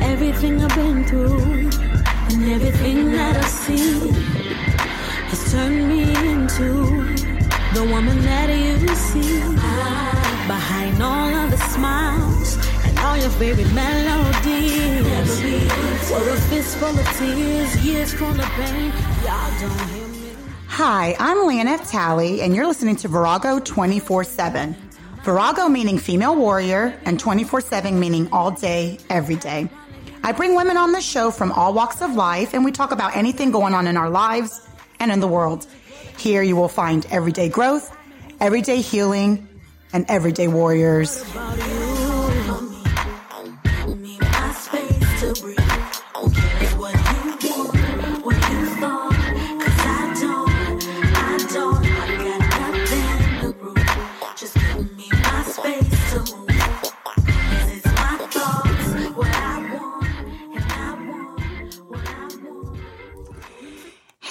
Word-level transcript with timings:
Everything 0.00 0.62
I've 0.62 0.74
been 0.76 1.04
through 1.06 1.40
and 2.30 2.52
everything 2.52 3.10
that 3.10 3.36
I've 3.36 3.44
seen 3.44 4.14
has 5.30 5.50
turned 5.50 5.88
me 5.88 6.02
into 6.30 6.68
the 7.74 7.82
woman 7.90 8.22
that 8.22 8.48
you 8.48 8.94
see. 8.94 9.40
Behind 10.46 11.02
all 11.02 11.34
of 11.34 11.50
the 11.50 11.56
smiles 11.56 12.58
and 12.84 12.96
all 13.00 13.16
your 13.16 13.30
favorite 13.30 13.72
melodies. 13.72 13.97
Fistful 16.58 16.88
of 16.88 17.16
tears, 17.16 17.86
years 17.86 18.12
full 18.14 18.28
of 18.28 18.40
pain, 18.40 18.92
y'all 19.24 19.60
don't 19.60 19.90
hear 19.90 20.08
me. 20.08 20.32
Hi, 20.66 21.14
I'm 21.20 21.36
Leonette 21.46 21.88
Talley, 21.88 22.40
and 22.40 22.52
you're 22.52 22.66
listening 22.66 22.96
to 22.96 23.06
Virago 23.06 23.60
24 23.60 24.24
7. 24.24 24.74
Virago 25.22 25.68
meaning 25.68 25.98
female 25.98 26.34
warrior, 26.34 26.98
and 27.04 27.20
24 27.20 27.60
7 27.60 28.00
meaning 28.00 28.28
all 28.32 28.50
day, 28.50 28.98
every 29.08 29.36
day. 29.36 29.68
I 30.24 30.32
bring 30.32 30.56
women 30.56 30.76
on 30.76 30.90
the 30.90 31.00
show 31.00 31.30
from 31.30 31.52
all 31.52 31.72
walks 31.74 32.02
of 32.02 32.16
life, 32.16 32.54
and 32.54 32.64
we 32.64 32.72
talk 32.72 32.90
about 32.90 33.16
anything 33.16 33.52
going 33.52 33.72
on 33.72 33.86
in 33.86 33.96
our 33.96 34.10
lives 34.10 34.66
and 34.98 35.12
in 35.12 35.20
the 35.20 35.28
world. 35.28 35.64
Here 36.16 36.42
you 36.42 36.56
will 36.56 36.66
find 36.66 37.06
everyday 37.12 37.48
growth, 37.48 37.96
everyday 38.40 38.80
healing, 38.80 39.46
and 39.92 40.04
everyday 40.08 40.48
warriors. 40.48 41.24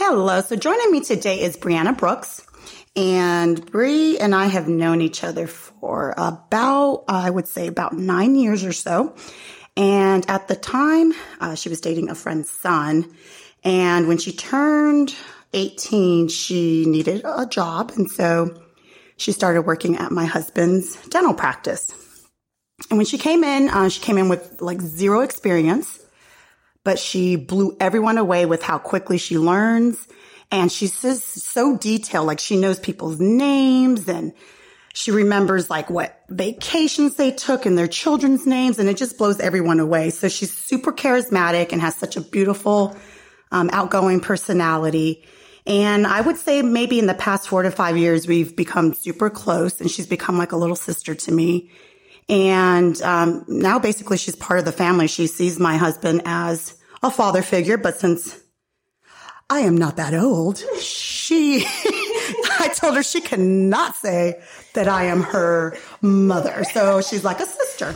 Hello. 0.09 0.39
So 0.39 0.55
joining 0.55 0.89
me 0.89 1.01
today 1.01 1.41
is 1.41 1.57
Brianna 1.57 1.97
Brooks. 1.97 2.41
And 2.95 3.69
Bree 3.69 4.17
and 4.17 4.33
I 4.33 4.45
have 4.45 4.69
known 4.69 5.01
each 5.01 5.21
other 5.21 5.47
for 5.47 6.13
about, 6.15 7.03
I 7.09 7.29
would 7.29 7.45
say, 7.45 7.67
about 7.67 7.91
nine 7.91 8.35
years 8.35 8.63
or 8.63 8.71
so. 8.71 9.13
And 9.75 10.25
at 10.29 10.47
the 10.47 10.55
time, 10.55 11.11
uh, 11.41 11.55
she 11.55 11.67
was 11.67 11.81
dating 11.81 12.09
a 12.09 12.15
friend's 12.15 12.49
son. 12.49 13.13
And 13.65 14.07
when 14.07 14.17
she 14.17 14.31
turned 14.31 15.13
18, 15.51 16.29
she 16.29 16.85
needed 16.85 17.23
a 17.25 17.45
job. 17.45 17.91
And 17.97 18.09
so 18.09 18.63
she 19.17 19.33
started 19.33 19.63
working 19.63 19.97
at 19.97 20.13
my 20.13 20.23
husband's 20.23 20.95
dental 21.07 21.33
practice. 21.33 21.91
And 22.89 22.97
when 22.97 23.05
she 23.05 23.17
came 23.17 23.43
in, 23.43 23.67
uh, 23.67 23.89
she 23.89 23.99
came 23.99 24.17
in 24.17 24.29
with 24.29 24.61
like 24.61 24.79
zero 24.79 25.19
experience 25.19 25.99
but 26.87 26.97
she 26.97 27.35
blew 27.35 27.75
everyone 27.81 28.17
away 28.17 28.45
with 28.45 28.63
how 28.63 28.77
quickly 28.77 29.17
she 29.17 29.37
learns. 29.37 30.07
And 30.51 30.71
she's 30.71 30.93
so 30.93 31.77
detailed. 31.77 32.27
Like 32.27 32.39
she 32.39 32.55
knows 32.55 32.79
people's 32.79 33.19
names 33.19 34.07
and 34.07 34.31
she 34.93 35.11
remembers 35.11 35.69
like 35.69 35.89
what 35.89 36.17
vacations 36.29 37.15
they 37.15 37.31
took 37.31 37.65
and 37.65 37.77
their 37.77 37.89
children's 37.89 38.47
names. 38.47 38.79
And 38.79 38.87
it 38.87 38.95
just 38.95 39.17
blows 39.17 39.41
everyone 39.41 39.81
away. 39.81 40.11
So 40.11 40.29
she's 40.29 40.53
super 40.53 40.93
charismatic 40.93 41.73
and 41.73 41.81
has 41.81 41.93
such 41.93 42.15
a 42.15 42.21
beautiful, 42.21 42.95
um, 43.51 43.69
outgoing 43.73 44.21
personality. 44.21 45.25
And 45.65 46.07
I 46.07 46.21
would 46.21 46.37
say 46.37 46.61
maybe 46.61 46.99
in 46.99 47.07
the 47.07 47.15
past 47.15 47.49
four 47.49 47.63
to 47.63 47.69
five 47.69 47.97
years, 47.97 48.29
we've 48.29 48.55
become 48.55 48.93
super 48.93 49.29
close 49.29 49.81
and 49.81 49.91
she's 49.91 50.07
become 50.07 50.37
like 50.37 50.53
a 50.53 50.57
little 50.57 50.77
sister 50.77 51.15
to 51.15 51.33
me. 51.33 51.69
And 52.29 53.01
um, 53.01 53.43
now 53.49 53.77
basically 53.77 54.15
she's 54.15 54.37
part 54.37 54.59
of 54.59 54.63
the 54.63 54.71
family. 54.71 55.07
She 55.07 55.27
sees 55.27 55.59
my 55.59 55.75
husband 55.75 56.21
as 56.23 56.76
a 57.03 57.11
father 57.11 57.41
figure, 57.41 57.77
but 57.77 57.97
since 57.97 58.39
I 59.49 59.59
am 59.61 59.77
not 59.77 59.95
that 59.95 60.13
old, 60.13 60.61
she, 60.79 61.63
I 62.59 62.69
told 62.75 62.95
her 62.95 63.03
she 63.03 63.21
cannot 63.21 63.95
say 63.95 64.41
that 64.73 64.87
I 64.87 65.05
am 65.05 65.21
her 65.21 65.77
mother. 66.01 66.65
So 66.65 67.01
she's 67.01 67.23
like 67.23 67.39
a 67.39 67.45
sister. 67.45 67.95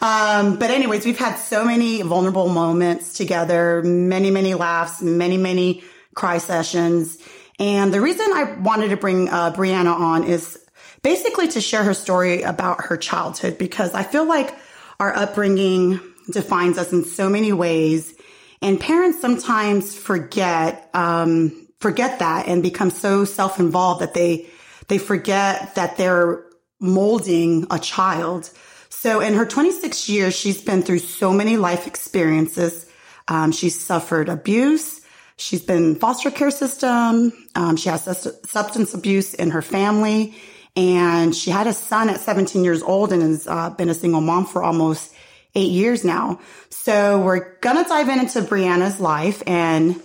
Um, 0.00 0.58
but 0.58 0.70
anyways, 0.70 1.04
we've 1.04 1.18
had 1.18 1.34
so 1.36 1.64
many 1.64 2.02
vulnerable 2.02 2.48
moments 2.48 3.14
together, 3.14 3.82
many, 3.82 4.30
many 4.30 4.54
laughs, 4.54 5.02
many, 5.02 5.36
many 5.36 5.82
cry 6.14 6.38
sessions. 6.38 7.18
And 7.58 7.92
the 7.92 8.00
reason 8.00 8.26
I 8.32 8.56
wanted 8.60 8.88
to 8.88 8.96
bring 8.96 9.28
uh, 9.28 9.52
Brianna 9.52 9.94
on 9.94 10.24
is 10.24 10.58
basically 11.02 11.48
to 11.48 11.60
share 11.60 11.82
her 11.84 11.94
story 11.94 12.42
about 12.42 12.84
her 12.84 12.96
childhood 12.96 13.58
because 13.58 13.92
I 13.92 14.04
feel 14.04 14.24
like 14.24 14.54
our 15.00 15.14
upbringing 15.16 16.00
defines 16.30 16.78
us 16.78 16.92
in 16.92 17.04
so 17.04 17.28
many 17.28 17.52
ways. 17.52 18.14
And 18.62 18.80
parents 18.80 19.20
sometimes 19.20 19.96
forget, 19.98 20.88
um, 20.94 21.66
forget 21.80 22.20
that 22.20 22.46
and 22.46 22.62
become 22.62 22.90
so 22.90 23.24
self-involved 23.24 24.00
that 24.00 24.14
they, 24.14 24.46
they 24.86 24.98
forget 24.98 25.74
that 25.74 25.96
they're 25.96 26.44
molding 26.80 27.66
a 27.70 27.78
child. 27.78 28.50
So 28.88 29.20
in 29.20 29.34
her 29.34 29.44
26 29.44 30.08
years, 30.08 30.34
she's 30.34 30.62
been 30.62 30.82
through 30.82 31.00
so 31.00 31.32
many 31.32 31.56
life 31.56 31.86
experiences. 31.88 32.86
Um, 33.26 33.50
she's 33.50 33.78
suffered 33.78 34.28
abuse. 34.28 35.00
She's 35.36 35.62
been 35.62 35.96
foster 35.96 36.30
care 36.30 36.52
system. 36.52 37.32
Um, 37.56 37.76
she 37.76 37.88
has 37.88 38.04
substance 38.44 38.94
abuse 38.94 39.34
in 39.34 39.50
her 39.50 39.62
family 39.62 40.36
and 40.76 41.34
she 41.34 41.50
had 41.50 41.66
a 41.66 41.72
son 41.72 42.08
at 42.08 42.20
17 42.20 42.64
years 42.64 42.82
old 42.82 43.12
and 43.12 43.22
has 43.22 43.46
uh, 43.46 43.70
been 43.70 43.88
a 43.88 43.94
single 43.94 44.20
mom 44.20 44.46
for 44.46 44.62
almost 44.62 45.12
eight 45.54 45.70
years 45.70 46.04
now. 46.04 46.40
So 46.70 47.20
we're 47.20 47.58
gonna 47.60 47.84
dive 47.84 48.08
in 48.08 48.20
into 48.20 48.40
Brianna's 48.42 49.00
life 49.00 49.42
and 49.46 50.00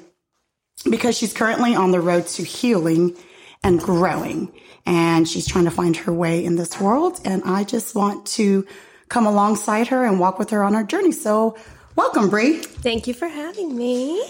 because 0.89 1.17
she's 1.17 1.33
currently 1.33 1.75
on 1.75 1.91
the 1.91 1.99
road 1.99 2.27
to 2.27 2.43
healing 2.43 3.15
and 3.63 3.79
growing 3.79 4.51
and 4.85 5.27
she's 5.27 5.47
trying 5.47 5.65
to 5.65 5.71
find 5.71 5.97
her 5.97 6.13
way 6.13 6.43
in 6.43 6.55
this 6.55 6.79
world. 6.79 7.19
And 7.25 7.43
I 7.43 7.63
just 7.63 7.95
want 7.95 8.25
to 8.27 8.65
come 9.09 9.25
alongside 9.25 9.87
her 9.87 10.05
and 10.05 10.19
walk 10.19 10.39
with 10.39 10.51
her 10.51 10.63
on 10.63 10.75
our 10.75 10.83
journey. 10.83 11.11
So 11.11 11.57
welcome, 11.95 12.29
Brie. 12.29 12.57
Thank 12.57 13.07
you 13.07 13.13
for 13.13 13.27
having 13.27 13.75
me. 13.75 14.23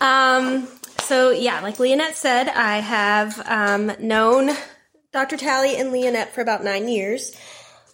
Um, 0.00 0.68
so 1.00 1.30
yeah, 1.30 1.60
like 1.60 1.76
Leonette 1.76 2.14
said, 2.14 2.48
I 2.48 2.78
have 2.78 3.42
um, 3.46 3.92
known 3.98 4.50
Dr. 5.12 5.36
Talley 5.36 5.76
and 5.76 5.92
Leonette 5.92 6.28
for 6.28 6.40
about 6.40 6.62
nine 6.62 6.88
years. 6.88 7.36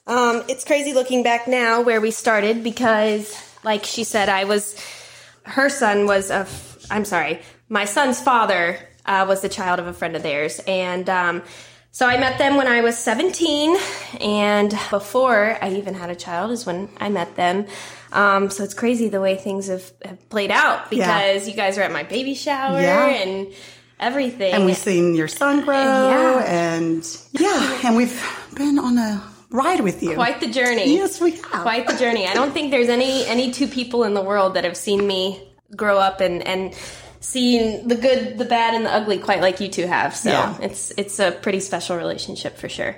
Um, 0.07 0.45
it's 0.49 0.65
crazy 0.65 0.93
looking 0.93 1.23
back 1.23 1.49
now 1.49 1.81
where 1.83 2.01
we 2.01 2.11
started 2.11 2.63
because, 2.63 3.35
like 3.65 3.85
she 3.85 4.05
said, 4.05 4.29
I 4.29 4.45
was 4.45 4.81
her 5.45 5.69
son 5.69 6.07
was 6.07 6.31
a. 6.31 6.35
f- 6.47 6.87
I'm 6.91 7.05
sorry, 7.05 7.41
my 7.69 7.85
son's 7.85 8.21
father 8.21 8.79
uh, 9.05 9.25
was 9.29 9.41
the 9.41 9.49
child 9.49 9.81
of 9.81 9.87
a 9.89 9.93
friend 9.93 10.15
of 10.15 10.23
theirs, 10.23 10.61
and 10.69 11.09
um, 11.11 11.43
so 11.91 12.07
I 12.07 12.19
met 12.19 12.39
them 12.39 12.57
when 12.57 12.69
I 12.69 12.83
was 12.83 12.97
17, 12.97 13.77
and 14.21 14.71
before 14.91 15.59
I 15.61 15.71
even 15.73 15.95
had 15.95 16.11
a 16.11 16.15
child 16.15 16.53
is 16.53 16.65
when 16.67 16.89
I 16.99 17.09
met 17.09 17.35
them. 17.35 17.67
Um, 18.13 18.51
so 18.51 18.63
it's 18.63 18.75
crazy 18.75 19.09
the 19.09 19.21
way 19.21 19.35
things 19.37 19.67
have, 19.67 19.91
have 20.05 20.29
played 20.29 20.53
out 20.53 20.93
Yeah. 20.93 21.19
because 21.33 21.49
you 21.49 21.55
guys 21.55 21.77
were 21.77 21.83
at 21.83 21.91
my 21.91 22.05
baby 22.05 22.35
shower 22.35 22.81
Yeah. 22.81 23.07
and 23.09 23.49
everything. 23.99 24.53
And 24.55 24.65
we've 24.65 24.77
seen 24.77 25.15
your 25.17 25.27
son 25.29 25.65
grow 25.65 25.75
Yeah. 25.75 26.45
and 26.47 27.05
yeah, 27.33 27.81
and 27.85 27.97
we've 27.97 28.23
been 28.55 28.79
on 28.79 28.97
a 28.99 29.21
ride 29.51 29.81
with 29.81 30.03
you. 30.03 30.15
quite 30.15 30.41
the 30.41 30.49
journey. 30.49 30.95
Yes, 30.95 31.21
we 31.21 31.33
have. 31.33 31.63
quite 31.63 31.87
the 31.87 31.97
journey. 31.97 32.27
I 32.27 32.35
don't 32.35 32.53
think 32.53 32.71
there's 32.71 32.89
any 32.89 33.25
any 33.27 33.51
two 33.53 33.69
people 33.69 34.05
in 34.05 34.15
the 34.15 34.23
world 34.23 34.55
that 34.55 34.65
have 34.65 34.77
seen 34.77 35.07
me 35.07 35.43
grow 35.75 35.99
up 35.99 36.21
and 36.21 36.43
and 36.47 36.75
seen 37.21 37.89
the 37.89 37.97
good, 37.97 38.39
the 38.39 38.45
bad, 38.45 38.75
and 38.75 38.87
the 38.87 38.93
ugly 38.95 39.19
quite 39.19 39.41
like 39.41 39.61
you 39.61 39.69
two 39.69 39.87
have. 39.87 40.15
So 40.15 40.31
Yeah. 40.31 40.57
it's 40.61 40.93
it's 40.97 41.19
a 41.19 41.33
pretty 41.33 41.61
special 41.61 41.97
relationship 41.97 42.57
for 42.57 42.69
sure. 42.69 42.97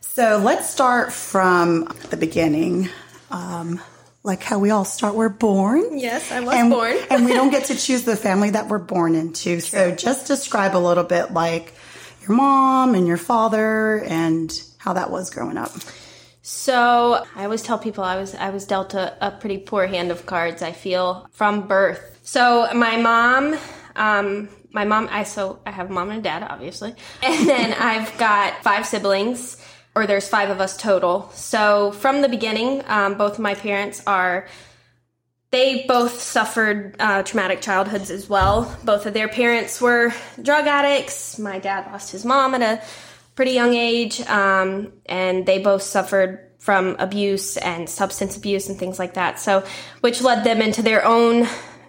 So 0.00 0.38
let's 0.42 0.70
start 0.70 1.12
from 1.12 1.88
the 2.10 2.16
beginning. 2.16 2.88
Um, 3.30 3.80
like 4.22 4.42
how 4.42 4.58
we 4.60 4.70
all 4.70 4.84
start, 4.84 5.14
we're 5.16 5.28
born. 5.28 5.98
Yes, 5.98 6.30
I 6.30 6.40
was 6.40 6.54
and, 6.54 6.70
born. 6.70 6.96
and 7.10 7.24
we 7.24 7.32
don't 7.32 7.50
get 7.50 7.64
to 7.66 7.74
choose 7.86 8.04
the 8.04 8.16
family 8.16 8.50
that 8.50 8.68
we're 8.68 8.78
born 8.78 9.16
into. 9.16 9.60
So 9.60 9.90
just 9.94 10.26
describe 10.28 10.76
a 10.76 10.78
little 10.78 11.04
bit 11.04 11.32
like 11.32 11.74
your 12.22 12.36
mom 12.36 12.94
and 12.94 13.06
your 13.08 13.16
father 13.16 14.02
and 14.04 14.50
how 14.84 14.92
that 14.92 15.10
was 15.10 15.30
growing 15.30 15.56
up. 15.56 15.72
So 16.42 17.24
I 17.34 17.44
always 17.44 17.62
tell 17.62 17.78
people 17.78 18.04
I 18.04 18.16
was 18.16 18.34
I 18.34 18.50
was 18.50 18.66
dealt 18.66 18.92
a, 18.92 19.16
a 19.26 19.30
pretty 19.30 19.56
poor 19.56 19.86
hand 19.86 20.10
of 20.10 20.26
cards. 20.26 20.60
I 20.60 20.72
feel 20.72 21.26
from 21.32 21.66
birth. 21.66 22.20
So 22.22 22.68
my 22.74 22.98
mom, 22.98 23.56
um, 23.96 24.50
my 24.70 24.84
mom, 24.84 25.08
I 25.10 25.22
so 25.24 25.60
I 25.64 25.70
have 25.70 25.88
mom 25.88 26.10
and 26.10 26.22
dad, 26.22 26.42
obviously, 26.42 26.94
and 27.22 27.48
then 27.48 27.72
I've 27.72 28.16
got 28.18 28.62
five 28.62 28.86
siblings, 28.86 29.56
or 29.94 30.06
there's 30.06 30.28
five 30.28 30.50
of 30.50 30.60
us 30.60 30.76
total. 30.76 31.30
So 31.32 31.92
from 31.92 32.20
the 32.20 32.28
beginning, 32.28 32.82
um, 32.88 33.16
both 33.16 33.34
of 33.34 33.40
my 33.40 33.54
parents 33.54 34.02
are 34.06 34.46
they 35.50 35.86
both 35.86 36.20
suffered 36.20 36.96
uh, 36.98 37.22
traumatic 37.22 37.62
childhoods 37.62 38.10
as 38.10 38.28
well. 38.28 38.76
Both 38.84 39.06
of 39.06 39.14
their 39.14 39.28
parents 39.28 39.80
were 39.80 40.12
drug 40.42 40.66
addicts. 40.66 41.38
My 41.38 41.58
dad 41.58 41.90
lost 41.90 42.12
his 42.12 42.24
mom 42.24 42.54
at 42.54 42.60
a 42.60 42.84
pretty 43.34 43.52
young 43.52 43.74
age, 43.74 44.20
um, 44.22 44.92
and 45.06 45.46
they 45.46 45.58
both 45.58 45.82
suffered 45.82 46.50
from 46.58 46.96
abuse 46.98 47.56
and 47.58 47.88
substance 47.88 48.36
abuse 48.36 48.68
and 48.68 48.78
things 48.78 48.98
like 48.98 49.14
that. 49.14 49.38
So, 49.38 49.64
which 50.00 50.22
led 50.22 50.44
them 50.44 50.62
into 50.62 50.82
their 50.82 51.04
own 51.04 51.46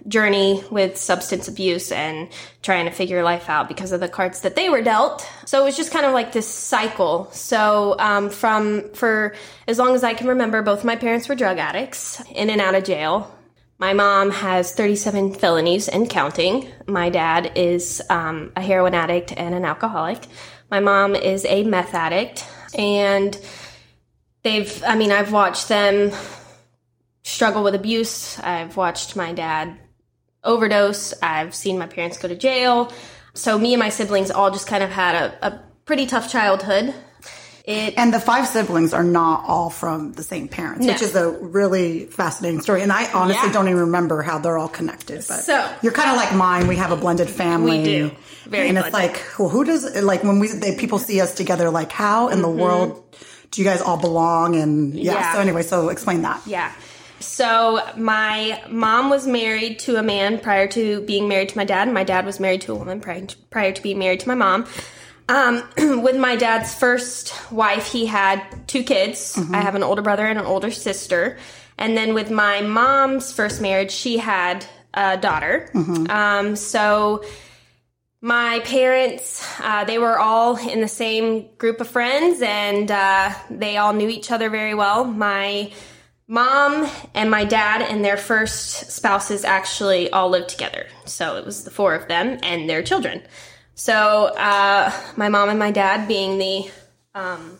journey 0.07 0.63
with 0.69 0.97
substance 0.97 1.47
abuse 1.47 1.91
and 1.91 2.29
trying 2.61 2.85
to 2.85 2.91
figure 2.91 3.23
life 3.23 3.49
out 3.49 3.67
because 3.67 3.91
of 3.91 3.99
the 3.99 4.07
cards 4.07 4.41
that 4.41 4.55
they 4.55 4.69
were 4.69 4.81
dealt. 4.81 5.27
So 5.45 5.61
it 5.61 5.65
was 5.65 5.77
just 5.77 5.91
kind 5.91 6.05
of 6.05 6.13
like 6.13 6.31
this 6.31 6.47
cycle. 6.47 7.29
So 7.31 7.95
um, 7.99 8.29
from 8.29 8.93
for 8.93 9.35
as 9.67 9.79
long 9.79 9.95
as 9.95 10.03
I 10.03 10.13
can 10.13 10.27
remember, 10.27 10.61
both 10.61 10.83
my 10.83 10.95
parents 10.95 11.27
were 11.27 11.35
drug 11.35 11.57
addicts, 11.57 12.21
in 12.31 12.49
and 12.49 12.61
out 12.61 12.75
of 12.75 12.83
jail. 12.83 13.31
My 13.77 13.91
mom 13.91 14.31
has 14.31 14.71
37 14.73 15.33
felonies 15.33 15.89
and 15.89 16.09
counting. 16.09 16.69
My 16.87 17.09
dad 17.09 17.51
is 17.55 18.01
um, 18.09 18.53
a 18.55 18.61
heroin 18.61 18.93
addict 18.93 19.33
and 19.35 19.53
an 19.53 19.65
alcoholic. 19.65 20.27
My 20.69 20.79
mom 20.79 21.15
is 21.15 21.45
a 21.45 21.63
meth 21.63 21.93
addict, 21.93 22.45
and 22.77 23.39
they've. 24.43 24.83
I 24.83 24.95
mean, 24.95 25.11
I've 25.11 25.31
watched 25.31 25.67
them 25.67 26.11
struggle 27.23 27.63
with 27.63 27.75
abuse. 27.75 28.39
I've 28.39 28.77
watched 28.77 29.15
my 29.15 29.33
dad 29.33 29.77
overdose. 30.43 31.13
I've 31.21 31.55
seen 31.55 31.77
my 31.77 31.87
parents 31.87 32.17
go 32.17 32.27
to 32.27 32.35
jail. 32.35 32.91
So 33.33 33.57
me 33.57 33.73
and 33.73 33.79
my 33.79 33.89
siblings 33.89 34.31
all 34.31 34.51
just 34.51 34.67
kind 34.67 34.83
of 34.83 34.91
had 34.91 35.15
a, 35.15 35.47
a 35.47 35.59
pretty 35.85 36.05
tough 36.05 36.31
childhood. 36.31 36.93
It, 37.67 37.95
and 37.97 38.13
the 38.13 38.19
five 38.19 38.47
siblings 38.47 38.93
are 38.93 39.03
not 39.03 39.43
all 39.47 39.71
from 39.71 40.13
the 40.13 40.21
same 40.21 40.47
parents, 40.47 40.85
No. 40.85 40.93
which 40.93 41.01
is 41.01 41.15
a 41.15 41.29
really 41.31 42.05
fascinating 42.05 42.61
story. 42.61 42.83
And 42.83 42.91
I 42.91 43.11
honestly 43.11 43.47
Yeah. 43.47 43.53
don't 43.53 43.67
even 43.69 43.79
remember 43.81 44.21
how 44.21 44.37
they're 44.37 44.57
all 44.57 44.67
connected. 44.67 45.25
But 45.27 45.43
So- 45.43 45.67
you're 45.81 45.91
kind 45.91 46.11
of 46.11 46.15
like 46.17 46.31
mine. 46.35 46.67
We 46.67 46.75
have 46.75 46.91
a 46.91 46.95
blended 46.95 47.27
family. 47.29 47.79
We 47.79 47.83
do. 47.83 48.11
Very 48.47 48.69
and 48.69 48.77
it's 48.77 48.93
like, 48.93 49.19
well, 49.39 49.49
who 49.49 49.63
does 49.63 49.95
like 50.03 50.23
when 50.23 50.37
we 50.37 50.49
they, 50.49 50.75
people 50.75 50.99
see 50.99 51.19
us 51.21 51.33
together? 51.33 51.71
Like, 51.71 51.91
how 51.91 52.27
in 52.27 52.43
the 52.43 52.47
world 52.49 53.01
do 53.49 53.61
you 53.61 53.67
guys 53.67 53.81
all 53.81 53.97
belong? 53.97 54.55
And 54.55 54.93
yeah, 54.93 55.13
Mm-hmm. 55.13 55.21
Yeah. 55.21 55.33
So 55.33 55.39
anyway, 55.39 55.63
so 55.63 55.89
explain 55.89 56.21
that. 56.21 56.41
Yeah. 56.45 56.71
So 57.19 57.79
my 57.97 58.61
mom 58.69 59.09
was 59.09 59.25
married 59.25 59.79
to 59.79 59.95
a 59.95 60.03
man 60.03 60.37
prior 60.37 60.67
to 60.67 61.01
being 61.01 61.27
married 61.27 61.49
to 61.49 61.57
my 61.57 61.63
dad. 61.65 61.87
and 61.87 61.93
My 61.95 62.03
dad 62.03 62.25
was 62.27 62.39
married 62.39 62.61
to 62.61 62.73
a 62.73 62.75
woman 62.75 62.99
prior 62.99 63.21
to, 63.25 63.35
prior 63.49 63.71
to 63.71 63.81
being 63.81 63.97
married 63.97 64.19
to 64.19 64.27
my 64.27 64.35
mom. 64.35 64.65
Um, 65.27 65.63
with 66.03 66.17
my 66.17 66.35
dad's 66.35 66.73
first 66.73 67.33
wife, 67.51 67.91
he 67.91 68.05
had 68.05 68.67
two 68.67 68.83
kids. 68.83 69.37
I 69.53 69.61
have 69.61 69.75
an 69.75 69.83
older 69.83 70.01
brother 70.01 70.25
and 70.25 70.39
an 70.39 70.45
older 70.45 70.71
sister. 70.71 71.37
And 71.77 71.97
then 71.97 72.13
with 72.13 72.31
my 72.31 72.61
mom's 72.61 73.33
first 73.33 73.61
marriage, 73.61 73.91
she 73.91 74.17
had 74.17 74.65
a 74.93 75.17
daughter. 75.17 75.69
Um, 76.09 76.55
so 76.55 77.23
my 78.25 78.59
parents 78.61 79.45
uh, 79.61 79.83
they 79.83 79.99
were 79.99 80.17
all 80.17 80.57
in 80.57 80.81
the 80.81 80.87
same 80.87 81.47
group 81.57 81.79
of 81.79 81.87
friends 81.87 82.41
and 82.41 82.89
uh, 82.89 83.31
they 83.51 83.77
all 83.77 83.93
knew 83.93 84.09
each 84.09 84.31
other 84.31 84.49
very 84.49 84.73
well 84.73 85.05
my 85.05 85.71
mom 86.27 86.89
and 87.13 87.29
my 87.29 87.45
dad 87.45 87.83
and 87.83 88.03
their 88.03 88.17
first 88.17 88.89
spouses 88.89 89.45
actually 89.45 90.09
all 90.09 90.27
lived 90.29 90.49
together 90.49 90.87
so 91.05 91.37
it 91.37 91.45
was 91.45 91.65
the 91.65 91.69
four 91.69 91.93
of 91.93 92.07
them 92.07 92.39
and 92.41 92.67
their 92.67 92.81
children 92.81 93.21
so 93.75 93.93
uh, 94.37 94.91
my 95.15 95.29
mom 95.29 95.49
and 95.49 95.59
my 95.59 95.71
dad 95.71 96.07
being 96.07 96.37
the 96.37 96.71
um, 97.13 97.57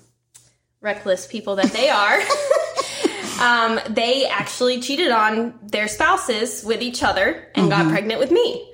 reckless 0.81 1.27
people 1.27 1.55
that 1.57 1.71
they 1.71 1.89
are 1.89 2.19
um, 3.41 3.79
they 3.89 4.25
actually 4.27 4.79
cheated 4.81 5.11
on 5.11 5.57
their 5.61 5.87
spouses 5.87 6.63
with 6.63 6.81
each 6.81 7.03
other 7.03 7.47
and 7.55 7.69
got 7.69 7.89
pregnant 7.89 8.19
with 8.19 8.31
me. 8.31 8.71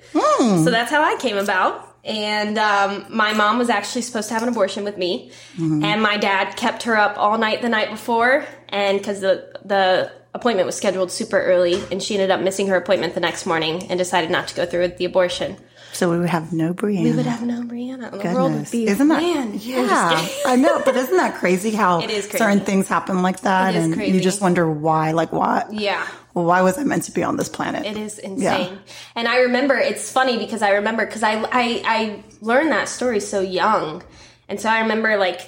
So 0.66 0.72
that's 0.72 0.92
how 0.92 1.02
I 1.04 1.16
came 1.20 1.38
about. 1.38 1.88
And 2.04 2.58
um, 2.58 3.06
my 3.10 3.34
mom 3.34 3.60
was 3.60 3.70
actually 3.70 4.02
supposed 4.02 4.28
to 4.30 4.34
have 4.34 4.42
an 4.44 4.50
abortion 4.50 4.84
with 4.84 4.98
me, 4.98 5.32
and 5.84 6.02
my 6.02 6.18
dad 6.18 6.56
kept 6.58 6.84
her 6.84 6.98
up 6.98 7.16
all 7.18 7.38
night 7.38 7.62
the 7.62 7.70
night 7.70 7.92
before, 7.92 8.44
and 8.70 8.98
because 8.98 9.20
the 9.22 9.60
the 9.64 10.12
appointment 10.34 10.66
was 10.66 10.76
scheduled 10.76 11.12
super 11.12 11.40
early, 11.40 11.80
and 11.92 12.02
she 12.02 12.16
ended 12.16 12.32
up 12.32 12.42
missing 12.42 12.68
her 12.68 12.76
appointment 12.76 13.14
the 13.14 13.20
next 13.20 13.46
morning 13.46 13.84
and 13.92 14.00
decided 14.00 14.32
not 14.32 14.48
to 14.48 14.56
go 14.56 14.66
through 14.66 14.82
with 14.82 14.98
the 14.98 15.06
abortion. 15.06 15.58
So 15.94 16.10
we 16.10 16.18
would 16.20 16.30
have 16.30 16.54
no 16.54 16.74
Brianna. 16.74 17.04
We 17.04 17.12
would 17.12 17.26
have 17.26 17.44
no 17.44 17.62
Brianna. 17.62 18.12
The 18.12 18.18
world 18.18 18.52
would 18.52 18.52
Goodness. 18.52 18.72
be 18.72 18.88
isn't 18.88 19.08
that 19.08 19.22
man. 19.22 19.54
Yeah 19.56 20.28
i 20.46 20.56
know 20.56 20.82
but 20.86 20.96
isn't 20.96 21.18
that 21.18 21.36
crazy 21.36 21.72
how 21.72 22.02
It 22.04 22.10
is 22.10 22.26
crazy. 22.26 22.38
certain 22.40 22.62
things 22.62 22.88
happen 22.88 23.22
like 23.22 23.42
that 23.42 23.76
It 23.76 23.78
is 23.80 23.86
and 23.86 23.94
crazy. 23.94 24.14
you 24.16 24.22
just 24.22 24.42
wonder 24.42 24.70
why 24.70 25.12
like 25.12 25.32
what 25.32 25.72
yeah. 25.74 26.06
why 26.34 26.62
was 26.62 26.78
i 26.78 26.84
meant 26.84 27.04
to 27.04 27.12
be 27.12 27.24
on 27.24 27.36
this 27.38 27.50
planet 27.50 27.86
It 27.86 27.98
is 27.98 28.20
insane. 28.20 28.40
Yeah. 28.74 28.78
And 29.16 29.28
I 29.28 29.40
remember 29.42 29.76
it's 29.76 30.12
funny 30.12 30.38
because 30.38 30.62
I 30.62 30.72
remember 30.72 31.06
because 31.06 31.24
I, 31.24 31.34
I 31.52 31.82
I 31.96 32.24
learned 32.42 32.72
that 32.72 32.88
story 32.90 33.20
so 33.20 33.40
young. 33.42 34.04
And 34.50 34.60
so 34.60 34.70
I 34.70 34.80
remember 34.82 35.18
like 35.18 35.42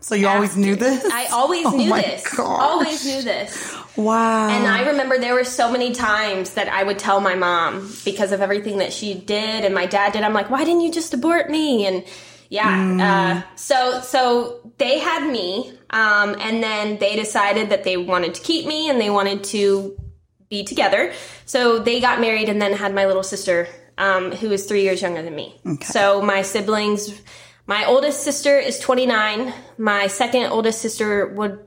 so 0.00 0.14
you 0.14 0.28
always 0.28 0.56
knew 0.56 0.76
this 0.76 1.04
I 1.12 1.26
always 1.26 1.66
Oh 1.70 1.70
knew 1.76 1.90
my 1.90 2.02
this. 2.02 2.22
gosh. 2.36 2.60
Always 2.60 3.04
knew 3.04 3.22
this. 3.22 3.74
Wow 3.98 4.48
And 4.48 4.66
I 4.66 4.88
remember 4.88 5.18
there 5.18 5.34
were 5.34 5.44
so 5.44 5.70
many 5.70 5.92
times 5.92 6.54
that 6.54 6.68
I 6.68 6.82
would 6.82 6.98
tell 6.98 7.20
my 7.20 7.34
mom 7.34 7.92
because 8.04 8.32
of 8.32 8.40
everything 8.40 8.78
that 8.78 8.92
she 8.92 9.12
did 9.12 9.64
and 9.64 9.74
my 9.74 9.84
dad 9.84 10.14
did. 10.14 10.22
I'm 10.22 10.32
like, 10.32 10.48
why 10.48 10.64
didn't 10.64 10.80
you 10.80 10.90
just 10.90 11.12
abort 11.12 11.50
me? 11.50 11.84
And 11.86 12.04
yeah, 12.50 13.44
uh, 13.44 13.56
so 13.56 14.00
so 14.00 14.72
they 14.78 14.98
had 14.98 15.30
me, 15.30 15.70
um, 15.90 16.34
and 16.40 16.62
then 16.62 16.98
they 16.98 17.14
decided 17.14 17.68
that 17.70 17.84
they 17.84 17.98
wanted 17.98 18.34
to 18.34 18.40
keep 18.40 18.66
me 18.66 18.88
and 18.88 18.98
they 18.98 19.10
wanted 19.10 19.44
to 19.44 20.00
be 20.48 20.64
together. 20.64 21.12
So 21.44 21.78
they 21.78 22.00
got 22.00 22.20
married 22.22 22.48
and 22.48 22.60
then 22.60 22.72
had 22.72 22.94
my 22.94 23.04
little 23.04 23.22
sister, 23.22 23.68
um, 23.98 24.32
who 24.32 24.50
is 24.50 24.64
three 24.64 24.82
years 24.82 25.02
younger 25.02 25.20
than 25.22 25.34
me. 25.34 25.60
So 25.82 26.22
my 26.22 26.40
siblings, 26.40 27.20
my 27.66 27.84
oldest 27.84 28.22
sister 28.22 28.58
is 28.58 28.78
29. 28.78 29.52
My 29.76 30.06
second 30.06 30.46
oldest 30.46 30.80
sister 30.80 31.26
would 31.26 31.58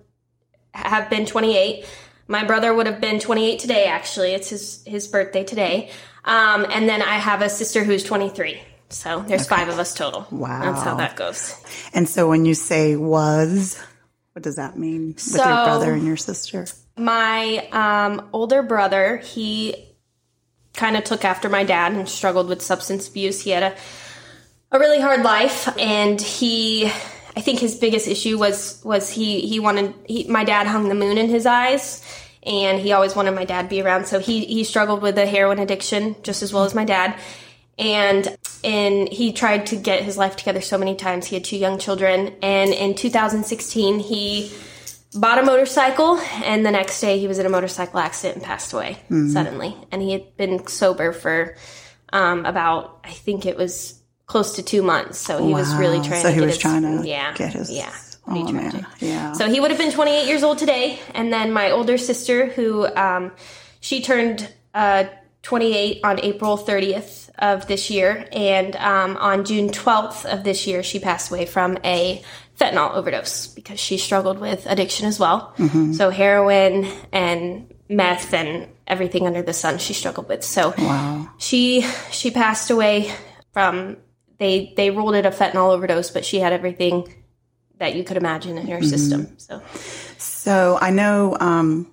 have 0.74 1.12
been 1.12 1.28
28. 1.28 1.86
My 2.32 2.46
brother 2.46 2.74
would 2.74 2.88
have 2.88 3.02
been 3.02 3.20
28 3.20 3.60
today, 3.60 3.86
actually. 3.86 4.32
It's 4.32 4.50
his, 4.50 4.84
his 4.86 5.08
birthday 5.08 5.44
today. 5.44 5.92
Um, 6.24 6.66
and 6.70 6.88
then 6.88 7.02
I 7.02 7.16
have 7.16 7.42
a 7.42 7.50
sister 7.50 7.84
who's 7.84 8.04
23. 8.04 8.62
So 8.90 9.24
there's 9.28 9.48
five 9.48 9.68
of 9.68 9.80
us 9.80 9.94
total. 9.94 10.26
Wow. 10.32 10.62
That's 10.62 10.82
how 10.84 10.96
that 10.96 11.16
goes. 11.16 11.56
and 11.94 12.08
so 12.08 12.30
when 12.30 12.46
you 12.46 12.54
say 12.54 12.96
was 12.96 13.82
what 14.34 14.44
does 14.44 14.56
that 14.56 14.78
mean 14.78 15.08
with 15.08 15.20
So- 15.20 15.38
your 15.44 15.66
brother 15.66 15.94
and 15.94 16.06
your 16.06 16.18
sister 16.18 16.66
My 16.98 17.68
um, 17.72 18.30
older 18.32 18.64
brother, 18.64 19.18
he 19.18 19.76
kind 20.74 20.96
of 20.96 21.04
took 21.04 21.26
after 21.26 21.50
my 21.50 21.64
dad 21.64 21.92
and 21.94 22.08
struggled 22.08 22.48
with 22.48 22.62
substance 22.62 23.10
abuse. 23.10 23.42
He 23.42 23.50
had 23.50 23.64
a, 23.64 23.76
a 24.72 24.80
really 24.80 25.02
hard 25.02 25.24
life, 25.24 25.68
and 25.78 26.22
he, 26.22 26.86
I 27.36 27.42
think 27.42 27.60
his 27.60 27.76
biggest 27.76 28.08
issue 28.08 28.38
was 28.38 28.82
was 28.84 29.10
he 29.10 29.42
he 29.42 29.60
wanted 29.60 29.94
he, 30.06 30.28
my 30.28 30.44
dad 30.44 30.68
hung 30.68 30.88
the 30.90 30.96
moon 30.96 31.18
in 31.18 31.30
his 31.30 31.46
eyes, 31.46 32.02
and 32.44 32.80
he 32.80 32.92
always 32.92 33.16
wanted 33.16 33.32
my 33.32 33.46
dad 33.46 33.64
to 33.64 33.68
be 33.70 33.82
around. 33.82 34.06
So 34.08 34.20
he 34.20 34.46
he 34.46 34.64
struggled 34.64 35.02
with 35.02 35.18
a 35.18 35.26
heroin 35.26 35.60
addiction 35.60 36.16
just 36.24 36.42
as 36.44 36.52
well 36.54 36.64
as 36.64 36.74
my 36.76 36.86
dad, 36.86 37.16
and 37.78 38.38
and 38.64 39.08
he 39.10 39.34
tried 39.34 39.66
to 39.68 39.76
get 39.76 40.04
his 40.04 40.18
life 40.18 40.36
together 40.36 40.62
so 40.62 40.78
many 40.78 40.96
times. 40.96 41.26
He 41.28 41.36
had 41.36 41.44
two 41.44 41.58
young 41.58 41.80
children, 41.80 42.34
and 42.42 42.72
in 42.74 42.96
2016 42.96 44.00
he 44.00 44.52
bought 45.14 45.38
a 45.40 45.44
motorcycle 45.44 46.18
and 46.46 46.66
the 46.66 46.72
next 46.72 47.02
day 47.02 47.20
he 47.20 47.28
was 47.28 47.38
in 47.38 47.46
a 47.46 47.50
motorcycle 47.50 48.00
accident 48.00 48.38
and 48.38 48.46
passed 48.46 48.72
away 48.72 48.98
suddenly 49.10 49.76
and 49.92 50.02
he 50.02 50.14
had 50.14 50.38
been 50.38 50.66
sober 50.68 51.12
for 51.12 51.54
um, 52.14 52.46
about 52.46 52.98
i 53.04 53.10
think 53.12 53.46
it 53.46 53.58
was 53.58 54.00
close 54.26 54.56
to 54.56 54.64
two 54.64 54.82
months 54.82 55.20
so 55.20 55.46
he 55.46 55.54
was 55.54 55.74
really 55.76 56.00
trying 56.00 56.22
So 56.22 56.30
to 56.30 56.34
he 56.34 56.40
get 56.40 56.46
was 56.46 56.54
his, 56.56 56.62
trying 56.62 56.84
to 57.02 57.06
yeah 57.06 57.34
get 57.36 57.52
his- 57.52 57.70
yeah 57.70 57.92
oh 58.32 58.44
pretty 58.44 58.54
man. 58.54 58.88
Yeah. 59.00 59.34
So 59.34 59.50
he 59.50 59.60
would 59.60 59.72
have 59.72 59.80
been 59.80 59.92
28 59.92 60.28
years 60.28 60.44
old 60.44 60.58
today 60.58 61.00
and 61.14 61.32
then 61.32 61.52
my 61.52 61.72
older 61.72 61.98
sister 61.98 62.48
who 62.48 62.88
um, 62.96 63.32
she 63.80 64.02
turned 64.02 64.52
uh, 64.74 65.06
28 65.44 66.02
on 66.04 66.20
april 66.20 66.58
30th 66.58 67.30
of 67.40 67.68
this 67.68 67.90
year 67.90 68.28
and 68.32 68.76
um, 68.76 69.18
on 69.18 69.44
june 69.44 69.70
12th 69.70 70.32
of 70.32 70.44
this 70.44 70.68
year 70.68 70.84
she 70.84 71.00
passed 71.00 71.32
away 71.32 71.46
from 71.46 71.78
a 71.84 72.24
fentanyl 72.62 72.94
overdose 72.94 73.48
because 73.48 73.80
she 73.80 73.98
struggled 73.98 74.40
with 74.40 74.66
addiction 74.68 75.08
as 75.08 75.20
well. 75.20 75.54
So 75.94 76.10
heroin 76.12 76.86
and 77.12 77.74
meth 77.90 78.34
and 78.34 78.68
everything 78.88 79.26
under 79.26 79.42
the 79.42 79.54
sun 79.54 79.80
she 79.80 79.94
struggled 79.94 80.30
with. 80.30 80.44
So 80.44 80.74
wow. 80.78 81.30
she 81.38 81.82
she 82.12 82.30
passed 82.32 82.70
away 82.70 83.12
from 83.52 83.98
they 84.38 84.74
they 84.78 84.92
ruled 84.92 85.16
it 85.16 85.26
a 85.26 85.32
fentanyl 85.32 85.74
overdose 85.74 86.12
but 86.12 86.24
she 86.24 86.40
had 86.40 86.54
everything 86.54 87.14
that 87.82 87.96
you 87.96 88.04
could 88.04 88.16
imagine 88.18 88.58
in 88.60 88.68
her 88.68 88.82
system 88.84 89.34
so 89.38 89.60
So 90.20 90.78
I 90.80 90.92
know 90.92 91.36
um, 91.40 91.92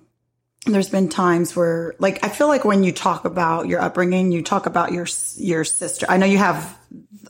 there's 0.67 0.89
been 0.89 1.09
times 1.09 1.55
where, 1.55 1.95
like, 1.97 2.23
I 2.23 2.29
feel 2.29 2.47
like 2.47 2.63
when 2.63 2.83
you 2.83 2.91
talk 2.91 3.25
about 3.25 3.67
your 3.67 3.81
upbringing, 3.81 4.31
you 4.31 4.43
talk 4.43 4.67
about 4.67 4.91
your 4.91 5.07
your 5.35 5.63
sister. 5.63 6.05
I 6.07 6.17
know 6.17 6.27
you 6.27 6.37
have 6.37 6.77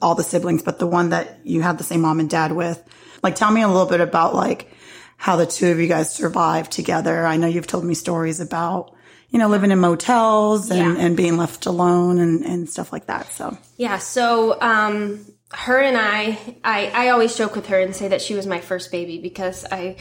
all 0.01 0.15
the 0.15 0.23
siblings, 0.23 0.61
but 0.61 0.77
the 0.77 0.87
one 0.87 1.09
that 1.11 1.39
you 1.45 1.61
had 1.61 1.77
the 1.77 1.85
same 1.85 2.01
mom 2.01 2.19
and 2.19 2.29
dad 2.29 2.51
with, 2.51 2.83
like, 3.23 3.35
tell 3.35 3.49
me 3.51 3.61
a 3.61 3.67
little 3.67 3.85
bit 3.87 4.01
about 4.01 4.35
like 4.35 4.69
how 5.15 5.37
the 5.37 5.45
two 5.45 5.71
of 5.71 5.79
you 5.79 5.87
guys 5.87 6.13
survived 6.13 6.71
together. 6.71 7.25
I 7.25 7.37
know 7.37 7.47
you've 7.47 7.67
told 7.67 7.85
me 7.85 7.93
stories 7.93 8.39
about 8.41 8.93
you 9.31 9.37
know, 9.37 9.47
living 9.47 9.69
in 9.71 9.77
motels 9.79 10.71
and, 10.71 10.97
Yeah. 10.97 11.05
and 11.05 11.15
being 11.15 11.37
left 11.37 11.67
alone 11.67 12.17
and, 12.19 12.43
and 12.43 12.67
stuff 12.67 12.91
like 12.91 13.05
that. 13.05 13.31
So, 13.31 13.55
Yeah, 13.77 13.99
so 13.99 14.59
um, 14.59 15.23
her 15.51 15.79
and 15.79 15.97
I, 15.97 16.37
I, 16.63 16.91
I 16.93 17.09
always 17.09 17.35
joke 17.35 17.55
with 17.55 17.67
her 17.67 17.79
and 17.79 17.95
say 17.95 18.07
that 18.09 18.21
she 18.21 18.35
was 18.35 18.45
my 18.45 18.61
first 18.61 18.91
baby 18.91 19.19
because 19.19 19.65
I, 19.71 19.97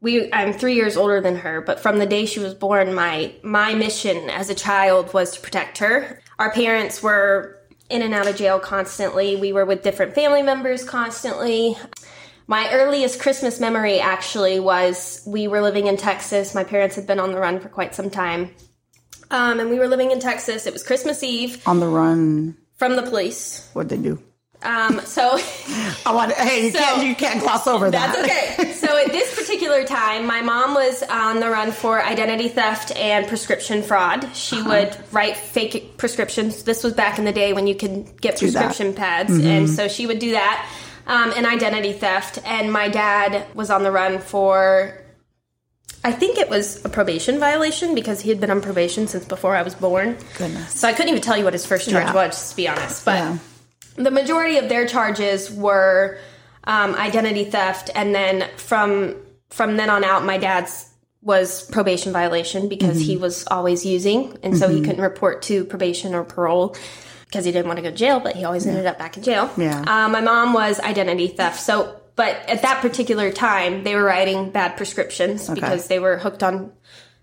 we, 0.00 0.32
I'm 0.32 0.52
three 0.52 0.74
years 0.74 0.96
older 0.96 1.20
than 1.20 1.36
her. 1.36 1.60
But 1.60 1.80
from 1.80 1.98
the 1.98 2.06
day 2.06 2.26
she 2.26 2.40
was 2.40 2.54
born, 2.54 2.94
my 2.94 3.32
my 3.42 3.74
mission 3.74 4.30
as 4.30 4.50
a 4.50 4.54
child 4.54 5.12
was 5.12 5.32
to 5.32 5.40
protect 5.40 5.78
her. 5.78 6.20
Our 6.38 6.52
parents 6.52 7.02
were 7.02 7.60
in 7.88 8.02
and 8.02 8.14
out 8.14 8.28
of 8.28 8.36
jail 8.36 8.60
constantly. 8.60 9.36
We 9.36 9.52
were 9.52 9.64
with 9.64 9.82
different 9.82 10.14
family 10.14 10.42
members 10.42 10.84
constantly. 10.84 11.76
My 12.46 12.70
earliest 12.72 13.20
Christmas 13.20 13.58
memory 13.58 13.98
actually 13.98 14.60
was 14.60 15.22
we 15.26 15.48
were 15.48 15.60
living 15.60 15.88
in 15.88 15.96
Texas. 15.96 16.54
My 16.54 16.62
parents 16.62 16.94
had 16.94 17.06
been 17.06 17.18
on 17.18 17.32
the 17.32 17.40
run 17.40 17.58
for 17.58 17.68
quite 17.68 17.94
some 17.94 18.10
time. 18.10 18.54
Um, 19.32 19.58
and 19.58 19.68
we 19.68 19.80
were 19.80 19.88
living 19.88 20.12
in 20.12 20.20
Texas. 20.20 20.66
It 20.66 20.72
was 20.72 20.84
Christmas 20.84 21.24
Eve 21.24 21.66
on 21.66 21.80
the 21.80 21.88
run, 21.88 22.56
from 22.76 22.94
the 22.94 23.02
police. 23.02 23.68
what'd 23.72 23.90
they 23.90 23.96
do? 23.96 24.22
Um, 24.62 25.00
so 25.04 25.38
I 26.06 26.12
want. 26.12 26.32
Hey, 26.32 26.64
you 26.66 26.70
So- 26.72 26.78
can't. 26.78 27.06
You 27.06 27.14
can't 27.14 27.40
gloss 27.40 27.66
over 27.66 27.90
that's 27.90 28.16
that. 28.16 28.58
okay. 28.58 28.72
So 28.72 28.96
at 28.96 29.12
this 29.12 29.34
particular 29.34 29.84
time, 29.84 30.26
my 30.26 30.40
mom 30.42 30.74
was 30.74 31.02
on 31.04 31.40
the 31.40 31.48
run 31.50 31.72
for 31.72 32.02
identity 32.02 32.48
theft 32.48 32.94
and 32.96 33.26
prescription 33.28 33.82
fraud. 33.82 34.28
She 34.34 34.56
Uh-huh. 34.58 34.68
would 34.70 34.96
write 35.12 35.36
fake 35.36 35.96
prescriptions. 35.98 36.62
This 36.62 36.82
was 36.82 36.94
back 36.94 37.18
in 37.18 37.24
the 37.24 37.32
day 37.32 37.52
when 37.52 37.66
you 37.66 37.74
could 37.74 38.20
get 38.20 38.36
Do 38.38 38.46
that. 38.50 38.58
Mm-hmm. 38.58 38.66
prescription 38.66 38.94
pads, 38.94 39.32
and 39.38 39.68
so 39.70 39.88
she 39.88 40.06
would 40.06 40.18
do 40.18 40.32
that. 40.32 40.66
Um, 41.06 41.32
and 41.36 41.46
identity 41.46 41.92
theft. 41.92 42.38
And 42.44 42.72
my 42.72 42.88
dad 42.88 43.44
was 43.54 43.70
on 43.70 43.82
the 43.84 43.92
run 43.92 44.18
for. 44.18 44.92
I 46.02 46.12
think 46.12 46.38
it 46.38 46.48
was 46.48 46.84
a 46.84 46.88
probation 46.88 47.38
violation 47.40 47.94
because 47.94 48.20
he 48.20 48.28
had 48.28 48.40
been 48.40 48.50
on 48.50 48.60
probation 48.60 49.06
since 49.08 49.24
before 49.24 49.54
I 49.56 49.62
was 49.62 49.74
born. 49.74 50.16
Goodness. 50.38 50.72
So 50.72 50.86
I 50.88 50.92
couldn't 50.92 51.10
even 51.10 51.22
tell 51.22 51.36
you 51.36 51.44
what 51.44 51.52
his 51.52 51.66
first 51.66 51.88
charge 51.90 52.06
Yeah. 52.06 52.14
was, 52.14 52.50
to 52.50 52.56
be 52.56 52.68
honest. 52.68 53.04
But 53.04 53.16
Yeah. 53.18 53.36
The 53.96 54.10
majority 54.10 54.58
of 54.58 54.68
their 54.68 54.86
charges 54.86 55.50
were 55.50 56.18
um, 56.64 56.94
identity 56.94 57.44
theft, 57.44 57.90
and 57.94 58.14
then 58.14 58.48
from 58.56 59.16
from 59.50 59.76
then 59.76 59.90
on 59.90 60.04
out, 60.04 60.24
my 60.24 60.38
dad's 60.38 60.90
was 61.22 61.68
probation 61.70 62.12
violation 62.12 62.68
because 62.68 62.98
Mm-hmm. 62.98 63.06
he 63.06 63.16
was 63.16 63.46
always 63.48 63.84
using, 63.84 64.38
and 64.42 64.56
so 64.56 64.68
he 64.68 64.80
couldn't 64.80 65.00
report 65.00 65.42
to 65.42 65.64
probation 65.64 66.14
or 66.14 66.22
parole 66.24 66.76
because 67.24 67.44
he 67.44 67.50
didn't 67.50 67.66
want 67.66 67.78
to 67.78 67.82
go 67.82 67.90
to 67.90 67.96
jail, 67.96 68.20
but 68.20 68.36
he 68.36 68.44
always 68.44 68.64
ended 68.66 68.86
up 68.86 68.98
back 68.98 69.16
in 69.16 69.22
jail. 69.24 69.50
Yeah. 69.56 69.80
Uh, 69.80 70.08
my 70.08 70.20
mom 70.20 70.52
was 70.52 70.78
identity 70.80 71.28
theft, 71.28 71.60
so. 71.60 72.00
But 72.14 72.48
at 72.48 72.62
that 72.62 72.80
particular 72.80 73.30
time, 73.30 73.84
they 73.84 73.94
were 73.94 74.02
writing 74.02 74.48
bad 74.50 74.78
prescriptions 74.78 75.50
because 75.50 75.88
they 75.88 75.98
were 75.98 76.16
hooked 76.16 76.42
on 76.42 76.72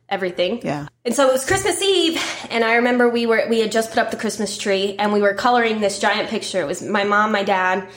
everything. 0.10 0.62
Yeah. 0.64 0.88
And 1.06 1.14
so 1.16 1.28
it 1.28 1.34
was 1.34 1.46
Christmas 1.46 1.82
Eve, 1.82 2.22
and 2.50 2.64
I 2.64 2.76
remember 2.76 3.10
we 3.10 3.26
were 3.26 3.46
we 3.50 3.60
had 3.60 3.72
just 3.72 3.90
put 3.90 4.00
up 4.00 4.12
the 4.12 4.18
Christmas 4.18 4.58
tree, 4.58 4.96
and 4.98 5.12
we 5.14 5.22
were 5.22 5.34
coloring 5.34 5.80
this 5.82 6.00
giant 6.00 6.30
picture. 6.30 6.62
It 6.62 6.68
was 6.68 6.82
my 6.82 7.04
mom, 7.04 7.32
my 7.32 7.44
dad, 7.44 7.88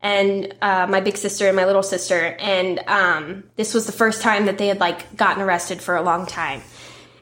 and 0.00 0.54
uh, 0.62 0.86
my 0.88 1.00
big 1.00 1.16
sister 1.16 1.46
and 1.46 1.56
my 1.56 1.64
little 1.66 1.82
sister. 1.82 2.36
And 2.38 2.80
um, 2.86 3.44
this 3.56 3.74
was 3.74 3.86
the 3.86 3.92
first 3.92 4.22
time 4.22 4.46
that 4.46 4.58
they 4.58 4.68
had 4.68 4.80
like 4.80 5.16
gotten 5.16 5.42
arrested 5.42 5.80
for 5.82 5.96
a 5.96 6.02
long 6.02 6.26
time. 6.26 6.62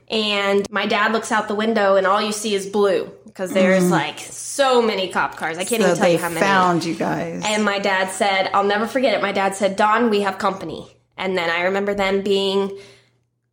And 0.08 0.70
my 0.70 0.86
dad 0.86 1.12
looks 1.12 1.32
out 1.32 1.48
the 1.48 1.54
window, 1.56 1.96
and 1.96 2.06
all 2.06 2.22
you 2.22 2.32
see 2.32 2.54
is 2.54 2.66
blue 2.66 3.10
because 3.24 3.52
there's 3.52 3.90
like 3.90 4.18
so 4.20 4.80
many 4.80 5.08
cop 5.08 5.36
cars. 5.36 5.58
I 5.58 5.64
can't 5.64 5.82
So 5.82 5.88
even 5.88 5.98
tell 5.98 6.08
you 6.08 6.18
how 6.18 6.28
many. 6.28 6.40
found 6.40 6.84
you 6.84 6.94
guys. 6.94 7.42
And 7.44 7.64
my 7.64 7.78
dad 7.80 8.10
said, 8.10 8.48
I'll 8.54 8.64
never 8.64 8.86
forget 8.86 9.14
it. 9.14 9.20
My 9.20 9.32
dad 9.32 9.56
said, 9.56 9.76
Don, 9.76 10.08
we 10.08 10.20
have 10.20 10.38
company. 10.38 10.86
And 11.18 11.36
then 11.36 11.50
I 11.50 11.62
remember 11.64 11.92
them 11.92 12.22
being 12.22 12.78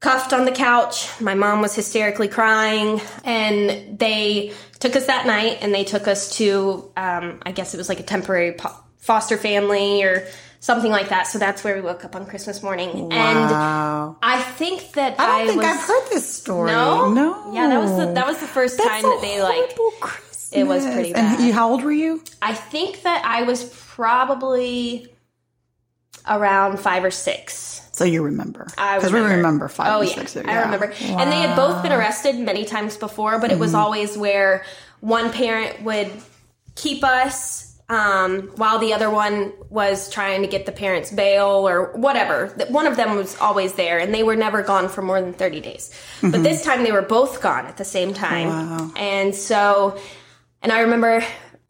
cuffed 0.03 0.33
on 0.33 0.43
the 0.43 0.51
couch. 0.51 1.09
My 1.21 1.33
mom 1.33 1.61
was 1.61 1.73
hysterically 1.73 2.27
crying. 2.27 3.01
And 3.23 3.97
they 3.97 4.53
took 4.79 4.97
us 4.97 5.05
that 5.07 5.25
night 5.25 5.59
and 5.61 5.73
they 5.73 5.85
took 5.85 6.07
us 6.09 6.35
to, 6.37 6.91
um, 6.97 7.39
I 7.45 7.53
guess 7.53 7.73
it 7.73 7.77
was 7.77 7.87
like 7.87 8.01
a 8.01 8.03
temporary 8.03 8.51
po- 8.51 8.75
foster 8.97 9.37
family 9.37 10.03
or 10.03 10.27
something 10.59 10.91
like 10.91 11.07
that. 11.09 11.27
So 11.27 11.39
that's 11.39 11.63
where 11.63 11.75
we 11.75 11.81
woke 11.81 12.03
up 12.03 12.17
on 12.17 12.25
Christmas 12.25 12.61
morning. 12.61 12.89
And 12.89 13.11
wow. 13.11 14.17
I 14.21 14.41
think 14.41 14.91
that 14.93 15.19
I 15.21 15.39
don't 15.39 15.47
think 15.47 15.61
was, 15.61 15.71
I've 15.71 15.87
heard 15.87 16.09
this 16.09 16.29
story. 16.29 16.71
No? 16.71 17.09
no. 17.09 17.53
Yeah, 17.53 17.69
that 17.69 17.79
was 17.79 17.97
the, 17.97 18.13
that 18.13 18.27
was 18.27 18.39
the 18.39 18.47
first 18.47 18.77
That's 18.77 18.89
time 18.89 19.03
that 19.03 19.19
they 19.21 19.41
like, 19.41 19.77
Christmas. 20.01 20.51
it 20.51 20.63
was 20.65 20.85
pretty 20.85 21.13
And 21.13 21.37
bad. 21.37 21.39
you, 21.39 21.53
how 21.53 21.69
old 21.69 21.81
were 21.81 21.91
you? 21.93 22.21
I 22.41 22.53
think 22.53 23.03
that 23.03 23.23
I 23.25 23.43
was 23.43 23.63
probably 23.87 25.07
around 26.29 26.79
five 26.79 27.05
or 27.05 27.11
six. 27.11 27.79
So 27.93 28.03
you 28.05 28.23
remember? 28.23 28.67
I 28.77 28.97
Because 28.97 29.13
we 29.13 29.19
remember. 29.21 29.67
five 29.67 29.93
Oh 29.93 29.99
or 30.01 30.03
yeah, 30.03 30.15
six. 30.25 30.35
I 30.35 30.61
remember. 30.63 30.91
And 31.01 31.31
they 31.31 31.41
had 31.41 31.55
both 31.55 31.81
been 31.83 31.91
arrested 31.91 32.37
many 32.39 32.65
times 32.65 32.97
before, 32.97 33.39
but 33.39 33.49
it 33.51 33.53
Mm-hmm. 33.53 33.61
was 33.61 33.73
always 33.75 34.17
where 34.17 34.65
one 34.99 35.31
parent 35.31 35.83
would 35.83 36.11
keep 36.75 37.03
us 37.03 37.69
um, 37.89 38.49
while 38.55 38.79
the 38.79 38.93
other 38.93 39.09
one 39.11 39.53
was 39.69 40.09
trying 40.09 40.41
to 40.41 40.47
get 40.47 40.65
the 40.65 40.71
parents 40.71 41.11
bail 41.11 41.67
or 41.67 41.91
whatever. 41.95 42.51
That 42.57 42.71
One 42.71 42.87
of 42.87 42.95
them 42.95 43.15
was 43.15 43.37
always 43.39 43.73
there, 43.73 43.99
and 43.99 44.11
they 44.13 44.23
were 44.23 44.35
never 44.35 44.63
gone 44.63 44.89
for 44.89 45.01
more 45.03 45.21
than 45.21 45.33
thirty 45.33 45.59
days. 45.61 45.91
But 46.21 46.41
this 46.41 46.63
time 46.63 46.83
they 46.83 46.91
were 46.91 47.01
both 47.03 47.41
gone 47.41 47.65
at 47.67 47.77
the 47.77 47.85
same 47.85 48.13
time, 48.13 48.47
Mm-hmm. 48.49 48.77
Wow. 48.77 48.91
and 48.95 49.35
so, 49.35 49.99
and 50.63 50.71
I 50.71 50.79
remember. 50.81 51.23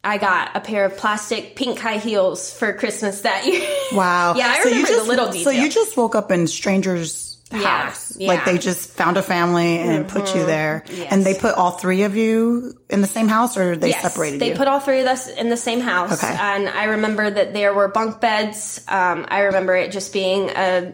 I 0.04 0.18
got 0.18 0.56
a 0.56 0.60
pair 0.60 0.86
of 0.86 0.98
plastic 0.98 1.56
pink 1.56 1.80
high 1.80 1.98
heels 1.98 2.52
for 2.52 2.74
Christmas 2.74 3.22
that 3.22 3.46
year. 3.46 3.68
Wow. 3.94 4.34
Yeah, 4.36 4.48
I 4.48 4.62
so 4.64 4.70
you 4.70 4.76
remember 4.84 4.88
the 4.88 4.94
just, 4.98 5.08
little 5.08 5.32
So 5.34 5.50
you 5.52 5.70
just 5.70 5.96
woke 5.96 6.16
up 6.16 6.32
in 6.32 6.48
strangers' 6.48 7.38
house. 7.52 8.18
yeah. 8.18 8.28
Like 8.30 8.46
they 8.46 8.58
just 8.58 8.90
found 8.90 9.18
a 9.18 9.22
family 9.22 9.78
and 9.78 10.08
put 10.08 10.34
you 10.36 10.46
there. 10.48 10.84
Yes. 10.90 11.08
And 11.12 11.24
they 11.24 11.36
put 11.36 11.54
all 11.56 11.72
three 11.72 12.04
of 12.04 12.16
you 12.16 12.76
in 12.90 13.02
the 13.02 13.08
same 13.08 13.28
house 13.28 13.56
or 13.56 13.76
they 13.76 13.90
Yes, 13.90 14.02
separated 14.02 14.40
they 14.42 14.50
you? 14.50 14.56
put 14.56 14.68
all 14.68 14.80
three 14.80 15.02
of 15.02 15.06
us 15.08 15.28
in 15.30 15.50
the 15.50 15.58
same 15.58 15.80
house. 15.80 16.24
Okay. 16.24 16.36
And 16.40 16.68
I 16.68 16.86
remember 16.86 17.30
that 17.30 17.54
there 17.54 17.74
were 17.74 17.88
bunk 17.88 18.20
beds. 18.20 18.84
Um, 18.88 19.26
I 19.30 19.42
remember 19.42 19.76
it 19.76 19.92
just 19.92 20.12
being 20.12 20.50
a 20.50 20.94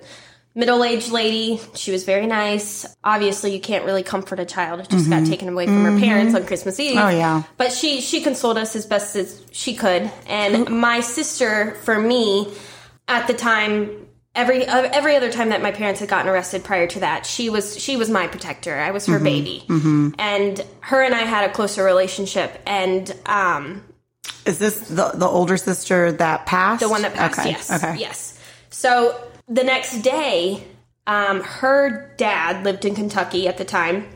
middle 0.55 0.83
aged 0.83 1.11
lady. 1.11 1.59
She 1.75 1.91
was 1.91 2.03
very 2.03 2.27
nice. 2.27 2.85
Obviously, 3.03 3.53
you 3.53 3.61
can't 3.61 3.85
really 3.85 4.03
comfort 4.03 4.39
a 4.39 4.45
child. 4.45 4.79
It 4.81 4.89
just 4.89 5.09
got 5.09 5.25
taken 5.25 5.47
away 5.49 5.65
from 5.67 5.83
her 5.85 5.97
parents 5.99 6.35
on 6.35 6.45
Christmas 6.45 6.79
Eve. 6.79 6.95
Mm-hmm. 6.97 7.05
Oh, 7.07 7.09
yeah. 7.09 7.43
But 7.57 7.71
she, 7.71 8.01
she 8.01 8.21
consoled 8.21 8.57
us 8.57 8.75
as 8.75 8.85
best 8.85 9.15
as 9.15 9.43
she 9.51 9.75
could. 9.75 10.11
And 10.27 10.69
my 10.69 10.99
sister, 11.01 11.75
for 11.83 11.97
me, 11.99 12.51
at 13.07 13.27
the 13.27 13.33
time, 13.33 14.07
every 14.35 14.65
uh, 14.67 14.89
every 14.93 15.15
other 15.15 15.31
time 15.31 15.49
that 15.49 15.61
my 15.61 15.71
parents 15.71 15.99
had 15.99 16.09
gotten 16.09 16.29
arrested 16.29 16.63
prior 16.63 16.87
to 16.87 16.99
that, 16.99 17.25
she 17.25 17.49
was 17.49 17.79
she 17.81 17.97
was 17.97 18.09
my 18.09 18.27
protector. 18.27 18.75
I 18.77 18.91
was 18.91 19.05
her 19.07 19.19
Mm-hmm. 19.19 19.23
baby, 20.09 20.13
and 20.19 20.65
her 20.81 21.01
and 21.01 21.15
I 21.15 21.19
had 21.21 21.49
a 21.49 21.53
closer 21.53 21.83
relationship. 21.83 22.61
And 22.67 23.11
um, 23.25 23.83
Is 24.45 24.59
this 24.59 24.79
the, 24.89 25.11
the 25.15 25.25
older 25.27 25.57
sister 25.57 26.11
that 26.13 26.45
passed? 26.45 26.81
the 26.81 26.89
one 26.89 27.01
that 27.01 27.13
passed, 27.15 27.39
Okay. 27.39 27.49
yes, 27.49 27.71
Okay. 27.71 27.97
yes. 27.97 28.39
So 28.69 29.19
the 29.49 29.63
next 29.63 30.01
day, 30.01 30.63
um, 31.07 31.41
her 31.41 32.13
dad 32.17 32.63
lived 32.63 32.85
in 32.85 32.95
Kentucky 32.95 33.47
at 33.47 33.57
the 33.57 33.65
time, 33.65 34.07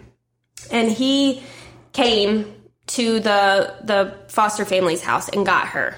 and 0.72 0.92
he 0.92 1.44
came 1.92 2.54
to 2.86 3.20
the 3.20 3.76
the 3.84 4.18
foster 4.28 4.66
family's 4.66 5.02
house 5.02 5.30
and 5.30 5.46
got 5.46 5.68
her. 5.70 5.96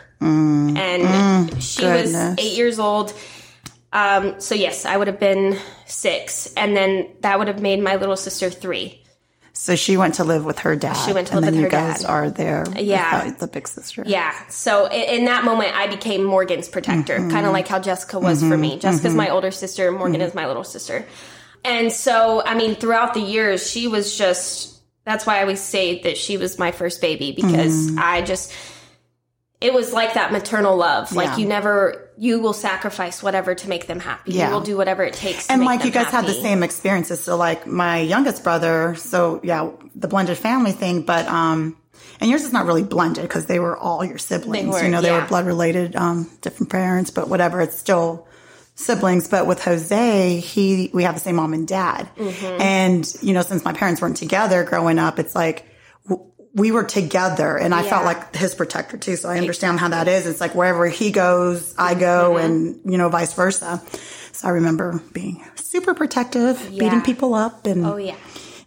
and 0.77 1.62
she 1.62 1.84
was 1.86 2.13
eight 2.39 2.58
years 2.58 2.80
old. 2.80 3.13
Um, 3.92 4.39
so 4.39 4.56
yes, 4.56 4.86
I 4.86 4.98
would 4.98 5.08
have 5.08 5.20
been 5.20 5.58
six, 5.86 6.54
and 6.56 6.75
then 6.75 7.10
that 7.22 7.38
would 7.38 7.48
have 7.48 7.62
made 7.62 7.82
my 7.82 7.96
little 7.98 8.15
sister 8.15 8.50
three. 8.50 9.01
So 9.58 9.76
she 9.76 9.96
went 9.96 10.16
to 10.16 10.24
live 10.26 10.44
with 10.44 10.60
her 10.60 10.76
dad. 10.76 10.94
She 11.06 11.14
went 11.14 11.28
to 11.28 11.38
and 11.38 11.46
live 11.46 11.54
then 11.54 11.64
with 11.64 11.72
you 11.72 11.78
her 11.80 11.88
guys 11.88 12.02
dad. 12.02 12.10
are 12.10 12.30
there. 12.30 12.66
Yeah. 12.78 13.32
the 13.32 13.48
big 13.48 13.68
sister. 13.70 14.04
Yeah. 14.06 14.34
So 14.50 14.88
in, 14.92 15.26
that 15.26 15.46
moment, 15.46 15.76
I 15.76 15.88
became 15.88 16.24
Morgan's 16.26 16.68
protector, 16.68 17.18
Mm-hmm. 17.18 17.32
kind 17.32 17.46
of 17.46 17.54
like 17.54 17.68
how 17.68 17.80
Jessica 17.80 18.20
was 18.20 18.42
for 18.42 18.58
me. 18.58 18.78
Jessica's 18.78 19.16
my 19.16 19.30
older 19.30 19.52
sister, 19.52 19.92
Morgan 19.92 20.20
is 20.22 20.36
my 20.36 20.46
little 20.46 20.66
sister. 20.66 21.06
And 21.64 21.92
so, 21.92 22.44
I 22.46 22.54
mean, 22.56 22.76
throughout 22.76 23.14
the 23.14 23.22
years, 23.22 23.68
she 23.72 23.88
was 23.88 24.16
just, 24.18 24.82
that's 25.06 25.26
why 25.26 25.38
I 25.38 25.42
always 25.42 25.62
say 25.62 26.02
that 26.04 26.18
she 26.18 26.38
was 26.38 26.60
my 26.60 26.72
first 26.72 27.00
baby 27.02 27.32
because 27.32 27.88
Mm-hmm. 27.88 28.00
I 28.00 28.22
just, 28.24 28.54
it 29.62 29.74
was 29.74 29.94
like 29.94 30.14
that 30.16 30.32
maternal 30.34 30.76
love. 30.76 31.12
Like 31.14 31.30
Yeah. 31.30 31.38
you 31.38 31.48
never, 31.48 32.05
you 32.17 32.39
will 32.39 32.53
sacrifice 32.53 33.22
whatever 33.22 33.55
to 33.55 33.69
make 33.69 33.88
them 33.88 34.00
happy. 34.00 34.34
Yeah. 34.34 34.48
You 34.48 34.53
will 34.53 34.62
do 34.62 34.77
whatever 34.77 35.03
it 35.03 35.13
takes 35.13 35.48
to 35.48 35.53
And 35.53 35.65
like 35.65 35.84
you 35.84 35.91
guys 35.91 36.07
had 36.07 36.25
the 36.25 36.34
same 36.34 36.63
experiences. 36.63 37.24
So 37.24 37.36
like 37.36 37.67
my 37.67 38.00
youngest 38.00 38.43
brother, 38.43 38.95
so 38.95 39.41
yeah, 39.43 39.69
the 39.95 40.07
blended 40.07 40.38
family 40.38 40.72
thing, 40.72 41.01
but 41.01 41.27
um 41.27 41.77
and 42.19 42.29
yours 42.29 42.43
is 42.43 42.53
not 42.53 42.65
really 42.65 42.84
blended 42.84 43.24
because 43.24 43.45
they 43.45 43.60
were 43.60 43.77
all 43.77 44.03
your 44.05 44.17
siblings. 44.17 44.67
were, 44.69 44.84
you 44.84 44.89
know, 44.89 45.01
they 45.01 45.10
yeah. 45.10 45.22
were 45.22 45.27
blood 45.27 45.45
related, 45.45 45.95
um, 45.95 46.29
different 46.41 46.72
parents, 46.72 47.12
but 47.12 47.27
whatever, 47.27 47.62
it's 47.62 47.77
still 47.77 48.27
siblings. 48.75 49.27
But 49.27 49.48
with 49.48 49.62
Jose, 49.63 50.39
he 50.39 50.89
we 50.93 51.03
have 51.03 51.15
the 51.15 51.22
same 51.22 51.36
mom 51.36 51.53
and 51.53 51.67
dad. 51.67 52.10
Mm-hmm. 52.15 52.62
And, 52.62 53.15
you 53.22 53.34
know, 53.34 53.41
since 53.41 53.65
my 53.65 53.74
parents 53.74 54.01
weren't 54.01 54.17
together 54.17 54.63
growing 54.63 54.98
up, 54.98 55.19
it's 55.19 55.36
like 55.36 55.65
we 56.56 56.72
were 56.72 56.84
together 56.86 57.58
and 57.58 57.74
I 57.76 57.84
felt 57.84 58.06
like 58.06 58.34
his 58.36 58.56
protector 58.56 58.98
too. 58.98 59.18
So 59.18 59.30
I 59.30 59.38
understand 59.38 59.80
how 59.80 59.90
that 59.90 60.08
is. 60.08 60.26
It's 60.26 60.40
like 60.42 60.56
wherever 60.56 60.88
he 60.88 61.12
goes, 61.12 61.76
I 61.78 61.96
go 61.96 62.36
Mm-hmm. 62.36 62.46
and, 62.46 62.92
you 62.92 62.98
know, 62.98 63.10
vice 63.10 63.34
versa. 63.34 63.82
So 64.32 64.48
I 64.48 64.52
remember 64.52 65.02
being 65.14 65.44
super 65.56 65.94
protective, 65.94 66.58
beating 66.72 67.02
people 67.02 67.34
up 67.34 67.66
and, 67.68 67.86
Oh, 67.86 67.98
yeah. 67.98 68.16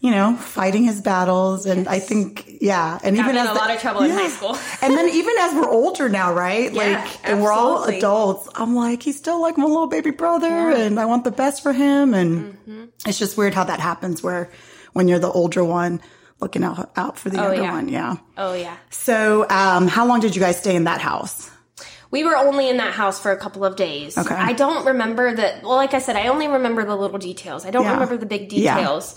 you 0.01 0.11
know, 0.11 0.37
fighting 0.37 0.85
his 0.85 1.01
battles. 1.01 1.65
And 1.65 1.89
I 1.89 1.99
think, 1.99 2.47
yeah. 2.61 2.99
And 3.03 3.17
Got 3.17 3.25
even 3.25 3.37
as 3.39 3.49
a 3.51 3.53
the- 3.55 3.59
lot 3.59 3.71
of 3.75 3.81
trouble 3.81 4.03
in 4.03 4.11
high 4.11 4.29
school. 4.29 4.55
and 4.83 4.95
then 4.97 5.09
even 5.09 5.35
as 5.41 5.55
we're 5.55 5.71
older 5.71 6.09
now, 6.11 6.35
right? 6.35 6.71
Yeah, 6.73 7.03
like, 7.05 7.27
and 7.29 7.43
we're 7.43 7.53
all 7.53 7.85
adults. 7.85 8.49
I'm 8.55 8.75
like, 8.75 9.03
he's 9.03 9.17
still 9.17 9.41
like 9.41 9.57
my 9.57 9.65
little 9.65 9.87
baby 9.89 10.11
brother 10.11 10.47
and 10.71 11.01
I 11.01 11.07
want 11.07 11.25
the 11.25 11.31
best 11.33 11.63
for 11.63 11.73
him. 11.73 12.13
And 12.13 12.53
Mm-hmm. 12.53 12.85
it's 13.07 13.19
just 13.19 13.39
weird 13.39 13.55
how 13.55 13.65
that 13.65 13.81
happens 13.81 14.23
where 14.23 14.51
when 14.93 15.09
you're 15.09 15.19
the 15.19 15.31
older 15.33 15.65
one 15.65 16.01
looking 16.41 16.63
out, 16.65 16.91
out 16.97 17.19
for 17.19 17.31
the 17.31 17.45
Oh, 17.45 17.53
yeah. 17.53 17.73
one. 17.73 17.89
Yeah. 17.89 18.17
Oh 18.37 18.55
yeah. 18.55 18.77
So, 18.91 19.47
um, 19.51 19.89
how 19.89 20.07
long 20.07 20.21
did 20.21 20.35
you 20.37 20.41
guys 20.41 20.59
stay 20.59 20.77
in 20.77 20.85
that 20.85 21.01
house? 21.01 21.51
We 22.11 22.25
were 22.25 22.37
only 22.37 22.71
in 22.71 22.79
that 22.79 22.95
house 22.95 23.21
for 23.21 23.33
a 23.33 23.37
couple 23.37 23.65
of 23.65 23.77
days. 23.77 24.17
Okay. 24.17 24.35
I 24.35 24.53
don't 24.55 24.87
remember 24.87 25.35
the 25.35 25.61
well, 25.63 25.77
like 25.77 25.95
I 25.95 25.99
said, 25.99 26.17
I 26.17 26.29
only 26.29 26.49
remember 26.49 26.85
the 26.85 26.97
little 26.97 27.19
details. 27.19 27.67
I 27.67 27.71
don't 27.71 27.85
Yeah. 27.85 27.93
remember 27.95 28.17
the 28.17 28.27
big 28.27 28.51
Yeah. 28.53 28.77
details. 28.77 29.15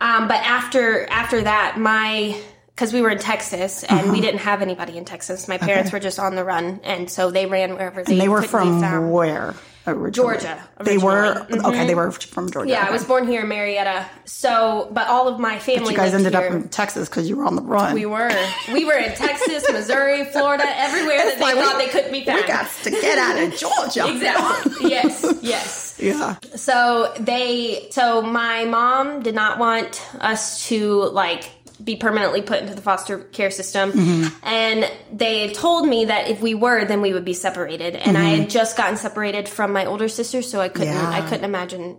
Um, 0.00 0.28
but 0.28 0.36
after 0.44 1.06
after 1.08 1.42
that, 1.42 1.78
my 1.78 2.36
because 2.74 2.92
we 2.92 3.00
were 3.02 3.10
in 3.10 3.18
Texas 3.18 3.84
and 3.84 4.00
Uh-huh. 4.00 4.12
we 4.12 4.20
didn't 4.20 4.40
have 4.40 4.60
anybody 4.60 4.98
in 4.98 5.04
Texas. 5.04 5.46
My 5.46 5.58
parents 5.58 5.92
were 5.92 6.00
just 6.00 6.18
on 6.18 6.34
the 6.34 6.42
run, 6.44 6.80
and 6.82 7.08
so 7.08 7.30
they 7.30 7.46
ran 7.46 7.70
wherever 7.74 8.02
they. 8.02 8.12
And 8.12 8.20
they 8.20 8.28
were 8.28 8.42
from 8.42 9.10
where? 9.12 9.54
Originally? 9.86 10.34
Georgia, 10.38 10.62
They 10.80 10.96
were. 10.96 11.34
Mm-hmm. 11.34 11.66
okay. 11.66 11.86
They 11.86 11.94
were 11.94 12.10
from 12.10 12.50
Georgia. 12.50 12.70
Yeah, 12.70 12.80
okay. 12.80 12.88
I 12.88 12.90
was 12.92 13.04
born 13.04 13.28
here 13.28 13.42
in 13.42 13.48
Marietta. 13.48 14.06
So, 14.24 14.88
but 14.92 15.08
all 15.08 15.28
of 15.28 15.38
my 15.38 15.58
family. 15.58 15.90
You 15.92 15.96
guys 15.96 16.14
ended 16.14 16.32
here. 16.34 16.42
up 16.46 16.52
in 16.52 16.68
Texas 16.70 17.08
because 17.08 17.28
you 17.28 17.36
were 17.36 17.44
on 17.44 17.54
the 17.56 17.62
run. 17.62 17.92
We 17.94 18.06
were. 18.06 18.30
We 18.72 18.84
were 18.86 18.94
in 18.96 19.12
Texas, 19.14 19.64
Missouri, 19.72 20.24
Florida, 20.24 20.64
everywhere 20.66 21.18
that 21.18 21.34
they 21.36 21.42
like, 21.44 21.56
thought 21.56 21.76
we- 21.76 21.84
they 21.84 21.90
couldn't 21.90 22.12
be 22.12 22.24
found. 22.24 22.40
We 22.40 22.46
got 22.46 22.70
to 22.84 22.90
get 22.90 23.18
out 23.18 23.42
of 23.42 23.58
Georgia. 23.58 24.06
Exactly. 24.14 24.90
Yes. 24.90 25.34
Yes. 25.42 25.98
Yeah. 26.00 26.36
So 26.56 27.12
they. 27.20 27.88
So 27.90 28.22
my 28.22 28.64
mom 28.64 29.22
did 29.22 29.34
not 29.34 29.58
want 29.58 30.02
us 30.20 30.66
to 30.68 31.02
like 31.10 31.48
be 31.82 31.96
permanently 31.96 32.42
put 32.42 32.60
into 32.60 32.74
the 32.74 32.80
foster 32.82 33.18
care 33.18 33.50
system, 33.50 33.92
Mm-hmm. 33.92 34.46
and 34.46 34.90
they 35.12 35.52
told 35.52 35.86
me 35.88 36.04
that 36.06 36.28
if 36.28 36.40
we 36.40 36.54
were, 36.54 36.84
then 36.84 37.00
we 37.00 37.12
would 37.12 37.24
be 37.24 37.34
separated. 37.34 37.96
And 37.96 38.16
I 38.16 38.24
had 38.24 38.50
just 38.50 38.76
gotten 38.76 38.96
separated 38.96 39.48
from 39.48 39.72
my 39.72 39.86
older 39.86 40.08
sister, 40.08 40.42
so 40.42 40.60
I 40.60 40.68
couldn't. 40.68 40.94
Mm-hmm. 40.94 41.12
Yeah. 41.12 41.18
I 41.24 41.28
couldn't 41.28 41.44
imagine. 41.44 41.98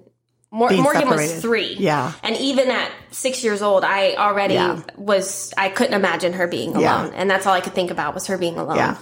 Mor- 0.51 0.69
Morgan 0.71 1.01
separated. 1.01 1.33
was 1.33 1.41
three. 1.41 1.75
Yeah. 1.77 2.13
And 2.23 2.37
even 2.37 2.71
at 2.71 2.89
six 3.11 3.43
years 3.43 3.61
old, 3.61 3.83
I 3.83 4.13
already 4.13 4.53
Yeah. 4.53 4.81
was, 4.95 5.53
I 5.57 5.67
couldn't 5.67 5.95
imagine 5.95 6.31
her 6.33 6.47
being 6.47 6.69
alone. 6.69 6.81
Yeah. 6.81 7.11
And 7.13 7.29
that's 7.29 7.45
all 7.45 7.53
I 7.53 7.59
could 7.59 7.73
think 7.73 7.91
about 7.91 8.13
was 8.13 8.27
her 8.27 8.37
being 8.37 8.57
alone. 8.57 8.77
Yeah. 8.77 8.95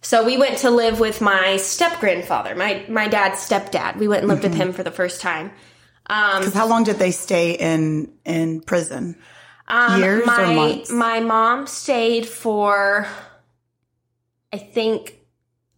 So 0.00 0.24
we 0.24 0.36
went 0.38 0.58
to 0.58 0.70
live 0.70 0.98
with 0.98 1.20
my 1.20 1.56
step 1.58 2.00
grandfather, 2.00 2.56
my, 2.56 2.84
my 2.88 3.06
dad's 3.06 3.38
stepdad. 3.38 3.96
We 3.96 4.08
went 4.08 4.20
and 4.22 4.28
lived 4.28 4.42
Mm-hmm. 4.42 4.50
with 4.50 4.60
him 4.60 4.72
for 4.72 4.82
the 4.82 4.90
first 4.90 5.20
time. 5.20 5.52
'Cause 6.08 6.54
how 6.54 6.66
long 6.66 6.82
did 6.84 6.96
they 6.98 7.10
stay 7.12 7.52
in 7.52 8.10
in 8.24 8.60
prison? 8.62 9.14
Years 9.70 10.22
Um, 10.22 10.26
my, 10.26 10.42
or 10.42 10.54
months? 10.54 10.90
My 10.90 11.20
mom 11.20 11.66
stayed 11.66 12.26
for, 12.26 13.06
I 14.52 14.58
think, 14.58 15.18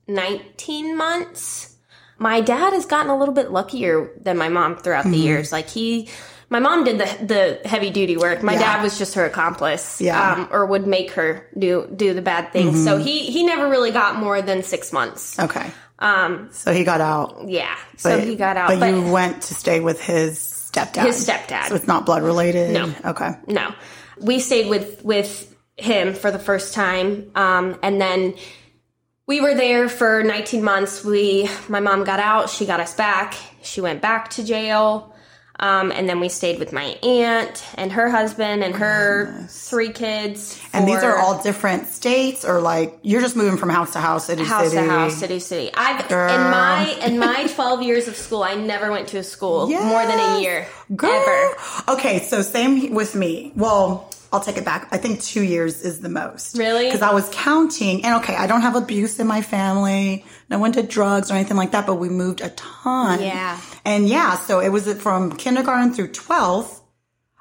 19 0.07 0.97
months. 0.97 1.77
My 2.19 2.41
dad 2.41 2.73
has 2.73 2.87
gotten 2.87 3.11
a 3.11 3.17
little 3.19 3.35
bit 3.35 3.51
luckier 3.51 4.11
than 4.21 4.37
my 4.37 4.49
mom 4.49 4.77
throughout 4.77 5.03
Mm-hmm. 5.05 5.13
the 5.13 5.19
years. 5.19 5.53
Like 5.53 5.69
he, 5.69 6.09
my 6.51 6.59
mom 6.61 6.85
did 6.85 6.99
the 6.99 7.25
the 7.63 7.69
heavy 7.69 7.91
duty 7.91 8.17
work. 8.17 8.43
My 8.43 8.53
Yeah. 8.53 8.59
dad 8.77 8.83
was 8.83 8.99
just 8.99 9.15
her 9.15 9.25
accomplice, 9.25 10.01
Yeah. 10.01 10.21
Mm-hmm. 10.35 10.41
um, 10.43 10.49
or 10.53 10.67
would 10.67 10.87
make 10.87 11.13
her 11.13 11.47
do 11.59 11.89
do 11.95 12.13
the 12.13 12.23
bad 12.23 12.53
things. 12.53 12.85
So 12.85 12.99
he 12.99 13.31
he 13.31 13.45
never 13.45 13.69
really 13.69 13.91
got 13.93 14.17
more 14.17 14.43
than 14.43 14.63
six 14.63 14.93
months. 14.93 15.39
Okay. 15.39 15.71
Um. 15.99 16.49
So 16.53 16.73
he 16.73 16.85
got 16.85 17.01
out. 17.01 17.49
Yeah, 17.49 17.75
so 17.97 18.19
he 18.21 18.35
got 18.37 18.57
out. 18.57 18.69
But, 18.69 18.81
But, 18.81 18.95
you 18.95 19.11
went 19.13 19.43
to 19.45 19.55
stay 19.55 19.81
with 19.81 20.01
his 20.01 20.37
stepdad. 20.71 21.07
His 21.07 21.27
stepdad. 21.27 21.69
So 21.69 21.75
it's 21.75 21.87
not 21.87 22.07
blood 22.07 22.23
related. 22.23 22.73
No. 22.73 22.95
Okay. 23.05 23.33
no, 23.47 23.75
we 24.21 24.39
stayed 24.39 24.69
with 24.69 25.05
with 25.05 25.55
him 25.77 26.15
for 26.15 26.31
the 26.31 26.39
first 26.39 26.75
time, 26.75 27.31
um, 27.35 27.79
and 27.83 28.01
then 28.01 28.35
we 29.31 29.41
were 29.41 29.55
there 29.55 29.89
for 29.89 30.25
19 30.25 30.65
months. 30.65 31.05
We, 31.05 31.49
my 31.69 31.79
mom 31.79 32.03
got 32.03 32.19
out. 32.19 32.51
She 32.51 32.67
got 32.67 32.81
us 32.81 32.95
back. 32.95 33.37
She 33.63 33.81
went 33.81 34.03
back 34.03 34.31
to 34.31 34.45
jail. 34.45 35.15
Um, 35.61 35.93
and 35.93 36.09
then 36.09 36.21
we 36.21 36.31
stayed 36.31 36.59
with 36.59 36.73
my 36.73 36.97
aunt 37.03 37.63
and 37.75 37.93
her 37.93 38.09
husband 38.09 38.65
and 38.65 38.75
her 38.77 39.47
three 39.49 39.93
kids. 39.93 40.59
And 40.73 40.89
these 40.89 41.03
are 41.03 41.19
all 41.19 41.43
different 41.43 41.87
states, 41.87 42.47
or 42.47 42.61
like 42.61 42.99
you're 43.03 43.21
just 43.21 43.37
moving 43.37 43.59
from 43.59 43.69
house 43.69 43.93
to 43.93 44.01
house, 44.01 44.27
city 44.27 44.43
house 44.43 44.71
city. 44.71 44.87
to 44.87 44.91
house, 44.91 45.17
city 45.17 45.39
city. 45.39 45.71
I've 45.75 46.09
Girl. 46.09 46.35
in 46.35 46.41
my 46.51 46.89
in 47.05 47.19
my 47.19 47.47
12 47.55 47.83
years 47.83 48.09
of 48.09 48.17
school, 48.17 48.43
I 48.43 48.55
never 48.55 48.91
went 48.91 49.09
to 49.09 49.19
a 49.19 49.23
school 49.23 49.69
more 49.69 50.07
than 50.07 50.19
a 50.19 50.41
year 50.41 50.67
Girl. 50.97 51.11
ever. 51.11 51.93
Okay, 51.93 52.21
so 52.21 52.41
same 52.41 52.95
with 52.95 53.15
me. 53.15 53.53
Well, 53.55 54.10
I'll 54.33 54.41
take 54.41 54.57
it 54.57 54.65
back. 54.65 54.89
I 54.93 54.97
think 54.99 55.21
two 55.21 55.43
years 55.43 55.83
is 55.83 56.01
the 56.01 56.09
most. 56.09 56.57
Really? 56.57 56.87
Because 56.87 57.03
I 57.03 57.13
was 57.13 57.29
counting, 57.33 58.05
and 58.05 58.23
okay, 58.23 58.37
I 58.37 58.47
don't 58.47 58.61
have 58.61 58.77
abuse 58.77 59.19
in 59.19 59.27
my 59.27 59.43
family. 59.43 60.25
No 60.49 60.59
one 60.59 60.71
did 60.71 60.89
drugs 60.89 61.31
or 61.31 61.35
anything 61.35 61.57
like 61.57 61.73
that, 61.73 61.87
but 61.87 61.97
we 61.97 62.09
moved 62.09 62.41
a 62.41 62.51
ton. 62.51 63.21
Yeah. 63.21 63.61
And 63.85 64.09
yeah, 64.09 64.37
so 64.37 64.61
it 64.61 64.69
was 64.69 64.93
from 64.95 65.33
kindergarten 65.37 65.93
through 65.95 66.09
12th. 66.09 66.80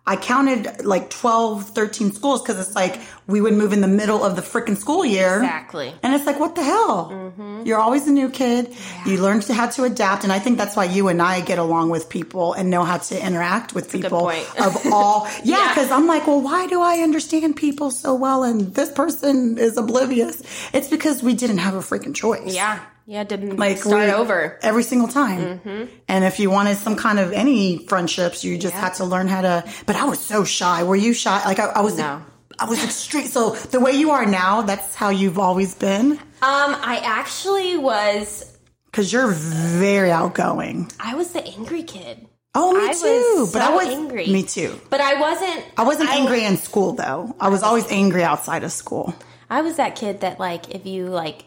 I 0.06 0.16
counted 0.16 0.86
like 0.86 1.12
12, 1.12 1.70
13 1.70 2.14
schools 2.14 2.42
because 2.42 2.60
it's 2.60 2.76
like 2.76 3.00
we 3.28 3.42
would 3.42 3.54
move 3.54 3.74
in 3.74 3.82
the 3.82 3.88
middle 3.88 4.24
of 4.24 4.36
the 4.36 4.42
freaking 4.42 4.76
school 4.76 5.06
year. 5.06 5.36
Exactly. 5.36 5.94
And 6.02 6.16
it's 6.16 6.26
like, 6.26 6.40
what 6.40 6.56
the 6.56 6.64
hell? 6.64 7.12
Mm-hmm. 7.12 7.62
You're 7.66 7.78
always 7.78 8.08
a 8.08 8.12
new 8.12 8.30
kid. 8.30 8.74
You 9.06 9.22
learn 9.22 9.42
to 9.42 9.54
how 9.54 9.68
to 9.70 9.84
adapt. 9.84 10.24
And 10.24 10.34
I 10.34 10.40
think 10.40 10.58
that's 10.58 10.76
why 10.76 10.86
you 10.86 11.10
and 11.10 11.22
I 11.22 11.42
get 11.42 11.60
along 11.60 11.92
with 11.92 12.10
people 12.10 12.54
and 12.54 12.72
know 12.72 12.84
how 12.84 12.98
to 12.98 13.24
interact 13.24 13.76
with 13.76 13.92
good 13.92 14.02
people 14.04 14.30
of 14.30 14.78
all. 14.92 15.28
Yeah. 15.44 15.58
Yeah. 15.60 15.76
Cause 15.76 15.92
I'm 15.92 16.08
like, 16.08 16.26
well, 16.26 16.42
why 16.42 16.68
do 16.68 16.82
I 16.82 17.00
understand 17.00 17.56
people 17.56 17.92
so 17.92 18.16
well? 18.16 18.44
And 18.44 18.74
this 18.74 18.92
person 18.92 19.58
is 19.58 19.78
oblivious. 19.78 20.42
It's 20.74 20.88
because 20.88 21.22
we 21.22 21.34
didn't 21.36 21.60
have 21.60 21.76
a 21.76 21.80
freaking 21.80 22.16
choice. 22.16 22.56
Yeah. 22.56 22.80
Yeah, 23.10 23.24
didn't 23.24 23.58
Like 23.58 23.80
start 23.80 24.12
over. 24.12 24.60
every 24.62 24.84
single 24.84 25.08
time. 25.08 25.40
Mm-hmm. 25.42 25.86
And 26.08 26.24
if 26.24 26.38
you 26.40 26.52
wanted 26.52 26.78
some 26.78 26.96
kind 26.96 27.18
of 27.18 27.32
any 27.34 27.80
friendships, 27.88 28.44
you 28.44 28.56
just 28.56 28.76
had 28.76 28.94
to 28.96 29.04
learn 29.04 29.28
how 29.28 29.42
to. 29.42 29.64
But 29.88 29.96
I 29.96 30.06
was 30.06 30.20
so 30.20 30.44
shy. 30.44 30.84
Were 30.84 30.96
you 30.96 31.14
shy? 31.16 31.44
Like 31.44 31.58
I, 31.58 31.66
I 31.70 31.82
was. 31.82 31.98
No. 31.98 32.22
I 32.60 32.66
was 32.70 32.84
extreme. 32.84 33.26
So 33.26 33.56
the 33.56 33.80
way 33.80 33.94
you 33.94 34.12
are 34.12 34.28
now, 34.28 34.62
that's 34.62 34.94
how 34.94 35.10
you've 35.10 35.40
always 35.40 35.74
been. 35.74 36.12
Um, 36.12 36.20
I 36.42 37.02
actually 37.04 37.78
was 37.78 38.56
Because 38.86 39.12
you're 39.12 39.32
very 39.32 40.12
outgoing. 40.12 40.92
I 41.00 41.16
was 41.16 41.32
the 41.32 41.44
angry 41.44 41.82
kid. 41.82 42.28
Oh, 42.54 42.74
me 42.74 42.90
I 42.90 42.94
too. 42.94 43.50
but 43.52 43.64
I 43.64 43.74
was 43.74 43.88
angry. 43.88 44.28
Me 44.28 44.44
too. 44.44 44.80
But 44.92 45.02
I 45.02 45.20
wasn't 45.20 45.66
I 45.78 45.84
wasn't 45.84 46.12
angry 46.12 46.44
in 46.46 46.58
school 46.58 46.94
though. 46.94 47.36
I 47.40 47.50
was 47.50 47.64
always 47.64 47.88
angry 47.92 48.24
outside 48.24 48.64
of 48.64 48.72
school. 48.72 49.16
I 49.50 49.62
was 49.62 49.78
that 49.78 49.96
kid 49.96 50.22
that 50.22 50.40
like 50.40 50.70
if 50.76 50.86
you 50.86 51.08
like 51.08 51.46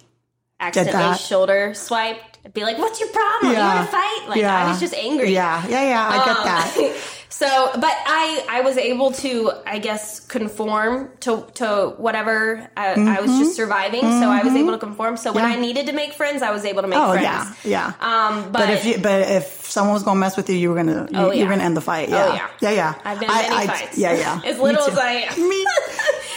accidentally 0.62 0.92
that. 1.02 1.20
shoulder 1.20 1.74
swiped, 1.74 2.38
I'd 2.44 2.54
be 2.54 2.62
like, 2.62 2.78
"What's 2.78 3.00
your 3.00 3.08
problem? 3.10 3.52
You 3.52 3.58
want 3.58 3.84
to 3.86 3.92
fight?" 3.92 4.26
Like 4.28 4.42
I 4.42 4.68
was 4.68 4.80
just 4.80 4.94
angry. 4.94 5.32
Yeah, 5.34 5.66
yeah, 5.68 5.82
yeah. 5.82 6.08
I 6.08 6.24
get 6.24 6.36
Um, 6.36 6.44
that. 6.44 7.00
So, 7.32 7.70
but 7.74 7.94
I 8.06 8.44
I 8.48 8.60
was 8.60 8.76
able 8.76 9.10
to 9.24 9.52
I 9.66 9.78
guess 9.78 10.20
conform 10.20 11.10
to 11.20 11.46
to 11.54 11.94
whatever 11.96 12.70
I, 12.76 12.92
I 12.92 13.20
was 13.20 13.30
Mm-hmm. 13.30 13.38
just 13.40 13.56
surviving. 13.56 14.02
So 14.02 14.28
I 14.28 14.42
was 14.44 14.54
able 14.54 14.72
to 14.72 14.78
conform. 14.78 15.16
So 15.16 15.32
when 15.32 15.44
I 15.44 15.56
needed 15.56 15.86
to 15.86 15.92
make 15.92 16.12
friends, 16.12 16.42
I 16.42 16.50
was 16.52 16.64
able 16.64 16.82
to 16.82 16.88
make 16.88 16.98
Oh 16.98 17.12
friends. 17.12 17.24
yeah, 17.24 17.54
yeah. 17.64 17.86
Um, 18.00 18.52
but, 18.52 18.60
but 18.60 18.70
if 18.70 18.84
you, 18.84 18.98
but 19.02 19.20
if 19.30 19.44
someone 19.70 19.94
was 19.94 20.02
gonna 20.02 20.20
mess 20.20 20.36
with 20.36 20.48
you, 20.50 20.56
you 20.56 20.68
were 20.70 20.76
gonna, 20.76 21.08
you, 21.10 21.18
Oh, 21.18 21.30
you 21.32 21.38
yeah. 21.38 21.44
were 21.44 21.50
gonna 21.52 21.64
end 21.64 21.76
the 21.76 21.80
fight. 21.80 22.10
Yeah, 22.10 22.26
Oh, 22.28 22.34
yeah. 22.34 22.48
yeah, 22.60 22.70
yeah. 22.70 22.94
I've 23.04 23.18
been 23.18 23.30
in 23.30 23.34
many 23.34 23.56
I- 23.56 23.66
fights. 23.66 23.98
Yeah, 23.98 24.12
yeah. 24.12 24.40
As 24.50 24.58
little 24.60 24.84
as 24.84 24.98
I 24.98 25.12
am. 25.26 25.48
Me, 25.48 25.66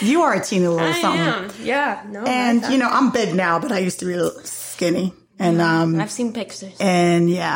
you 0.00 0.22
are 0.22 0.32
a 0.34 0.40
teeny 0.42 0.66
little 0.66 0.80
I 0.80 1.00
something. 1.00 1.20
am. 1.20 1.50
Yeah. 1.62 2.02
No. 2.08 2.24
And 2.24 2.64
you 2.72 2.78
know, 2.78 2.88
I'm 2.88 3.10
big 3.12 3.34
now, 3.34 3.58
but 3.58 3.70
I 3.70 3.78
used 3.80 3.98
to 4.00 4.06
be 4.06 4.14
a 4.14 4.16
little 4.22 4.40
skinny. 4.44 5.12
And 5.38 5.60
um, 5.60 6.00
I've 6.00 6.10
seen 6.10 6.32
pictures. 6.32 6.74
and 6.80 7.28
yeah, 7.30 7.52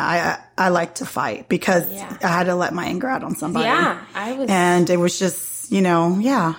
I 0.57 0.65
I 0.65 0.69
like 0.69 0.95
to 0.95 1.05
fight 1.05 1.49
because 1.49 1.91
Yeah. 1.91 2.15
I 2.23 2.27
had 2.27 2.43
to 2.45 2.55
let 2.55 2.73
my 2.73 2.85
anger 2.85 3.07
out 3.07 3.23
on 3.23 3.35
somebody. 3.35 3.65
Yeah, 3.65 3.99
I 4.13 4.33
was. 4.33 4.49
and 4.49 4.89
it 4.89 4.97
was 4.97 5.17
just 5.17 5.71
you 5.71 5.81
know 5.81 6.17
yeah 6.19 6.55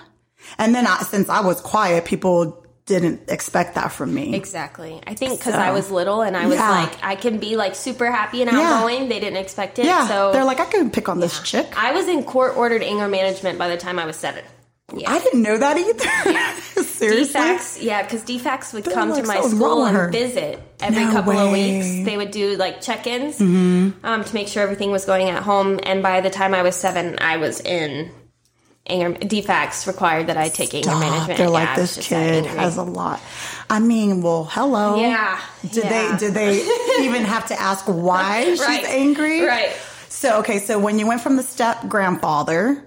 and 0.57 0.73
then 0.73 0.87
I, 0.87 0.97
since 1.03 1.29
i 1.29 1.39
was 1.41 1.61
quiet 1.61 2.03
people 2.03 2.65
didn't 2.85 3.29
expect 3.29 3.75
that 3.75 3.91
from 3.93 4.13
me 4.13 4.35
Exactly. 4.35 4.99
I 5.07 5.13
think 5.13 5.39
because 5.39 5.53
So- 5.53 5.59
I 5.59 5.71
was 5.71 5.89
little 5.91 6.21
and 6.21 6.35
I 6.35 6.47
was 6.47 6.55
Yeah. 6.57 6.69
like, 6.69 6.97
I 7.01 7.15
can 7.15 7.37
be 7.37 7.55
like 7.55 7.75
super 7.75 8.11
happy 8.11 8.41
and 8.41 8.51
Yeah. 8.51 8.59
outgoing. 8.73 9.07
They 9.07 9.21
didn't 9.21 9.37
expect 9.37 9.79
it. 9.79 9.85
yeah 9.85 10.05
So 10.07 10.33
they're 10.33 10.43
like 10.43 10.59
i 10.59 10.65
couldn't 10.65 10.91
pick 10.91 11.07
on 11.07 11.19
this 11.21 11.39
chick 11.43 11.67
I 11.77 11.93
was 11.93 12.07
in 12.09 12.23
court 12.25 12.57
ordered 12.57 12.83
anger 12.83 13.07
management 13.07 13.57
by 13.57 13.69
the 13.69 13.77
time 13.77 13.99
I 13.99 14.05
was 14.05 14.17
seven. 14.17 14.43
I 15.07 15.19
didn't 15.19 15.41
know 15.41 15.57
that 15.57 15.77
either 15.77 16.83
seriously 16.83 17.39
DFACS, 17.39 17.81
yeah, 17.81 18.03
because 18.03 18.21
DFACS 18.23 18.73
would 18.73 18.83
They're 18.83 18.93
come 18.93 19.09
like, 19.09 19.21
to 19.21 19.27
my 19.27 19.35
"Something's 19.35 19.55
school 19.59 19.83
with 19.83 19.91
her." 19.93 20.03
and 20.05 20.13
visit 20.13 20.59
every 20.81 21.05
No 21.05 21.11
couple 21.11 21.31
of 21.37 21.51
way. 21.51 21.69
Mm-hmm. 21.71 21.89
weeks. 21.99 22.05
They 22.09 22.17
would 22.17 22.31
do 22.31 22.55
like 22.57 22.81
check-ins 22.81 23.39
um, 23.41 23.93
to 24.03 24.33
make 24.33 24.47
sure 24.47 24.61
everything 24.63 24.91
was 24.91 25.05
going 25.05 25.29
at 25.29 25.41
home. 25.43 25.79
And 25.83 26.03
by 26.03 26.21
the 26.21 26.29
time 26.29 26.53
I 26.53 26.61
was 26.63 26.75
seven, 26.75 27.17
I 27.19 27.37
was 27.37 27.59
in 27.61 28.11
anger. 28.87 29.17
DFACS 29.19 29.87
required 29.87 30.27
that 30.27 30.37
I 30.37 30.49
take 30.49 30.73
anger 30.73 30.89
Stop. 30.89 30.99
management. 30.99 31.37
they're 31.37 31.47
Yeah, 31.47 31.51
like 31.51 31.75
this 31.75 31.97
kid 32.07 32.45
has 32.45 32.75
a 32.77 32.83
lot 32.83 33.21
i 33.69 33.79
mean 33.79 34.21
well 34.21 34.43
hello 34.43 34.97
Yeah, 34.99 35.39
did 35.71 35.85
yeah. 35.85 36.11
they 36.11 36.17
did 36.27 36.33
they 36.33 36.61
even 37.05 37.23
have 37.23 37.45
to 37.47 37.59
ask 37.59 37.85
why 37.85 38.43
she's 38.43 38.59
Right. 38.59 38.83
angry 38.85 39.41
Right. 39.41 39.71
so 40.09 40.39
okay 40.39 40.59
so 40.59 40.77
when 40.79 40.99
you 40.99 41.07
went 41.07 41.21
from 41.21 41.37
the 41.37 41.43
step 41.43 41.87
grandfather 41.87 42.85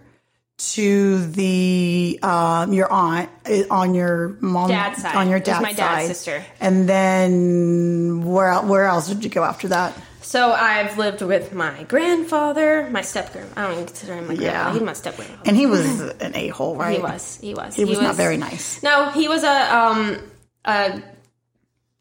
to 0.59 1.27
the 1.27 2.19
um, 2.23 2.73
your 2.73 2.91
aunt 2.91 3.29
uh, 3.49 3.63
on 3.71 3.95
your 3.95 4.37
mom 4.41 4.69
Dad's 4.71 5.03
side. 5.03 5.15
on 5.15 5.29
your 5.29 5.39
was 5.39 5.47
dad's 5.47 5.63
my 5.63 5.73
dad's 5.73 5.79
side. 5.79 6.07
sister. 6.17 6.45
And 6.61 6.89
then 6.89 8.25
where 8.25 8.55
where 8.63 8.85
else 8.87 9.09
did 9.09 9.23
you 9.25 9.31
go 9.31 9.45
after 9.45 9.69
that? 9.69 9.93
So 10.23 10.53
I've 10.53 10.99
lived 10.99 11.23
with 11.23 11.53
my 11.53 11.85
grandfather, 11.85 12.89
my 12.91 13.03
step. 13.03 13.35
I 13.55 13.63
don't 13.63 13.73
even 13.73 13.87
consider 13.87 14.15
him 14.15 14.27
my 14.29 14.35
Yeah. 14.35 14.41
grandfather. 14.51 14.73
He's 14.79 14.83
my 14.87 14.93
step 14.95 15.17
grandfather. 15.17 15.43
And 15.47 15.57
he 15.57 15.67
was 15.67 16.01
an 16.01 16.35
a 16.35 16.49
hole, 16.49 16.75
right? 16.77 16.97
He 16.97 17.03
was. 17.03 17.39
He 17.41 17.55
was. 17.55 17.75
He 17.77 17.85
was 17.85 18.01
not 18.01 18.17
very 18.17 18.37
nice. 18.37 18.83
No, 18.83 19.11
he 19.11 19.29
was 19.29 19.45
a 19.45 19.77
um 19.77 20.19
a 20.65 21.03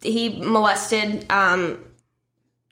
he 0.02 0.40
molested 0.42 1.30
um 1.32 1.78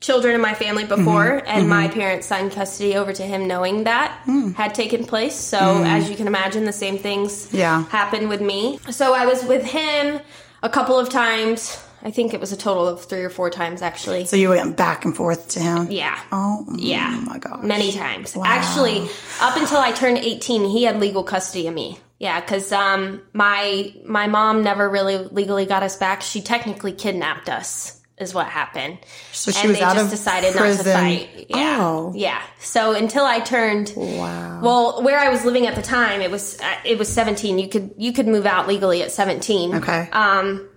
children 0.07 0.35
in 0.35 0.41
my 0.49 0.53
family 0.63 0.83
before 0.95 1.29
Mm-hmm. 1.39 1.47
and 1.53 1.69
my 1.69 1.87
parents 1.87 2.27
signed 2.27 2.51
custody 2.51 2.91
over 2.99 3.11
to 3.13 3.23
him 3.23 3.47
knowing 3.47 3.85
that 3.85 4.09
Mm. 4.27 4.53
had 4.61 4.71
taken 4.75 5.05
place. 5.13 5.35
So 5.53 5.59
as 5.95 6.09
you 6.09 6.15
can 6.19 6.27
imagine 6.27 6.63
the 6.65 6.77
same 6.85 6.97
things 7.07 7.31
Yeah. 7.63 7.77
happened 7.99 8.27
with 8.33 8.41
me. 8.41 8.79
So 8.99 9.05
I 9.21 9.25
was 9.31 9.39
with 9.53 9.63
him 9.79 10.19
a 10.61 10.69
couple 10.77 10.97
of 10.99 11.07
times. 11.09 11.59
I 12.05 12.11
think 12.11 12.33
it 12.33 12.41
was 12.41 12.51
a 12.51 12.57
total 12.57 12.85
of 12.85 13.05
3 13.05 13.23
or 13.23 13.29
4 13.29 13.49
times 13.49 13.81
actually. 13.81 14.25
So 14.25 14.35
you 14.35 14.49
went 14.49 14.75
back 14.75 15.05
and 15.05 15.15
forth 15.15 15.47
to 15.55 15.59
him. 15.61 15.87
yeah. 15.89 16.19
Oh 16.33 16.65
Yeah. 16.75 17.11
my 17.31 17.37
god. 17.37 17.63
Many 17.63 17.93
times. 17.93 18.35
Actually, 18.43 19.07
up 19.47 19.55
until 19.55 19.77
I 19.89 19.91
turned 19.93 20.17
18, 20.17 20.65
he 20.75 20.83
had 20.83 20.99
legal 20.99 21.23
custody 21.23 21.65
of 21.67 21.73
me. 21.73 21.97
Yeah, 22.19 22.39
because 22.41 22.71
um, 22.71 23.21
my 23.33 23.93
my 24.19 24.27
mom 24.27 24.63
never 24.63 24.85
really 24.97 25.17
legally 25.39 25.65
got 25.65 25.81
us 25.83 25.95
back. 25.97 26.21
She 26.21 26.39
technically 26.41 26.91
kidnapped 26.93 27.47
us, 27.59 27.99
is 28.23 28.33
what 28.33 28.47
happened. 28.47 28.97
So 29.31 29.51
she 29.51 29.59
and 29.59 29.69
was 29.69 29.77
they 29.77 29.83
out 29.83 29.93
just 29.93 30.05
of 30.05 30.11
decided 30.11 30.55
prison. 30.55 30.85
not 30.91 30.99
to 30.99 30.99
fight. 30.99 31.45
Yeah, 31.49 31.77
Oh. 31.79 32.11
yeah. 32.15 32.41
So 32.59 32.93
until 32.93 33.23
I 33.25 33.39
turned, 33.41 33.93
Wow. 33.95 34.61
well, 34.63 35.03
where 35.03 35.19
I 35.19 35.29
was 35.29 35.45
living 35.45 35.67
at 35.67 35.75
the 35.75 35.83
time, 35.83 36.21
it 36.21 36.31
was 36.31 36.59
uh, 36.59 36.73
it 36.83 36.97
was 36.97 37.07
17. 37.09 37.59
You 37.59 37.67
could 37.69 37.93
you 37.97 38.11
could 38.13 38.27
move 38.27 38.47
out 38.47 38.67
legally 38.67 39.03
at 39.03 39.11
17. 39.11 39.75
Okay. 39.75 40.09
Um, 40.11 40.67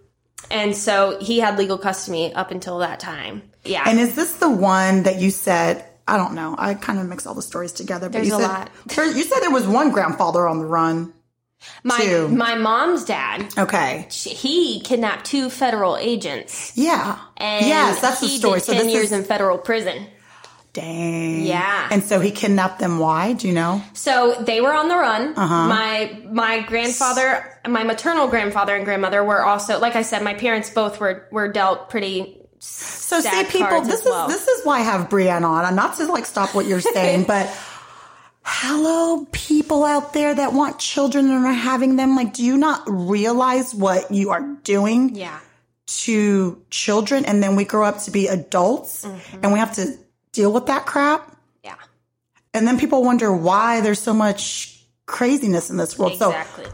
and 0.50 0.76
so 0.76 1.18
he 1.20 1.38
had 1.40 1.56
legal 1.58 1.78
custody 1.78 2.32
up 2.34 2.50
until 2.50 2.78
that 2.80 3.00
time. 3.00 3.42
Yeah. 3.64 3.82
And 3.86 3.98
is 3.98 4.14
this 4.14 4.34
the 4.36 4.50
one 4.50 5.04
that 5.04 5.18
you 5.20 5.30
said? 5.30 5.84
I 6.08 6.18
don't 6.18 6.34
know. 6.34 6.54
I 6.56 6.74
kind 6.74 7.00
of 7.00 7.06
mix 7.08 7.26
all 7.26 7.34
the 7.34 7.42
stories 7.42 7.72
together. 7.72 8.06
But 8.08 8.12
There's 8.18 8.28
you 8.28 8.36
a 8.36 8.40
said, 8.40 8.48
lot. 8.48 8.70
you 9.16 9.22
said 9.24 9.40
there 9.40 9.50
was 9.50 9.66
one 9.66 9.90
grandfather 9.90 10.46
on 10.46 10.58
the 10.58 10.64
run. 10.66 11.12
My 11.84 12.26
my 12.30 12.54
mom's 12.56 13.04
dad 13.04 13.46
Okay. 13.56 14.06
he 14.10 14.80
kidnapped 14.80 15.24
two 15.26 15.50
federal 15.50 15.96
agents. 15.96 16.72
Yeah. 16.74 17.18
And 17.36 17.66
yes, 17.66 18.00
that's 18.00 18.20
the 18.20 18.26
he 18.26 18.38
story. 18.38 18.58
Did 18.60 18.66
so 18.66 18.72
ten 18.74 18.88
years 18.88 19.04
is 19.06 19.12
in 19.12 19.24
federal 19.24 19.56
prison. 19.58 20.06
dang. 20.72 21.42
Yeah. 21.42 21.88
And 21.90 22.02
so 22.02 22.18
he 22.20 22.30
kidnapped 22.30 22.78
them. 22.80 22.98
Why? 22.98 23.32
Do 23.34 23.46
you 23.48 23.54
know? 23.54 23.82
So 23.94 24.34
they 24.40 24.60
were 24.60 24.74
on 24.74 24.88
the 24.88 24.96
run. 24.96 25.34
Uh-huh. 25.36 25.68
My 25.68 26.20
my 26.30 26.60
grandfather, 26.62 27.58
my 27.68 27.84
maternal 27.84 28.26
grandfather 28.28 28.74
and 28.74 28.84
grandmother 28.84 29.22
were 29.24 29.44
also, 29.44 29.78
like 29.78 29.96
I 29.96 30.02
said, 30.02 30.22
my 30.22 30.34
parents 30.34 30.70
both 30.70 30.98
were 31.00 31.28
were 31.30 31.48
dealt 31.52 31.88
pretty. 31.88 32.40
So 32.58 33.20
see, 33.20 33.44
people, 33.44 33.82
this 33.82 33.94
as 33.94 34.00
is 34.00 34.04
well. 34.06 34.28
this 34.28 34.48
is 34.48 34.64
why 34.66 34.78
I 34.78 34.82
have 34.82 35.08
Brianna 35.08 35.44
on. 35.44 35.64
And 35.66 35.76
not 35.76 35.96
to 35.98 36.06
like 36.06 36.26
stop 36.26 36.54
what 36.54 36.66
you're 36.66 36.80
saying, 36.80 37.24
but 37.28 37.46
hello, 38.48 39.26
people 39.32 39.84
out 39.84 40.12
there 40.12 40.34
that 40.34 40.52
want 40.52 40.78
children 40.78 41.28
and 41.30 41.44
are 41.44 41.52
having 41.52 41.96
them. 41.96 42.14
Like, 42.16 42.32
do 42.32 42.44
you 42.44 42.56
not 42.56 42.82
realize 42.86 43.74
what 43.74 44.10
you 44.10 44.30
are 44.30 44.42
doing? 44.62 45.14
Yeah. 45.14 45.38
to 46.04 46.60
children 46.70 47.24
and 47.24 47.40
then 47.42 47.54
we 47.54 47.64
grow 47.64 47.84
up 47.84 48.02
to 48.02 48.10
be 48.10 48.26
adults 48.26 49.04
Mm-hmm. 49.04 49.38
and 49.42 49.52
we 49.52 49.58
have 49.60 49.72
to 49.76 49.96
deal 50.32 50.52
with 50.52 50.66
that 50.66 50.84
crap. 50.84 51.36
Yeah. 51.62 51.76
And 52.54 52.66
then 52.66 52.78
people 52.78 53.04
wonder 53.04 53.32
why 53.32 53.80
there's 53.82 54.00
so 54.00 54.12
much 54.12 54.84
craziness 55.06 55.70
in 55.70 55.76
this 55.76 55.96
world. 55.98 56.12
Exactly. 56.14 56.64
So 56.64 56.70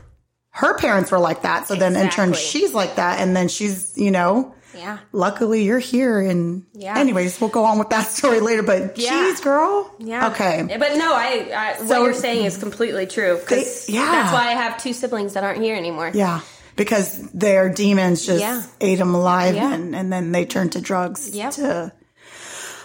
her 0.51 0.79
parents 0.79 1.11
were 1.11 1.19
like 1.19 1.43
that. 1.43 1.67
So 1.69 1.75
then 1.75 1.95
in 1.97 2.09
turn 2.11 2.33
she's 2.33 2.73
like 2.73 2.97
that. 2.97 3.21
And 3.21 3.37
then 3.37 3.49
she's, 3.49 3.97
you 3.99 4.11
know, 4.11 4.55
yeah. 4.77 4.99
luckily 5.13 5.65
you're 5.65 5.79
here. 5.79 6.21
And 6.21 6.65
Yeah. 6.75 6.97
anyways, 6.99 7.41
we'll 7.41 7.51
go 7.51 7.65
on 7.65 7.79
with 7.79 7.91
that 7.91 8.07
story 8.19 8.41
later. 8.41 8.63
But 8.63 8.99
Yeah. 8.99 9.11
geez, 9.11 9.41
girl. 9.41 9.91
Yeah. 9.99 10.29
Okay. 10.29 10.63
But 10.79 10.97
no, 10.97 11.15
I, 11.15 11.51
I 11.55 11.77
So- 11.87 12.01
what 12.01 12.05
you're 12.07 12.15
saying 12.15 12.45
is 12.45 12.57
completely 12.57 13.07
true. 13.07 13.41
They- 13.49 13.67
yeah. 13.89 14.11
That's 14.11 14.33
why 14.33 14.49
I 14.49 14.53
have 14.53 14.83
two 14.83 14.93
siblings 14.93 15.35
that 15.35 15.45
aren't 15.45 15.61
here 15.63 15.77
anymore. 15.77 16.11
Yeah. 16.15 16.41
Because 16.77 17.19
their 17.33 17.69
demons 17.69 18.25
just 18.25 18.41
Yeah. 18.41 18.63
ate 18.81 18.99
them 18.99 19.15
alive 19.15 19.55
Yeah. 19.55 19.73
and, 19.75 19.95
and 19.95 20.13
then 20.13 20.33
they 20.33 20.45
turned 20.47 20.73
to 20.73 20.81
drugs 20.81 21.31
Yep. 21.35 21.53
to 21.55 21.93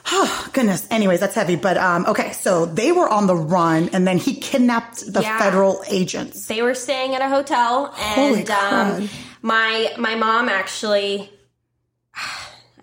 Oh, 0.10 0.48
goodness. 0.54 0.88
Anyways, 0.90 1.20
that's 1.20 1.36
heavy. 1.36 1.56
But 1.58 1.78
um, 1.78 2.06
okay, 2.08 2.32
so 2.34 2.66
they 2.66 2.92
were 2.92 3.10
on 3.10 3.28
the 3.28 3.36
run 3.36 3.90
and 3.94 4.08
then 4.08 4.18
he 4.18 4.36
kidnapped 4.36 5.12
the 5.12 5.22
Yeah. 5.22 5.38
federal 5.40 5.84
agents. 5.90 6.46
they 6.48 6.62
were 6.62 6.74
staying 6.76 7.14
at 7.16 7.22
a 7.22 7.28
hotel 7.30 7.92
Holy 7.94 8.40
and 8.42 8.50
um, 8.50 9.10
my 9.42 9.94
my 9.98 10.16
mom 10.16 10.50
actually 10.50 11.30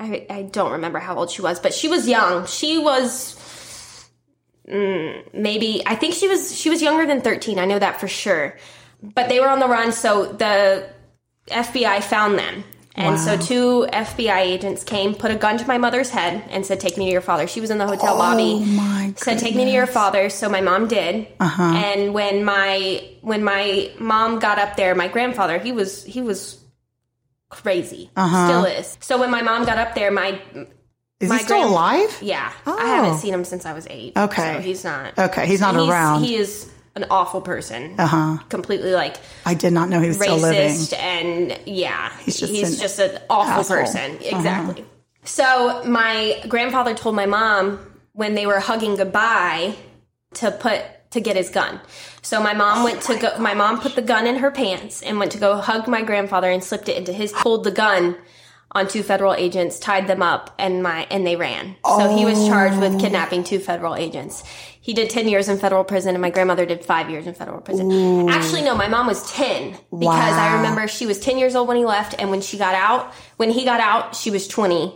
I, 0.05 0.27
I 0.31 0.43
don't 0.43 0.73
remember 0.73 0.99
how 0.99 1.17
old 1.17 1.31
she 1.31 1.43
was 1.43 1.61
but 1.61 1.75
she 1.75 1.89
was 1.89 2.09
young 2.09 2.47
she 2.47 2.79
was 2.79 4.09
mm, 4.69 5.35
maybe 5.35 5.83
i 5.87 5.95
think 5.95 6.15
she 6.15 6.29
was 6.29 6.57
she 6.57 6.71
was 6.71 6.83
younger 6.83 7.07
than 7.07 7.21
13 7.21 7.59
i 7.59 7.65
know 7.65 7.79
that 7.79 8.01
for 8.01 8.09
sure 8.09 8.57
but 9.03 9.29
they 9.29 9.41
were 9.41 9.49
on 9.49 9.59
the 9.59 9.69
run 9.69 9.93
so 9.93 10.27
the 10.27 10.89
fbi 11.49 12.03
found 12.03 12.39
them 12.39 12.65
and 12.97 13.19
so 13.19 13.37
two 13.37 13.89
FBI 13.93 14.39
agents 14.39 14.85
came, 14.85 15.15
put 15.15 15.33
a 15.33 15.35
gun 15.35 15.59
to 15.59 15.67
my 15.67 15.79
mother's 15.79 16.11
head, 16.11 16.45
and 16.49 16.65
said, 16.65 16.79
"Take 16.79 16.97
me 16.97 17.07
to 17.07 17.11
your 17.11 17.21
father." 17.21 17.49
She 17.49 17.61
was 17.61 17.71
in 17.71 17.79
the 17.79 17.87
hotel 17.87 18.17
lobby. 18.17 18.61
Oh 18.61 18.61
my 18.61 19.15
said, 19.17 19.41
"Take 19.41 19.57
me 19.57 19.65
to 19.65 19.71
your 19.71 19.87
father." 19.87 20.31
So 20.31 20.49
my 20.49 20.61
mom 20.61 20.87
did. 20.87 21.27
Uh-huh. 21.41 21.63
And 21.63 22.15
when 22.15 22.45
my 22.45 23.05
when 23.21 23.43
my 23.43 23.91
mom 23.99 24.39
got 24.39 24.59
up 24.59 24.77
there, 24.77 24.95
my 24.95 25.09
grandfather 25.09 25.59
he 25.59 25.73
was 25.73 26.05
he 26.05 26.21
was 26.21 26.61
crazy, 27.63 28.11
Uh-huh. 28.17 28.47
still 28.49 28.65
is. 28.65 28.97
So 29.01 29.19
when 29.19 29.31
my 29.31 29.43
mom 29.43 29.65
got 29.65 29.79
up 29.79 29.95
there, 29.95 30.11
my 30.11 30.41
Is 31.21 31.29
my 31.29 31.39
he 31.39 31.45
still 31.45 31.59
grand- 31.59 31.71
alive? 31.71 32.19
yeah, 32.21 32.53
Oh. 32.67 32.77
I 32.79 32.87
haven't 32.87 33.19
seen 33.19 33.33
him 33.33 33.45
since 33.45 33.65
I 33.67 33.73
was 33.73 33.87
eight. 33.91 34.13
Okay. 34.17 34.55
so 34.57 34.61
he's 34.61 34.85
not. 34.85 35.19
Okay, 35.19 35.47
he's 35.47 35.61
not 35.61 35.77
around. 35.77 36.23
He 36.25 36.37
is 36.37 36.69
an 36.97 37.07
awful 37.11 37.41
person. 37.41 37.95
Uh 37.99 38.07
huh. 38.07 38.39
Completely 38.49 38.93
like 38.93 39.17
I 39.47 39.55
did 39.55 39.73
not 39.73 39.89
know 39.89 40.01
he 40.01 40.09
was 40.09 40.17
still 40.21 40.37
living. 40.37 40.71
racist 40.71 40.97
and 40.99 41.59
yeah, 41.67 42.13
He's 42.21 42.39
just 42.39 42.53
he's 42.53 42.75
an 42.75 42.81
just 42.81 42.99
an 43.01 43.19
awful 43.31 43.61
asshole. 43.61 43.77
Uh-huh. 43.79 43.85
person. 43.87 44.19
Exactly. 44.21 44.85
So 45.25 45.83
my 45.85 46.41
grandfather 46.49 46.95
told 46.95 47.15
my 47.17 47.27
mom 47.27 47.79
when 48.13 48.35
they 48.35 48.47
were 48.47 48.61
hugging 48.61 48.95
goodbye 48.97 49.75
to 50.35 50.51
put 50.51 50.83
to 51.15 51.21
get 51.21 51.37
his 51.37 51.49
gun. 51.49 51.81
So 52.23 52.43
my 52.43 52.55
mom 52.55 52.79
Oh 52.79 52.85
went 52.85 53.01
to 53.03 53.17
go. 53.17 53.39
My 53.39 53.55
mom 53.55 53.81
put 53.81 53.95
the 53.97 54.03
gun 54.03 54.27
in 54.27 54.37
her 54.37 54.51
pants 54.51 55.03
and 55.03 55.19
went 55.19 55.33
to 55.33 55.39
go 55.39 55.57
hug 55.57 55.89
my 55.89 56.03
grandfather 56.03 56.51
and 56.51 56.63
slipped 56.63 56.89
it 56.89 56.97
into 56.97 57.13
his. 57.13 57.33
Pulled 57.33 57.65
the 57.65 57.71
gun 57.71 58.17
on 58.73 58.89
two 58.89 59.03
federal 59.03 59.35
agents, 59.35 59.79
tied 59.79 60.09
them 60.09 60.23
up, 60.23 60.55
and 60.59 60.83
my 60.83 61.07
and 61.11 61.27
they 61.27 61.37
ran. 61.37 61.77
So 61.87 62.15
he 62.15 62.25
was 62.25 62.47
charged 62.47 62.79
with 62.79 63.01
kidnapping 63.01 63.45
two 63.45 63.61
federal 63.61 63.95
agents. 63.95 64.43
He 64.81 64.93
did 64.93 65.09
ten 65.09 65.29
years 65.29 65.49
in 65.49 65.59
federal 65.59 65.85
prison, 65.85 66.15
and 66.15 66.21
my 66.21 66.31
grandmother 66.31 66.67
did 66.67 66.85
five 66.85 67.09
years 67.09 67.27
in 67.27 67.35
federal 67.35 67.61
prison. 67.61 68.29
Actually, 68.29 68.63
no, 68.63 68.75
my 68.75 68.89
mom 68.89 69.07
was 69.07 69.31
ten 69.33 69.71
because 69.91 70.35
I 70.35 70.57
remember 70.57 70.89
she 70.89 71.07
was 71.07 71.21
ten 71.21 71.39
years 71.39 71.55
old 71.55 71.69
when 71.69 71.77
he 71.77 71.85
left, 71.85 72.15
and 72.19 72.31
when 72.31 72.41
she 72.41 72.59
got 72.59 72.75
out, 72.75 73.15
when 73.37 73.51
he 73.51 73.65
got 73.65 73.81
out, 73.81 74.17
she 74.17 74.31
was 74.31 74.47
twenty, 74.49 74.93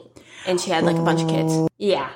and 0.46 0.60
she 0.60 0.70
had 0.70 0.84
like 0.84 0.96
a 0.96 1.02
bunch 1.02 1.22
of 1.22 1.28
kids. 1.28 1.68
Yeah. 1.78 2.10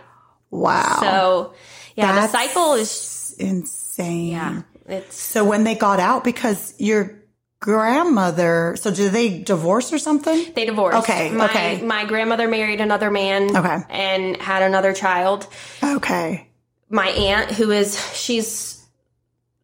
Wow. 0.50 0.98
So 1.00 1.54
yeah, 1.94 2.12
That's 2.12 2.32
the 2.32 2.38
cycle 2.38 2.74
is 2.74 2.90
insane. 3.32 4.28
yeah. 4.28 4.62
It's 4.86 5.16
So 5.20 5.44
when 5.44 5.64
they 5.64 5.74
got 5.74 6.00
out, 6.00 6.24
because 6.24 6.74
your 6.78 7.22
grandmother, 7.60 8.76
so 8.78 8.90
did 8.90 9.12
they 9.12 9.38
divorce 9.38 9.92
or 9.92 9.98
something? 9.98 10.52
they 10.54 10.66
divorced. 10.66 10.98
Okay, 10.98 11.30
My, 11.30 11.44
okay. 11.46 11.82
My 11.82 12.04
grandmother 12.04 12.48
married 12.48 12.80
another 12.80 13.10
man. 13.10 13.56
Okay. 13.56 13.78
And 13.88 14.36
had 14.36 14.62
another 14.62 14.92
child. 14.92 15.46
Okay. 15.82 16.48
My 16.90 17.08
aunt, 17.08 17.52
who 17.52 17.70
is 17.70 17.98
she's 18.14 18.84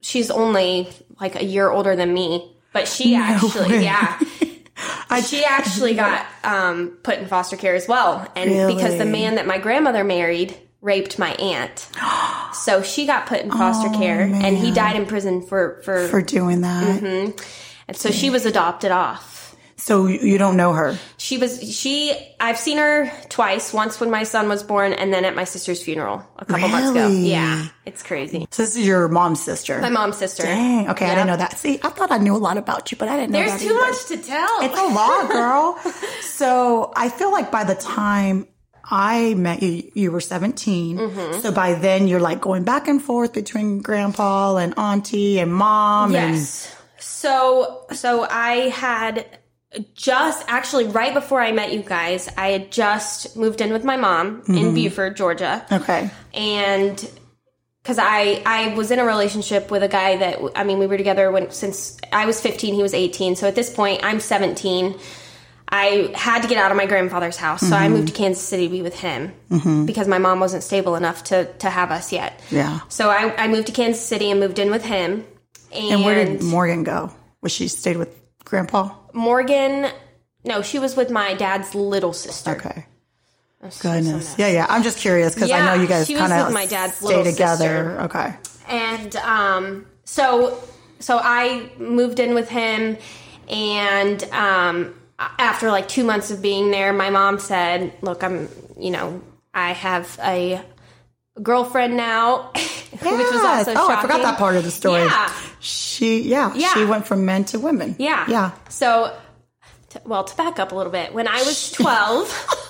she's 0.00 0.30
only 0.30 0.88
like 1.20 1.34
a 1.36 1.44
year 1.44 1.68
older 1.68 1.94
than 1.96 2.14
me, 2.14 2.56
but 2.72 2.88
she 2.88 3.14
actually 3.14 3.70
way. 3.78 3.84
yeah. 3.84 4.18
she 5.26 5.44
actually 5.44 5.94
got 5.94 6.24
um, 6.44 6.96
put 7.02 7.18
in 7.18 7.26
foster 7.26 7.56
care 7.56 7.74
as 7.74 7.88
well, 7.88 8.26
and 8.34 8.74
because 8.74 8.96
the 8.96 9.04
man 9.04 9.34
that 9.34 9.46
my 9.46 9.58
grandmother 9.58 10.04
married 10.04 10.56
raped 10.80 11.18
my 11.18 11.32
aunt, 11.34 11.88
so 12.54 12.82
she 12.82 13.06
got 13.06 13.26
put 13.26 13.40
in 13.40 13.50
foster 13.50 13.88
oh, 13.92 13.98
care, 13.98 14.22
and 14.22 14.56
he 14.56 14.70
died 14.70 14.96
in 14.96 15.06
prison 15.06 15.42
for 15.42 15.80
for, 15.82 16.08
For 16.08 16.22
doing 16.22 16.62
that. 16.62 17.02
Mm-hmm. 17.02 17.38
and 17.88 17.96
so 17.96 18.10
she 18.10 18.30
was 18.30 18.46
adopted 18.46 18.90
off. 18.90 19.38
So 19.80 20.06
you 20.06 20.38
don't 20.38 20.56
know 20.56 20.72
her. 20.72 20.98
She 21.18 21.38
was 21.38 21.62
she. 21.74 22.12
I've 22.40 22.58
seen 22.58 22.78
her 22.78 23.10
twice. 23.28 23.72
Once 23.72 24.00
when 24.00 24.10
my 24.10 24.24
son 24.24 24.48
was 24.48 24.64
born, 24.64 24.92
and 24.92 25.14
then 25.14 25.24
at 25.24 25.36
my 25.36 25.44
sister's 25.44 25.80
funeral 25.80 26.22
a 26.36 26.44
couple 26.44 26.68
months 26.68 26.90
ago. 26.90 27.08
Yeah, 27.08 27.68
it's 27.86 28.02
crazy. 28.02 28.46
So 28.50 28.64
this 28.64 28.76
is 28.76 28.84
your 28.84 29.06
mom's 29.06 29.42
sister. 29.42 29.80
My 29.80 29.88
mom's 29.88 30.16
sister. 30.16 30.42
Dang. 30.42 30.90
Okay, 30.90 31.06
I 31.06 31.14
didn't 31.14 31.28
know 31.28 31.36
that. 31.36 31.56
See, 31.58 31.78
I 31.82 31.90
thought 31.90 32.10
I 32.10 32.18
knew 32.18 32.34
a 32.34 32.38
lot 32.38 32.58
about 32.58 32.90
you, 32.90 32.98
but 32.98 33.08
I 33.08 33.16
didn't 33.16 33.30
know 33.30 33.38
There's 33.38 33.60
too 33.60 33.68
either. 33.68 33.74
much 33.74 34.04
to 34.06 34.16
tell. 34.16 34.62
It's 34.62 34.78
a 34.78 34.82
lot, 34.82 35.30
girl. 35.30 35.78
so 36.22 36.92
I 36.96 37.08
feel 37.08 37.30
like 37.30 37.52
by 37.52 37.62
the 37.62 37.76
time 37.76 38.48
I 38.90 39.34
met 39.34 39.62
you, 39.62 39.90
you 39.94 40.10
were 40.10 40.20
17. 40.20 40.98
Mm-hmm. 40.98 41.40
So 41.40 41.52
by 41.52 41.74
then 41.74 42.08
you're 42.08 42.20
like 42.20 42.40
going 42.40 42.64
back 42.64 42.88
and 42.88 43.02
forth 43.02 43.32
between 43.32 43.80
grandpa 43.80 44.56
and 44.56 44.76
auntie 44.78 45.38
and 45.38 45.52
mom. 45.52 46.12
Yes. 46.12 46.74
So 46.98 47.84
so 47.92 48.26
I 48.28 48.70
had 48.70 49.26
just 49.94 50.44
actually 50.48 50.86
right 50.86 51.12
before 51.12 51.40
I 51.40 51.52
met 51.52 51.72
you 51.72 51.82
guys, 51.82 52.28
I 52.38 52.48
had 52.48 52.72
just 52.72 53.36
moved 53.36 53.60
in 53.60 53.72
with 53.72 53.84
my 53.84 53.96
mom 53.96 54.42
in 54.48 54.74
Buford, 54.74 55.16
Georgia. 55.16 55.66
Okay. 55.70 56.10
and 56.32 57.10
because 57.82 57.98
I 57.98 58.42
I 58.44 58.74
was 58.74 58.90
in 58.90 58.98
a 58.98 59.04
relationship 59.04 59.70
with 59.70 59.82
a 59.82 59.88
guy 59.88 60.16
that 60.16 60.38
I 60.54 60.64
mean 60.64 60.78
we 60.78 60.86
were 60.86 60.96
together 60.96 61.30
when 61.30 61.50
since 61.50 61.96
I 62.12 62.26
was 62.26 62.40
15 62.40 62.74
he 62.74 62.82
was 62.82 62.92
18 62.92 63.36
so 63.36 63.48
at 63.48 63.54
this 63.54 63.72
point 63.72 64.00
I'm 64.02 64.20
17 64.20 64.98
I 65.70 66.12
had 66.14 66.42
to 66.42 66.48
get 66.48 66.56
out 66.58 66.70
of 66.70 66.76
my 66.76 66.86
grandfather's 66.86 67.36
house 67.36 67.60
so 67.60 67.76
I 67.76 67.88
moved 67.88 68.08
to 68.08 68.14
Kansas 68.14 68.42
City 68.42 68.66
to 68.68 68.70
be 68.72 68.82
with 68.82 68.98
him 68.98 69.32
because 69.86 70.08
my 70.08 70.18
mom 70.18 70.40
wasn't 70.40 70.62
stable 70.62 70.96
enough 70.96 71.24
to 71.24 71.44
to 71.58 71.68
have 71.70 71.90
us 71.90 72.12
yet 72.12 72.40
Yeah. 72.50 72.80
so 72.88 73.10
I, 73.10 73.34
I 73.36 73.48
moved 73.48 73.66
to 73.66 73.72
Kansas 73.72 74.02
City 74.04 74.30
and 74.30 74.40
moved 74.40 74.58
in 74.58 74.70
with 74.70 74.84
him 74.84 75.24
and, 75.72 75.92
And 75.92 76.04
where 76.04 76.24
did 76.24 76.42
Morgan 76.42 76.82
go? 76.84 77.12
Was 77.42 77.52
she 77.52 77.68
stayed 77.68 77.96
with 77.98 78.08
grandpa? 78.44 78.90
Morgan 79.12 79.90
no 80.44 80.62
she 80.62 80.78
was 80.78 80.96
with 80.96 81.10
my 81.10 81.34
dad's 81.34 81.74
little 81.74 82.12
sister 82.12 82.52
Okay. 82.52 82.86
Goodness. 83.80 84.36
Yeah, 84.38 84.48
yeah. 84.48 84.66
I'm 84.68 84.84
just 84.84 84.98
curious 84.98 85.34
because 85.34 85.50
I 85.50 85.64
know 85.66 85.82
you 85.82 85.88
guys 85.88 86.06
kind 86.08 86.32
of 86.32 86.52
my 86.52 86.66
dad's 86.66 86.94
stay 86.94 87.06
little 87.08 87.24
together. 87.24 88.02
Okay. 88.02 88.34
and 88.68 89.16
um, 89.16 89.86
so 90.04 90.62
so 91.00 91.18
I 91.22 91.70
moved 91.78 92.20
in 92.20 92.34
with 92.34 92.48
him, 92.48 92.96
and 93.48 94.22
um, 94.32 94.94
after 95.18 95.70
like 95.70 95.88
two 95.88 96.04
months 96.04 96.30
of 96.30 96.40
being 96.42 96.70
there, 96.70 96.92
my 96.92 97.10
mom 97.10 97.38
said, 97.38 97.92
"Look, 98.02 98.22
I'm 98.22 98.48
you 98.78 98.90
know 98.90 99.20
I 99.54 99.72
have 99.72 100.18
a 100.22 100.60
girlfriend 101.42 101.96
now," 101.96 102.50
which 102.54 103.02
was 103.02 103.44
also 103.44 103.74
oh, 103.76 103.88
I 103.90 104.00
forgot 104.00 104.22
that 104.22 104.38
part 104.38 104.56
of 104.56 104.64
the 104.64 104.70
story. 104.70 105.02
Yeah, 105.04 105.32
She, 105.60 106.22
yeah, 106.22 106.52
Yeah. 106.54 106.72
she 106.74 106.84
went 106.84 107.06
from 107.06 107.24
men 107.24 107.44
to 107.46 107.58
women. 107.58 107.96
yeah, 107.98 108.24
Yeah. 108.28 108.50
So. 108.68 109.16
t- 109.90 109.98
Well, 110.04 110.22
to 110.24 110.36
back 110.36 110.58
up 110.60 110.70
a 110.72 110.74
little 110.74 110.92
bit, 110.92 111.12
when 111.14 111.26
I 111.26 111.38
was 111.42 111.72
12, 111.72 112.64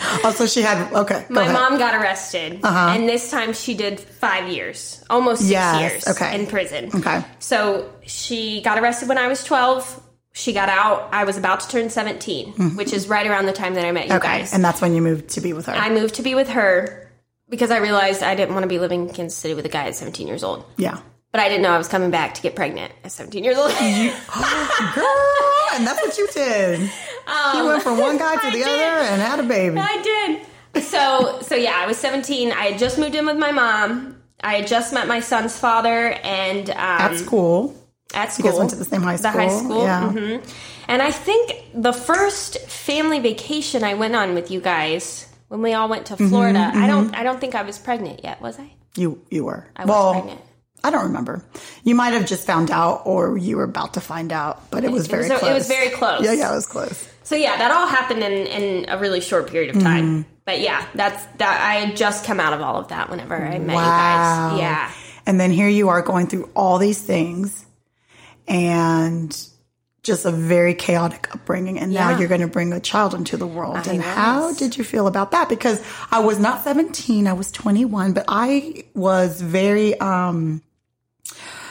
Also, 0.24 0.46
she 0.46 0.62
had, 0.62 0.90
okay. 0.94 1.26
my. 1.28 1.42
Uh-huh. 1.42 1.52
mom 1.52 1.78
got 1.78 1.94
arrested. 1.94 2.60
And 2.64 3.06
this 3.08 3.30
time 3.30 3.52
she 3.52 3.74
did 3.74 4.00
five 4.00 4.48
years, 4.48 5.04
almost 5.10 5.40
six 5.42 5.50
Yes, 5.52 5.80
years 5.80 6.08
okay. 6.08 6.34
in 6.40 6.46
prison. 6.46 6.90
Okay. 6.94 7.22
So 7.38 7.90
she 8.06 8.62
got 8.62 8.78
arrested 8.78 9.08
when 9.08 9.18
I 9.18 9.28
was 9.28 9.44
12. 9.44 10.02
She 10.32 10.52
got 10.52 10.68
out. 10.68 11.08
I 11.12 11.24
was 11.24 11.36
about 11.36 11.60
to 11.60 11.68
turn 11.68 11.90
17, 11.90 12.76
which 12.76 12.92
is 12.92 13.08
right 13.08 13.26
around 13.26 13.46
the 13.46 13.52
time 13.52 13.74
that 13.74 13.84
I 13.84 13.90
met 13.92 14.04
you 14.06 14.10
Mm-hmm. 14.12 14.24
Okay. 14.26 14.38
guys. 14.40 14.54
And 14.54 14.64
that's 14.64 14.80
when 14.80 14.94
you 14.94 15.02
moved 15.02 15.30
to 15.30 15.40
be 15.40 15.52
with 15.52 15.66
her. 15.66 15.72
I 15.74 15.90
moved 15.90 16.14
to 16.16 16.22
be 16.22 16.34
with 16.34 16.48
her 16.50 17.10
because 17.48 17.70
I 17.72 17.78
realized 17.78 18.22
I 18.22 18.34
didn't 18.36 18.54
want 18.54 18.62
to 18.62 18.68
be 18.68 18.78
living 18.78 19.08
in 19.08 19.14
Kansas 19.14 19.36
City 19.36 19.54
with 19.54 19.64
a 19.66 19.68
guy 19.68 19.86
at 19.86 19.96
17 19.96 20.26
years 20.28 20.44
old. 20.44 20.64
yeah. 20.76 21.00
But 21.32 21.40
I 21.40 21.48
didn't 21.48 21.62
know 21.62 21.70
I 21.70 21.78
was 21.78 21.86
coming 21.86 22.10
back 22.10 22.34
to 22.34 22.42
get 22.42 22.56
pregnant 22.56 22.92
at 23.04 23.12
17 23.12 23.44
years 23.44 23.56
old. 23.56 23.70
you, 23.70 24.12
oh, 24.34 24.92
Girl, 25.70 25.78
and 25.78 25.86
that's 25.86 26.00
what 26.04 26.18
you 26.18 26.26
did. 26.28 26.80
you 27.54 27.64
went 27.66 27.82
from 27.84 27.98
one 27.98 28.16
guy 28.18 28.34
to 28.34 28.40
Um, 28.40 28.46
I 28.48 28.50
the 28.50 28.58
did. 28.58 28.66
other 28.66 29.06
and 29.06 29.22
had 29.22 29.38
a 29.38 29.44
baby. 29.44 29.78
I 29.78 30.02
did. 30.74 30.82
So, 30.84 31.38
so 31.42 31.54
yeah, 31.54 31.74
I 31.76 31.86
was 31.86 31.96
17. 31.98 32.50
I 32.52 32.66
had 32.66 32.78
just 32.80 32.98
moved 32.98 33.14
in 33.14 33.26
with 33.26 33.36
my 33.36 33.52
mom. 33.52 34.20
I 34.42 34.54
had 34.54 34.66
just 34.66 34.92
met 34.92 35.06
my 35.06 35.20
son's 35.20 35.56
father 35.58 36.12
and 36.24 36.68
um, 36.70 36.76
At 36.78 37.16
school. 37.16 37.76
At 38.14 38.28
You 38.28 38.32
school. 38.32 38.50
guys 38.50 38.58
went 38.58 38.70
to 38.70 38.76
the 38.76 38.84
same 38.84 39.02
high 39.02 39.16
school. 39.16 39.32
The 39.32 39.38
high 39.38 39.48
school? 39.48 39.82
Yeah. 39.84 40.10
hmm 40.10 40.36
And 40.88 41.02
I 41.02 41.10
think 41.10 41.52
the 41.74 41.92
first 41.92 42.58
family 42.68 43.20
vacation 43.20 43.84
I 43.84 43.94
went 43.94 44.14
on 44.16 44.34
with 44.34 44.50
you 44.50 44.60
guys 44.60 45.26
when 45.48 45.62
we 45.62 45.72
all 45.74 45.88
went 45.88 46.06
to 46.06 46.16
Florida, 46.16 46.58
Mm-hmm, 46.58 46.82
I 46.82 46.86
don't 46.86 47.14
I 47.16 47.22
don't 47.24 47.40
think 47.40 47.54
I 47.54 47.62
was 47.62 47.78
pregnant 47.78 48.20
yet, 48.22 48.40
was 48.40 48.58
I? 48.58 48.70
You 48.96 49.20
you 49.30 49.44
were. 49.44 49.66
I 49.76 49.84
was 49.84 50.12
pregnant. 50.14 50.40
I 50.82 50.90
don't 50.90 51.04
remember. 51.04 51.44
You 51.84 51.94
might 51.94 52.14
have 52.14 52.24
just 52.26 52.46
found 52.46 52.70
out 52.70 53.02
or 53.04 53.36
you 53.36 53.56
were 53.58 53.64
about 53.64 53.94
to 53.94 54.00
find 54.00 54.32
out, 54.32 54.70
but 54.70 54.82
it 54.84 54.90
was 54.90 55.08
very 55.08 55.24
was- 55.24 55.30
it 55.32 55.38
close. 55.40 55.54
was 55.54 55.68
very 55.68 55.90
close. 55.90 56.24
Yeah, 56.24 56.32
yeah, 56.32 56.50
it 56.52 56.54
was 56.54 56.66
close. 56.66 57.06
So 57.22 57.36
yeah, 57.36 57.56
that 57.58 57.70
all 57.70 57.86
happened 57.86 58.22
in, 58.24 58.32
in 58.32 58.88
a 58.88 58.96
really 58.98 59.20
short 59.20 59.48
period 59.50 59.76
of 59.76 59.82
time. 59.82 60.04
Mm-hmm. 60.24 60.30
But 60.46 60.60
yeah, 60.60 60.84
that's 60.94 61.22
that 61.36 61.60
I 61.60 61.74
had 61.86 61.96
just 61.96 62.24
come 62.24 62.40
out 62.40 62.52
of 62.54 62.60
all 62.60 62.76
of 62.76 62.88
that 62.88 63.10
whenever 63.10 63.36
I 63.36 63.58
met 63.58 63.74
Wow. 63.76 64.54
you 64.54 64.58
guys. 64.58 64.60
Yeah. 64.60 64.90
And 65.26 65.38
then 65.38 65.50
here 65.52 65.68
you 65.68 65.90
are 65.90 66.00
going 66.02 66.26
through 66.28 66.48
all 66.56 66.78
these 66.78 67.00
things 67.00 67.66
and 68.48 69.36
just 70.02 70.24
a 70.24 70.30
very 70.30 70.74
chaotic 70.74 71.28
upbringing. 71.34 71.78
And 71.78 71.92
now 71.92 72.18
you're 72.18 72.28
going 72.28 72.40
to 72.40 72.46
bring 72.48 72.72
a 72.72 72.80
child 72.80 73.12
into 73.14 73.36
the 73.36 73.46
world. 73.46 73.76
I 73.76 73.82
and 73.90 73.98
was. 73.98 74.06
how 74.06 74.54
did 74.54 74.76
you 74.78 74.84
feel 74.84 75.06
about 75.06 75.32
that? 75.32 75.48
Because 75.48 75.82
I 76.10 76.20
was 76.20 76.38
not 76.38 76.64
17, 76.64 77.26
I 77.26 77.34
was 77.34 77.52
21, 77.52 78.14
but 78.14 78.24
I 78.26 78.84
was 78.94 79.40
very, 79.42 79.98
um, 80.00 80.62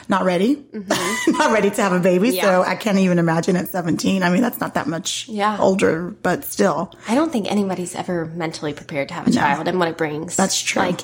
not 0.08 0.23
ready, 0.25 0.63
not 1.27 1.51
ready 1.51 1.69
to 1.71 1.82
have 1.82 1.91
a 1.93 1.99
baby. 1.99 2.32
So 2.32 2.38
Mm-hmm. 2.41 2.69
I 2.69 2.75
can't 2.75 2.97
even 2.99 3.19
imagine 3.19 3.55
at 3.55 3.69
17. 3.69 4.23
I 4.23 4.29
mean, 4.32 4.41
that's 4.41 4.60
not 4.60 4.73
that 4.75 4.88
much 4.88 5.27
Yeah. 5.27 5.58
older, 5.60 6.10
but 6.10 6.43
still. 6.45 6.91
I 7.08 7.15
don't 7.15 7.32
think 7.32 7.51
anybody's 7.51 7.93
ever 7.95 8.25
mentally 8.25 8.73
prepared 8.73 9.08
to 9.10 9.13
have 9.15 9.27
a 9.27 9.32
child 9.32 9.67
and 9.67 9.77
what 9.79 9.88
it 9.88 9.97
brings. 9.97 10.36
That's 10.36 10.60
true. 10.62 10.82
Like 10.82 11.01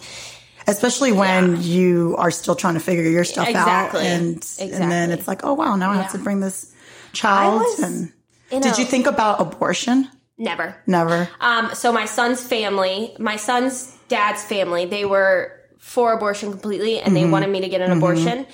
especially 0.67 1.11
when 1.11 1.61
you 1.61 2.15
are 2.17 2.31
still 2.31 2.55
trying 2.55 2.73
to 2.75 2.79
figure 2.79 3.03
your 3.03 3.23
stuff 3.23 3.47
Exactly. 3.47 4.01
out 4.01 4.05
and 4.05 4.55
and 4.59 4.91
then 4.91 5.11
it's 5.11 5.27
like 5.27 5.41
oh 5.43 5.53
wow 5.53 5.75
now 5.75 5.91
i 5.91 5.95
have 5.97 6.11
to 6.11 6.17
bring 6.17 6.39
this 6.39 6.73
child 7.13 7.61
was 7.61 7.79
and 7.79 8.11
in 8.51 8.61
did 8.61 8.77
you 8.77 8.85
think 8.85 9.07
about 9.07 9.39
abortion 9.41 10.09
never. 10.37 10.75
never 10.85 11.29
Um, 11.39 11.73
so 11.73 11.91
my 11.93 12.05
son's 12.05 12.41
family, 12.43 13.15
my 13.19 13.37
son's 13.37 13.95
dad's 14.09 14.43
family, 14.43 14.85
they 14.85 15.05
were 15.05 15.51
for 15.79 16.13
abortion 16.13 16.51
completely, 16.51 16.99
and 16.99 17.15
they 17.15 17.25
wanted 17.25 17.49
me 17.49 17.61
to 17.61 17.69
get 17.69 17.79
an 17.81 17.91
abortion. 17.91 18.45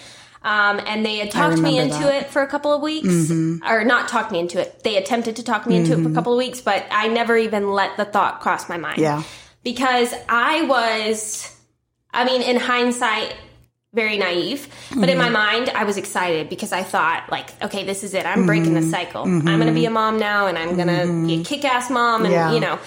Um, 0.43 0.79
and 0.85 1.05
they 1.05 1.17
had 1.17 1.31
talked 1.31 1.59
me 1.59 1.77
into 1.79 1.99
that. 1.99 2.23
it 2.23 2.29
for 2.29 2.41
a 2.41 2.47
couple 2.47 2.73
of 2.73 2.81
weeks, 2.81 3.31
or 3.65 3.83
not 3.83 4.07
talked 4.09 4.31
me 4.31 4.39
into 4.39 4.59
it. 4.59 4.83
They 4.83 4.97
attempted 4.97 5.35
to 5.37 5.43
talk 5.43 5.65
me 5.65 5.75
into 5.77 5.93
it 5.93 6.03
for 6.03 6.09
a 6.09 6.13
couple 6.13 6.33
of 6.33 6.37
weeks, 6.37 6.61
but 6.61 6.85
I 6.91 7.07
never 7.07 7.37
even 7.37 7.71
let 7.71 7.95
the 7.97 8.05
thought 8.05 8.41
cross 8.41 8.67
my 8.69 8.77
mind. 8.77 8.99
Yeah. 8.99 9.23
because 9.63 10.13
I 10.29 10.63
was, 10.63 11.55
I 12.13 12.25
mean, 12.25 12.41
in 12.41 12.57
hindsight. 12.57 13.35
Very 13.93 14.17
naive, 14.17 14.69
but 14.95 15.09
in 15.09 15.17
my 15.17 15.25
mm-hmm. 15.25 15.33
mind, 15.33 15.69
I 15.75 15.83
was 15.83 15.97
excited 15.97 16.47
because 16.47 16.71
I 16.71 16.81
thought, 16.81 17.29
like, 17.29 17.49
okay, 17.61 17.83
this 17.83 18.05
is 18.05 18.13
it. 18.13 18.25
I'm 18.25 18.45
breaking 18.45 18.73
the 18.73 18.79
mm-hmm. 18.79 18.89
cycle. 18.89 19.23
I'm 19.23 19.41
mm-hmm. 19.41 19.47
going 19.47 19.67
to 19.67 19.73
be 19.73 19.85
a 19.85 19.89
mom 19.89 20.17
now, 20.17 20.47
and 20.47 20.57
I'm 20.57 20.77
going 20.77 20.87
to 20.87 21.27
be 21.27 21.41
a 21.41 21.43
kick-ass 21.43 21.89
mom, 21.89 22.23
and 22.23 22.31
Yeah. 22.31 22.53
you 22.53 22.61
know, 22.61 22.79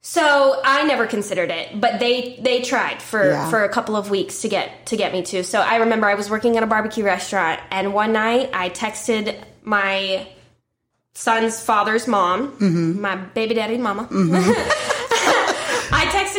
so 0.00 0.60
I 0.64 0.84
never 0.84 1.06
considered 1.06 1.50
it, 1.50 1.78
but 1.78 1.98
they 1.98 2.38
they 2.40 2.62
tried 2.62 3.02
for 3.02 3.22
Yeah. 3.22 3.50
for 3.50 3.64
a 3.64 3.68
couple 3.68 3.96
of 3.96 4.08
weeks 4.08 4.40
to 4.40 4.48
get 4.48 4.86
to 4.86 4.96
get 4.96 5.12
me 5.12 5.22
to. 5.24 5.44
So 5.44 5.60
I 5.60 5.76
remember 5.76 6.06
I 6.06 6.14
was 6.14 6.30
working 6.30 6.56
at 6.56 6.62
a 6.62 6.66
barbecue 6.66 7.04
restaurant, 7.04 7.60
and 7.70 7.92
one 7.92 8.14
night 8.14 8.48
I 8.54 8.70
texted 8.70 9.36
my 9.62 10.26
son's 11.12 11.62
father's 11.62 12.06
mom, 12.06 12.52
Mm-hmm. 12.52 13.00
my 13.00 13.16
baby 13.16 13.54
daddy 13.54 13.76
mama. 13.76 14.08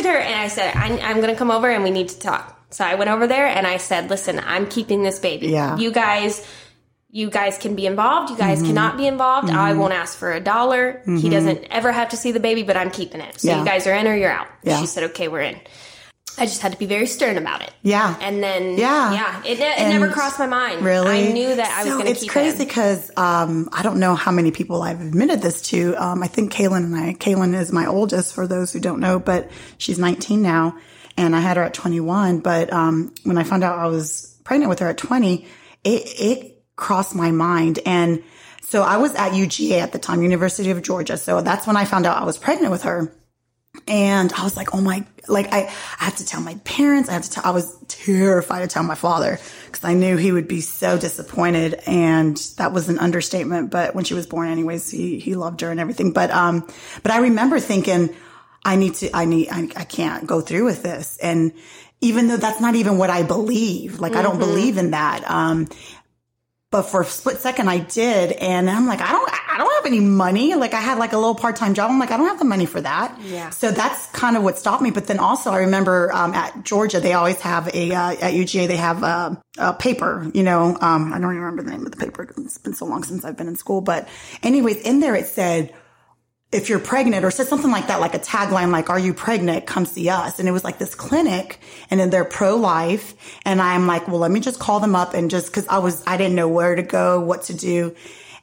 Texted 0.06 0.12
her 0.12 0.18
and 0.18 0.34
I 0.34 0.48
said, 0.48 0.76
I, 0.76 0.98
"I'm 1.00 1.16
going 1.20 1.32
to 1.32 1.36
come 1.36 1.50
over 1.50 1.70
and 1.70 1.84
we 1.84 1.90
need 1.90 2.08
to 2.10 2.18
talk." 2.18 2.52
So 2.70 2.84
I 2.84 2.94
went 2.94 3.10
over 3.10 3.26
there 3.26 3.46
and 3.46 3.66
I 3.66 3.76
said, 3.76 4.10
"Listen, 4.10 4.40
I'm 4.44 4.66
keeping 4.68 5.02
this 5.02 5.18
baby. 5.18 5.48
Yeah. 5.48 5.76
You 5.76 5.90
guys." 5.92 6.46
You 7.08 7.30
guys 7.30 7.56
can 7.56 7.76
be 7.76 7.86
involved. 7.86 8.30
You 8.30 8.36
guys 8.36 8.58
mm-hmm. 8.58 8.66
cannot 8.66 8.98
be 8.98 9.06
involved. 9.06 9.48
I 9.48 9.70
mm-hmm. 9.70 9.80
won't 9.80 9.94
ask 9.94 10.18
for 10.18 10.34
a 10.34 10.40
dollar. 10.40 11.00
He 11.06 11.10
mm-hmm. 11.12 11.30
doesn't 11.30 11.64
ever 11.70 11.90
have 11.90 12.10
to 12.10 12.16
see 12.16 12.30
the 12.30 12.40
baby, 12.40 12.62
but 12.62 12.76
I'm 12.76 12.90
keeping 12.90 13.22
it. 13.22 13.40
So 13.40 13.48
Yeah. 13.48 13.60
you 13.60 13.64
guys 13.64 13.86
are 13.86 13.94
in 13.94 14.06
or 14.06 14.14
you're 14.14 14.30
out. 14.30 14.48
Yeah. 14.62 14.80
She 14.80 14.86
said, 14.86 15.04
okay, 15.04 15.28
we're 15.28 15.40
in. 15.40 15.58
I 16.38 16.44
just 16.46 16.60
had 16.60 16.72
to 16.72 16.78
be 16.78 16.86
very 16.86 17.06
stern 17.06 17.36
about 17.38 17.62
it. 17.62 17.72
Yeah. 17.82 18.16
And 18.20 18.42
then, 18.42 18.76
Yeah. 18.76 19.12
yeah, 19.12 19.42
it, 19.44 19.58
it 19.58 19.88
never 19.88 20.10
crossed 20.10 20.38
my 20.38 20.46
mind. 20.46 20.82
really 20.82 21.28
I 21.28 21.32
knew 21.32 21.54
that 21.54 21.70
I 21.70 21.84
was 21.84 21.94
going 21.94 22.14
to 22.14 22.20
keep 22.20 22.30
crazy 22.30 22.48
it. 22.48 22.52
It's 22.52 22.64
crazy 22.64 22.64
because 22.64 23.10
um, 23.16 23.68
i 23.72 23.82
don't 23.82 23.98
know 23.98 24.14
how 24.14 24.30
many 24.30 24.50
people 24.50 24.82
i've 24.82 25.00
admitted 25.00 25.40
this 25.42 25.62
to 25.62 25.94
um, 25.96 26.22
i 26.22 26.26
think 26.26 26.52
kaylin 26.52 26.84
and 26.84 26.94
i 26.96 27.14
kaylin 27.14 27.54
is 27.54 27.72
my 27.72 27.86
oldest 27.86 28.34
for 28.34 28.46
those 28.46 28.72
who 28.72 28.80
don't 28.80 29.00
know 29.00 29.18
but 29.18 29.50
she's 29.78 29.98
19 29.98 30.42
now 30.42 30.76
and 31.16 31.34
i 31.34 31.40
had 31.40 31.56
her 31.56 31.62
at 31.62 31.74
21 31.74 32.40
but 32.40 32.72
um, 32.72 33.12
when 33.24 33.38
i 33.38 33.42
found 33.42 33.64
out 33.64 33.78
i 33.78 33.86
was 33.86 34.38
pregnant 34.44 34.68
with 34.68 34.78
her 34.80 34.88
at 34.88 34.98
20 34.98 35.46
it, 35.84 36.02
it 36.20 36.62
crossed 36.76 37.14
my 37.14 37.30
mind 37.30 37.78
and 37.86 38.22
so 38.62 38.82
i 38.82 38.96
was 38.96 39.14
at 39.14 39.32
uga 39.32 39.80
at 39.80 39.92
the 39.92 39.98
time 39.98 40.22
university 40.22 40.70
of 40.70 40.82
georgia 40.82 41.16
so 41.16 41.40
that's 41.40 41.66
when 41.66 41.76
i 41.76 41.84
found 41.84 42.06
out 42.06 42.20
i 42.20 42.24
was 42.24 42.38
pregnant 42.38 42.70
with 42.70 42.82
her 42.82 43.12
and 43.88 44.32
I 44.32 44.44
was 44.44 44.56
like, 44.56 44.74
oh 44.74 44.80
my, 44.80 45.04
like 45.28 45.52
I, 45.52 45.72
I 46.00 46.04
had 46.04 46.16
to 46.16 46.26
tell 46.26 46.40
my 46.40 46.54
parents. 46.64 47.08
I 47.08 47.12
had 47.12 47.22
to 47.24 47.30
tell, 47.30 47.44
I 47.46 47.50
was 47.50 47.76
terrified 47.88 48.60
to 48.60 48.66
tell 48.66 48.82
my 48.82 48.94
father 48.94 49.38
because 49.66 49.84
I 49.84 49.94
knew 49.94 50.16
he 50.16 50.32
would 50.32 50.48
be 50.48 50.60
so 50.60 50.98
disappointed. 50.98 51.74
And 51.86 52.36
that 52.58 52.72
was 52.72 52.88
an 52.88 52.98
understatement. 52.98 53.70
But 53.70 53.94
when 53.94 54.04
she 54.04 54.14
was 54.14 54.26
born 54.26 54.48
anyways, 54.48 54.90
he, 54.90 55.18
he 55.18 55.34
loved 55.34 55.60
her 55.60 55.70
and 55.70 55.80
everything. 55.80 56.12
But, 56.12 56.30
um, 56.30 56.66
but 57.02 57.12
I 57.12 57.18
remember 57.18 57.60
thinking, 57.60 58.14
I 58.64 58.76
need 58.76 58.94
to, 58.96 59.16
I 59.16 59.24
need, 59.24 59.48
I, 59.50 59.68
I 59.76 59.84
can't 59.84 60.26
go 60.26 60.40
through 60.40 60.64
with 60.64 60.82
this. 60.82 61.18
And 61.22 61.52
even 62.00 62.28
though 62.28 62.36
that's 62.36 62.60
not 62.60 62.74
even 62.74 62.98
what 62.98 63.10
I 63.10 63.22
believe, 63.22 64.00
like 64.00 64.16
I 64.16 64.22
don't 64.22 64.38
believe 64.38 64.76
in 64.76 64.90
that. 64.90 65.28
Um, 65.30 65.68
but 66.70 66.82
for 66.82 67.02
a 67.02 67.04
split 67.04 67.38
second 67.38 67.68
I 67.68 67.78
did. 67.78 68.32
And 68.32 68.68
I'm 68.68 68.86
like, 68.86 69.00
I 69.00 69.12
don't, 69.12 69.30
I 69.32 69.58
don't 69.58 69.72
have 69.74 69.86
any 69.86 70.00
money. 70.00 70.54
Like 70.54 70.74
I 70.74 70.80
had 70.80 70.98
like 70.98 71.12
a 71.12 71.16
little 71.16 71.34
part 71.34 71.56
time 71.56 71.74
job. 71.74 71.90
I'm 71.90 71.98
like, 71.98 72.10
I 72.10 72.16
don't 72.16 72.26
have 72.26 72.38
the 72.38 72.44
money 72.44 72.66
for 72.66 72.80
that. 72.80 73.18
Yeah. 73.22 73.50
So 73.50 73.70
that's 73.70 74.06
kind 74.10 74.36
of 74.36 74.42
what 74.42 74.58
stopped 74.58 74.82
me. 74.82 74.90
But 74.90 75.06
then 75.06 75.18
also 75.18 75.50
I 75.50 75.58
remember, 75.58 76.12
um, 76.12 76.34
at 76.34 76.64
Georgia, 76.64 77.00
they 77.00 77.12
always 77.12 77.40
have 77.40 77.68
a, 77.74 77.92
uh, 77.92 78.10
at 78.12 78.34
UGA, 78.34 78.66
they 78.68 78.76
have 78.76 79.02
a, 79.02 79.40
a 79.58 79.72
paper, 79.74 80.30
you 80.34 80.42
know, 80.42 80.76
um, 80.80 81.12
I 81.12 81.18
don't 81.18 81.30
even 81.30 81.42
remember 81.42 81.62
the 81.62 81.70
name 81.70 81.86
of 81.86 81.92
the 81.92 81.98
paper. 81.98 82.28
It's 82.38 82.58
been 82.58 82.74
so 82.74 82.84
long 82.84 83.04
since 83.04 83.24
I've 83.24 83.36
been 83.36 83.48
in 83.48 83.56
school. 83.56 83.80
But 83.80 84.08
anyways, 84.42 84.82
in 84.82 85.00
there 85.00 85.14
it 85.14 85.26
said, 85.26 85.74
if 86.56 86.70
you're 86.70 86.78
pregnant 86.78 87.22
or 87.22 87.30
said 87.30 87.46
something 87.46 87.70
like 87.70 87.88
that, 87.88 88.00
like 88.00 88.14
a 88.14 88.18
tagline, 88.18 88.70
like, 88.70 88.88
are 88.88 88.98
you 88.98 89.12
pregnant? 89.12 89.66
Come 89.66 89.84
see 89.84 90.08
us. 90.08 90.38
And 90.38 90.48
it 90.48 90.52
was 90.52 90.64
like 90.64 90.78
this 90.78 90.94
clinic 90.94 91.60
and 91.90 92.00
then 92.00 92.08
they're 92.08 92.24
pro 92.24 92.56
life. 92.56 93.14
And 93.44 93.60
I'm 93.60 93.86
like, 93.86 94.08
well, 94.08 94.18
let 94.18 94.30
me 94.30 94.40
just 94.40 94.58
call 94.58 94.80
them 94.80 94.96
up 94.96 95.12
and 95.12 95.30
just 95.30 95.52
cause 95.52 95.68
I 95.68 95.78
was, 95.78 96.02
I 96.06 96.16
didn't 96.16 96.34
know 96.34 96.48
where 96.48 96.74
to 96.74 96.82
go, 96.82 97.20
what 97.20 97.42
to 97.44 97.54
do. 97.54 97.94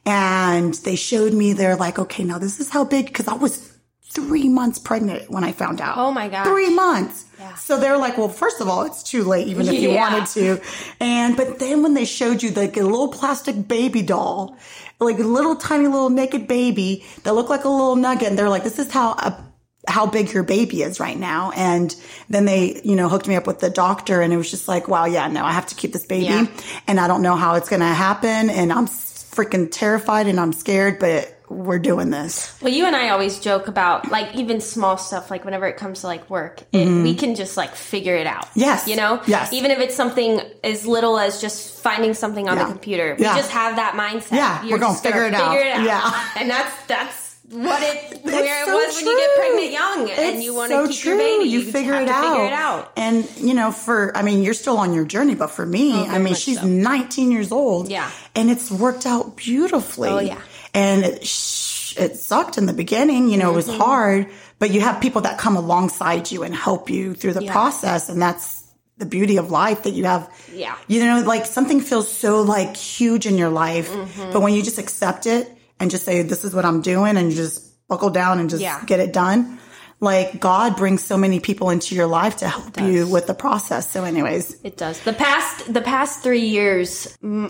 And 0.06 0.74
they 0.74 0.94
showed 0.94 1.32
me, 1.32 1.54
they're 1.54 1.76
like, 1.76 1.98
okay, 1.98 2.22
now 2.22 2.38
this 2.38 2.60
is 2.60 2.70
how 2.70 2.84
big, 2.84 3.12
cause 3.12 3.26
I 3.26 3.34
was 3.34 3.72
three 4.14 4.48
months 4.48 4.78
pregnant 4.78 5.28
when 5.28 5.42
I 5.42 5.50
found 5.50 5.80
out. 5.80 5.98
Oh 5.98 6.12
my 6.12 6.28
God. 6.28 6.44
Three 6.44 6.72
months. 6.72 7.24
Yeah. 7.40 7.54
So 7.56 7.80
they're 7.80 7.98
like, 7.98 8.16
well, 8.16 8.28
first 8.28 8.60
of 8.60 8.68
all, 8.68 8.84
it's 8.84 9.02
too 9.02 9.24
late, 9.24 9.48
even 9.48 9.66
if 9.66 9.74
you 9.74 9.90
wanted 9.90 10.26
to. 10.26 10.60
And, 11.00 11.36
but 11.36 11.58
then 11.58 11.82
when 11.82 11.94
they 11.94 12.04
showed 12.04 12.44
you 12.44 12.52
like 12.52 12.76
a 12.76 12.82
little 12.82 13.08
plastic 13.08 13.66
baby 13.66 14.02
doll, 14.02 14.56
like 15.00 15.18
a 15.18 15.22
little 15.22 15.56
tiny 15.56 15.86
little 15.86 16.10
naked 16.10 16.46
baby 16.48 17.04
that 17.24 17.34
looked 17.34 17.50
like 17.50 17.64
a 17.64 17.68
little 17.68 17.96
nugget, 17.96 18.28
and 18.28 18.38
they're 18.38 18.48
like, 18.48 18.64
this 18.64 18.78
is 18.78 18.90
how, 18.90 19.10
uh, 19.12 19.40
how 19.86 20.06
big 20.06 20.32
your 20.32 20.42
baby 20.44 20.82
is 20.82 20.98
right 20.98 21.18
now. 21.18 21.50
And 21.54 21.94
then 22.30 22.46
they, 22.46 22.80
you 22.84 22.96
know, 22.96 23.08
hooked 23.08 23.28
me 23.28 23.36
up 23.36 23.46
with 23.46 23.58
the 23.60 23.68
doctor 23.68 24.22
and 24.22 24.32
it 24.32 24.36
was 24.38 24.50
just 24.50 24.66
like, 24.66 24.88
wow, 24.88 25.04
yeah, 25.04 25.26
no, 25.28 25.44
I 25.44 25.52
have 25.52 25.66
to 25.66 25.74
keep 25.74 25.92
this 25.92 26.06
baby 26.06 26.24
Yeah. 26.24 26.46
and 26.86 26.98
I 26.98 27.06
don't 27.06 27.20
know 27.20 27.36
how 27.36 27.56
it's 27.56 27.68
going 27.68 27.80
to 27.80 27.86
happen. 27.86 28.48
And 28.48 28.72
I'm 28.72 28.86
freaking 28.86 29.68
terrified 29.70 30.26
and 30.26 30.40
I'm 30.40 30.54
scared, 30.54 30.98
but 30.98 31.33
we're 31.48 31.78
doing 31.78 32.10
this. 32.10 32.58
Well, 32.62 32.72
you 32.72 32.86
and 32.86 32.96
I 32.96 33.10
always 33.10 33.38
joke 33.38 33.68
about 33.68 34.10
like 34.10 34.34
even 34.34 34.60
small 34.60 34.96
stuff, 34.96 35.30
like 35.30 35.44
whenever 35.44 35.66
it 35.66 35.76
comes 35.76 36.00
to 36.00 36.06
like 36.06 36.28
work, 36.30 36.62
it, 36.72 36.86
mm-hmm. 36.86 37.02
we 37.02 37.14
can 37.14 37.34
just 37.34 37.56
like 37.56 37.74
figure 37.74 38.16
it 38.16 38.26
out. 38.26 38.48
Yes. 38.54 38.88
You 38.88 38.96
know? 38.96 39.22
Yes. 39.26 39.52
Even 39.52 39.70
if 39.70 39.78
it's 39.78 39.94
something 39.94 40.40
as 40.62 40.86
little 40.86 41.18
as 41.18 41.40
just 41.40 41.80
finding 41.82 42.14
something 42.14 42.48
on 42.48 42.56
Yeah. 42.56 42.64
the 42.64 42.70
computer. 42.70 43.14
We 43.18 43.24
Yeah. 43.24 43.36
just 43.36 43.50
have 43.50 43.76
that 43.76 43.94
mindset. 43.94 44.36
Yeah, 44.36 44.64
we're 44.70 44.78
gonna 44.78 44.96
figure 44.98 45.26
it 45.26 45.34
out. 45.34 45.54
It 45.56 45.66
out. 45.66 45.84
Yeah. 45.84 46.28
And 46.36 46.50
that's, 46.50 46.86
that's 46.86 47.36
what 47.50 47.82
it, 47.82 48.20
where 48.24 48.62
it 48.62 48.66
so 48.66 48.74
was 48.74 48.96
when 48.96 49.06
you 49.06 49.18
get 49.18 49.30
pregnant 49.36 49.70
young 49.72 50.10
and 50.10 50.36
It's 50.36 50.44
you 50.44 50.54
want 50.54 50.70
so 50.70 50.86
to 50.86 50.92
keep 50.92 51.00
true. 51.02 51.12
your 51.12 51.18
baby. 51.20 51.50
You 51.50 51.60
just 51.60 51.72
figure 51.72 51.94
it 51.94 52.06
to 52.06 52.12
out. 52.12 52.32
Figure 52.32 52.46
it 52.46 52.52
out. 52.54 52.92
And 52.96 53.30
you 53.38 53.52
know, 53.52 53.70
for 53.70 54.16
I 54.16 54.22
mean, 54.22 54.42
you're 54.42 54.54
still 54.54 54.78
on 54.78 54.94
your 54.94 55.04
journey, 55.04 55.34
but 55.34 55.48
for 55.50 55.66
me, 55.66 55.92
oh, 55.92 56.06
I 56.06 56.18
mean, 56.18 56.34
she's 56.34 56.58
so. 56.58 56.66
19 56.66 57.30
years 57.30 57.52
old. 57.52 57.90
Yeah. 57.90 58.10
and 58.34 58.50
it's 58.50 58.70
worked 58.70 59.04
out 59.04 59.36
beautifully. 59.36 60.08
Oh, 60.08 60.18
yeah. 60.20 60.40
And 60.74 61.04
it, 61.04 61.24
sh- 61.26 61.96
it 61.96 62.16
sucked 62.16 62.58
in 62.58 62.66
the 62.66 62.72
beginning. 62.72 63.28
You 63.30 63.38
know, 63.38 63.50
it 63.52 63.54
was 63.56 63.68
Mm-hmm. 63.68 63.80
hard, 63.80 64.26
but 64.58 64.70
you 64.70 64.80
have 64.80 65.00
people 65.00 65.22
that 65.22 65.38
come 65.38 65.56
alongside 65.56 66.30
you 66.32 66.42
and 66.42 66.54
help 66.54 66.90
you 66.90 67.14
through 67.14 67.34
the 67.34 67.44
Yeah. 67.44 67.52
process, 67.52 68.08
and 68.08 68.20
that's 68.20 68.62
the 68.98 69.06
beauty 69.06 69.36
of 69.38 69.50
life 69.50 69.82
that 69.84 69.90
you 69.94 70.04
have. 70.04 70.28
Yeah. 70.52 70.76
you 70.88 71.04
know, 71.04 71.22
like 71.26 71.46
something 71.46 71.80
feels 71.80 72.10
so 72.10 72.42
like 72.42 72.76
huge 72.76 73.26
in 73.26 73.36
your 73.38 73.50
life, 73.50 73.90
Mm-hmm. 73.90 74.32
but 74.32 74.40
when 74.42 74.52
you 74.54 74.62
just 74.62 74.78
accept 74.78 75.26
it 75.26 75.48
and 75.80 75.90
just 75.90 76.04
say, 76.04 76.22
"This 76.22 76.44
is 76.44 76.54
what 76.54 76.64
I'm 76.64 76.80
doing," 76.82 77.16
and 77.16 77.30
you 77.30 77.36
just 77.36 77.86
buckle 77.88 78.10
down 78.10 78.38
and 78.40 78.48
just 78.50 78.62
Yeah. 78.62 78.80
get 78.86 79.00
it 79.00 79.12
done. 79.12 79.58
Like 80.04 80.38
God 80.38 80.76
brings 80.76 81.02
so 81.02 81.16
many 81.16 81.40
people 81.40 81.70
into 81.70 81.94
your 81.94 82.06
life 82.06 82.36
to 82.36 82.48
help 82.48 82.78
you 82.80 83.08
with 83.08 83.26
the 83.26 83.34
process. 83.34 83.90
So, 83.90 84.04
anyways, 84.04 84.60
It 84.62 84.76
does. 84.76 85.00
The 85.00 85.12
past 85.12 85.72
the 85.72 85.80
past 85.80 86.22
three 86.22 86.46
years, 86.46 87.16
uh, 87.24 87.48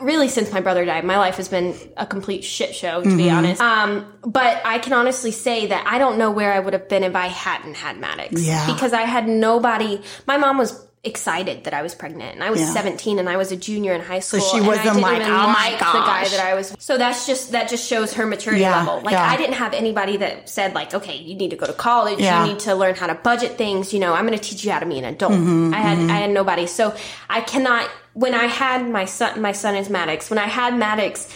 really 0.00 0.28
since 0.28 0.52
my 0.52 0.60
brother 0.60 0.84
died, 0.84 1.04
my 1.04 1.18
life 1.18 1.36
has 1.36 1.48
been 1.48 1.74
a 1.96 2.04
complete 2.04 2.44
shit 2.44 2.74
show, 2.74 3.02
to 3.02 3.16
be 3.16 3.30
honest. 3.30 3.62
Um, 3.62 4.12
but 4.22 4.60
I 4.64 4.78
can 4.78 4.92
honestly 4.92 5.30
say 5.30 5.66
that 5.68 5.86
I 5.86 5.98
don't 5.98 6.18
know 6.18 6.30
where 6.30 6.52
I 6.52 6.58
would 6.58 6.72
have 6.72 6.88
been 6.88 7.04
if 7.04 7.14
I 7.14 7.28
hadn't 7.28 7.76
had 7.76 7.98
Maddox. 7.98 8.42
Yeah. 8.42 8.66
Because 8.66 8.92
I 8.92 9.02
had 9.02 9.28
nobody. 9.28 10.02
My 10.26 10.36
mom 10.36 10.58
was 10.58 10.84
excited 11.04 11.64
that 11.64 11.74
I 11.74 11.82
was 11.82 11.94
pregnant, 11.94 12.34
and 12.34 12.42
I 12.42 12.50
was 12.50 12.60
Yeah. 12.60 12.72
17, 12.72 13.18
and 13.18 13.28
I 13.28 13.36
was 13.36 13.52
a 13.52 13.56
junior 13.56 13.92
in 13.92 14.00
high 14.00 14.20
school. 14.20 14.40
So 14.40 14.56
she 14.56 14.60
wasn't 14.60 15.00
like, 15.00 15.22
"Oh 15.22 15.46
my 15.48 15.70
like 15.70 15.78
the 15.78 15.84
guy 15.84 16.28
that 16.28 16.40
I 16.40 16.54
was. 16.54 16.74
So 16.78 16.96
that's 16.98 17.26
just 17.26 17.52
that 17.52 17.68
just 17.68 17.86
shows 17.88 18.14
her 18.14 18.26
maturity 18.26 18.62
Yeah, 18.62 18.78
level. 18.78 19.00
Like 19.02 19.12
yeah. 19.12 19.28
I 19.30 19.36
didn't 19.36 19.54
have 19.54 19.74
anybody 19.74 20.16
that 20.18 20.48
said 20.48 20.74
like, 20.74 20.94
okay, 20.94 21.16
you 21.16 21.34
need 21.34 21.50
to 21.50 21.56
go 21.56 21.66
to 21.66 21.72
college. 21.72 22.20
You 22.20 22.42
need 22.46 22.60
to 22.60 22.74
learn 22.74 22.94
how 22.94 23.06
to 23.06 23.14
budget 23.14 23.58
things. 23.58 23.92
You 23.92 24.00
know, 24.00 24.12
I'm 24.14 24.26
going 24.26 24.38
to 24.38 24.44
teach 24.48 24.64
you 24.64 24.72
how 24.72 24.78
to 24.80 24.86
be 24.86 24.98
an 24.98 25.04
adult. 25.04 25.32
Mm-hmm, 25.32 25.74
I 25.74 25.78
had 25.78 25.98
I 26.10 26.16
had 26.16 26.30
nobody, 26.30 26.66
so 26.66 26.94
I 27.28 27.40
cannot. 27.40 27.88
When 28.14 28.32
I 28.32 28.44
had 28.46 28.88
my 28.88 29.06
son, 29.06 29.42
my 29.42 29.50
son 29.52 29.74
is 29.74 29.90
Maddox. 29.90 30.30
When 30.30 30.38
I 30.38 30.46
had 30.46 30.76
Maddox, 30.76 31.28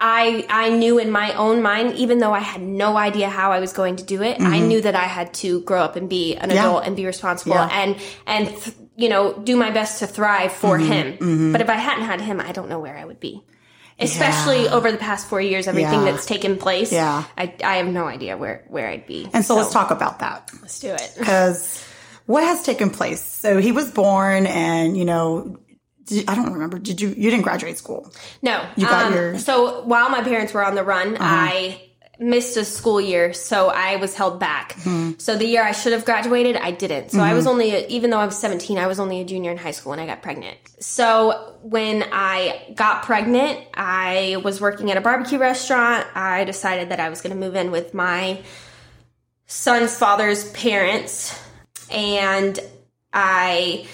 I 0.00 0.46
I 0.48 0.68
knew 0.70 0.98
in 0.98 1.10
my 1.10 1.32
own 1.34 1.60
mind, 1.60 1.94
even 1.96 2.18
though 2.18 2.32
I 2.32 2.38
had 2.40 2.62
no 2.62 2.96
idea 2.96 3.28
how 3.28 3.50
I 3.52 3.58
was 3.58 3.72
going 3.72 3.96
to 3.96 4.04
do 4.04 4.22
it, 4.22 4.40
I 4.40 4.60
knew 4.60 4.80
that 4.80 4.94
I 4.94 5.04
had 5.04 5.34
to 5.34 5.60
grow 5.62 5.82
up 5.82 5.96
and 5.96 6.08
be 6.08 6.36
an 6.36 6.48
Mm-hmm. 6.50 6.50
Yeah. 6.56 6.62
adult 6.68 6.84
and 6.86 6.94
be 6.96 7.04
responsible 7.06 7.56
Yeah. 7.56 7.68
and 7.72 7.96
and 8.26 8.48
th- 8.48 8.76
you 8.96 9.08
know 9.08 9.32
do 9.32 9.56
my 9.56 9.70
best 9.70 9.98
to 9.98 10.06
thrive 10.06 10.52
for 10.52 10.78
Mm-hmm. 10.78 10.92
him. 11.24 11.52
But 11.52 11.60
if 11.60 11.68
I 11.68 11.74
hadn't 11.74 12.04
had 12.04 12.20
him, 12.20 12.40
I 12.40 12.52
don't 12.52 12.68
know 12.68 12.78
where 12.78 12.96
I 12.96 13.04
would 13.04 13.18
be. 13.20 13.42
Especially 13.98 14.64
Yeah. 14.66 14.74
over 14.74 14.92
the 14.92 14.98
past 14.98 15.28
four 15.28 15.40
years, 15.40 15.66
everything 15.66 16.04
that's 16.04 16.26
taken 16.26 16.56
place. 16.58 16.92
Yeah. 16.92 17.24
I, 17.36 17.52
I 17.64 17.76
have 17.78 17.88
no 17.88 18.06
idea 18.06 18.36
where 18.36 18.64
where 18.68 18.86
I'd 18.88 19.06
be. 19.06 19.28
and 19.34 19.44
so, 19.44 19.56
let's 19.56 19.72
talk 19.72 19.90
about 19.90 20.20
that 20.20 20.48
Let's 20.62 20.78
do 20.78 20.90
it. 20.94 21.12
because 21.18 21.84
what 22.26 22.44
has 22.44 22.62
taken 22.62 22.90
place? 22.90 23.20
So, 23.20 23.58
he 23.58 23.72
was 23.72 23.90
born, 23.90 24.46
and 24.46 24.96
you 24.96 25.04
know, 25.04 25.56
I 26.12 26.34
don't 26.34 26.52
remember. 26.52 26.78
Did 26.78 27.00
you? 27.00 27.08
You 27.08 27.30
didn't 27.30 27.42
graduate 27.42 27.78
school? 27.78 28.12
No. 28.42 28.64
You 28.76 28.86
got 28.86 29.06
um, 29.06 29.14
your- 29.14 29.30
Uh-huh. 29.30 29.38
So 29.38 29.82
while 29.82 30.08
my 30.10 30.22
parents 30.22 30.52
were 30.54 30.64
on 30.64 30.74
the 30.74 30.84
run, 30.84 31.16
I 31.20 31.82
missed 32.20 32.56
a 32.56 32.64
school 32.64 33.00
year, 33.00 33.32
so 33.32 33.68
I 33.68 33.94
was 33.96 34.12
held 34.14 34.40
back. 34.40 34.72
Hmm. 34.82 35.12
So 35.18 35.36
the 35.36 35.44
year 35.46 35.62
I 35.62 35.70
should 35.70 35.92
have 35.92 36.04
graduated, 36.04 36.56
I 36.56 36.72
didn't. 36.72 37.12
So 37.12 37.20
I 37.20 37.32
was 37.32 37.46
only, 37.46 37.70
a, 37.70 37.86
even 37.86 38.10
though 38.10 38.18
I 38.18 38.26
was 38.26 38.36
17, 38.36 38.76
I 38.76 38.88
was 38.88 38.98
only 38.98 39.20
a 39.20 39.24
junior 39.24 39.52
in 39.52 39.56
high 39.56 39.70
school 39.70 39.90
when 39.90 40.00
I 40.00 40.06
got 40.06 40.20
pregnant. 40.20 40.56
So 40.80 41.54
when 41.62 42.04
I 42.10 42.72
got 42.74 43.04
pregnant, 43.04 43.60
I 43.72 44.40
was 44.42 44.60
working 44.60 44.90
at 44.90 44.96
a 44.96 45.00
barbecue 45.00 45.38
restaurant. 45.38 46.08
I 46.16 46.42
decided 46.42 46.88
that 46.88 46.98
I 46.98 47.08
was 47.08 47.20
going 47.20 47.32
to 47.34 47.38
move 47.38 47.54
in 47.54 47.70
with 47.70 47.94
my 47.94 48.42
son's 49.46 49.94
father's 49.96 50.50
parents, 50.50 51.40
and 51.90 52.58
I 53.12 53.86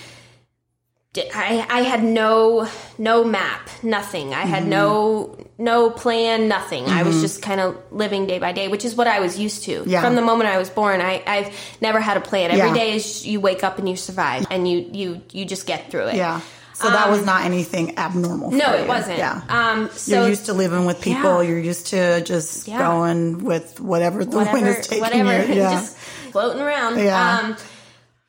I, 1.17 1.65
I 1.71 1.81
had 1.83 2.03
no 2.03 2.69
no 2.99 3.25
map, 3.25 3.69
nothing. 3.83 4.35
I 4.35 4.43
had 4.43 4.67
no 4.67 5.37
no 5.59 5.91
plan, 5.91 6.49
nothing. 6.49 6.87
I 6.87 7.03
was 7.05 7.21
just 7.21 7.41
kind 7.43 7.61
of 7.61 7.77
living 7.93 8.27
day 8.27 8.39
by 8.39 8.53
day, 8.53 8.67
which 8.69 8.85
is 8.85 8.95
what 8.97 9.07
I 9.07 9.21
was 9.21 9.39
used 9.39 9.65
to 9.65 9.85
Yeah. 9.87 10.01
from 10.03 10.17
the 10.17 10.23
moment 10.23 10.51
I 10.51 10.59
was 10.59 10.71
born. 10.71 11.01
I, 11.01 11.23
I've 11.27 11.55
never 11.81 12.01
had 12.01 12.17
a 12.17 12.21
plan. 12.21 12.51
Every 12.51 12.67
Yeah. 12.69 12.75
day 12.75 12.95
is 12.97 13.25
you 13.27 13.41
wake 13.41 13.63
up 13.63 13.79
and 13.79 13.89
you 13.89 13.97
survive, 13.97 14.47
and 14.51 14.67
you 14.69 14.89
you 14.93 15.21
you 15.31 15.45
just 15.45 15.67
get 15.67 15.91
through 15.91 16.09
it. 16.09 16.17
Yeah. 16.17 16.41
So 16.77 16.91
that 16.91 17.09
was 17.09 17.25
not 17.25 17.45
anything 17.45 17.97
abnormal. 17.99 18.49
Um, 18.49 18.59
No, 18.59 18.65
for 18.67 18.75
it 18.75 18.83
you. 18.83 18.89
wasn't. 18.89 19.19
Yeah. 19.19 19.41
Um. 19.49 19.91
So 19.93 20.19
you're 20.21 20.29
used 20.31 20.47
to 20.47 20.53
living 20.55 20.87
with 20.87 21.01
people. 21.01 21.41
Yeah. 21.41 21.49
You're 21.51 21.61
used 21.61 21.87
to 21.89 22.21
just 22.23 22.67
going 22.67 23.45
with 23.45 23.79
whatever 23.79 24.25
the 24.25 24.37
wind 24.53 24.67
is 24.67 24.89
taking 24.89 25.01
whatever, 25.01 25.47
you. 25.47 25.55
Yeah. 25.61 25.71
just 25.71 25.97
floating 26.33 26.61
around. 26.61 26.99
Yeah. 26.99 27.39
Um, 27.39 27.57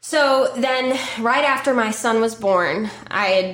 so 0.09 0.51
then, 0.55 0.97
right 1.19 1.43
after 1.55 1.73
my 1.73 1.91
son 1.91 2.21
was 2.21 2.35
born, 2.35 2.89
I 3.09 3.25
had. 3.27 3.45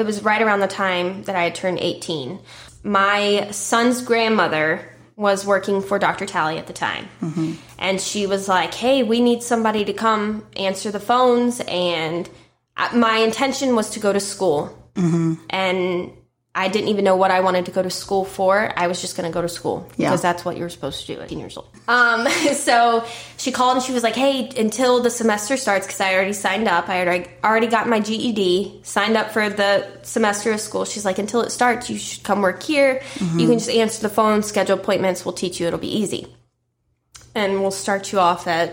It 0.00 0.06
was 0.06 0.22
right 0.22 0.40
around 0.40 0.60
the 0.60 0.68
time 0.68 1.24
that 1.24 1.36
I 1.36 1.42
had 1.44 1.54
turned 1.54 1.78
eighteen. 1.80 2.38
My 2.82 3.48
son's 3.50 4.00
grandmother 4.02 4.88
was 5.16 5.44
working 5.44 5.82
for 5.82 5.98
Dr. 5.98 6.24
Talley 6.24 6.56
at 6.56 6.66
the 6.66 6.72
time, 6.72 7.08
Mm-hmm. 7.20 7.52
and 7.78 8.00
she 8.00 8.26
was 8.26 8.48
like, 8.48 8.72
"Hey, 8.72 9.02
we 9.02 9.20
need 9.20 9.42
somebody 9.42 9.84
to 9.84 9.92
come 9.92 10.46
answer 10.56 10.90
the 10.90 11.00
phones." 11.00 11.60
And 11.68 12.28
uh, 12.76 12.88
my 12.94 13.16
intention 13.18 13.74
was 13.76 13.90
to 13.90 14.00
go 14.00 14.12
to 14.14 14.20
school, 14.20 14.60
Mm-hmm. 14.94 15.34
and 15.50 16.12
I 16.52 16.66
didn't 16.66 16.88
even 16.88 17.04
know 17.04 17.14
what 17.14 17.30
I 17.30 17.40
wanted 17.42 17.66
to 17.66 17.70
go 17.70 17.80
to 17.80 17.90
school 17.90 18.24
for. 18.24 18.72
I 18.76 18.88
was 18.88 19.00
just 19.00 19.16
going 19.16 19.30
to 19.30 19.32
go 19.32 19.40
to 19.40 19.48
school 19.48 19.88
Yeah. 19.96 20.08
because 20.08 20.20
that's 20.20 20.44
what 20.44 20.56
you're 20.56 20.68
supposed 20.68 21.00
to 21.02 21.06
do 21.14 21.20
at 21.20 21.26
18 21.26 21.38
years 21.38 21.56
old. 21.56 21.68
Um, 21.86 22.26
so 22.54 23.04
she 23.36 23.52
called 23.52 23.76
and 23.76 23.84
she 23.86 23.92
was 23.92 24.02
like, 24.02 24.16
"Hey, 24.16 24.50
until 24.58 25.00
the 25.00 25.10
semester 25.10 25.56
starts, 25.56 25.86
because 25.86 26.00
I 26.00 26.12
already 26.14 26.32
signed 26.32 26.66
up. 26.66 26.88
I 26.88 27.06
already 27.06 27.30
already 27.44 27.68
got 27.68 27.88
my 27.88 28.00
GED, 28.00 28.80
signed 28.82 29.16
up 29.16 29.30
for 29.30 29.48
the 29.48 29.86
semester 30.02 30.50
of 30.50 30.60
school. 30.60 30.84
She's 30.84 31.04
like, 31.04 31.18
until 31.20 31.42
it 31.42 31.50
starts, 31.50 31.88
you 31.88 31.96
should 31.98 32.24
come 32.24 32.42
work 32.42 32.62
here. 32.64 33.00
You 33.36 33.46
can 33.46 33.58
just 33.60 33.70
answer 33.70 34.02
the 34.02 34.08
phone, 34.12 34.42
schedule 34.42 34.76
appointments. 34.76 35.24
We'll 35.24 35.34
teach 35.34 35.60
you. 35.60 35.68
It'll 35.68 35.78
be 35.78 35.96
easy, 36.02 36.26
and 37.34 37.60
we'll 37.60 37.70
start 37.70 38.10
you 38.12 38.18
off 38.18 38.46
at." 38.48 38.70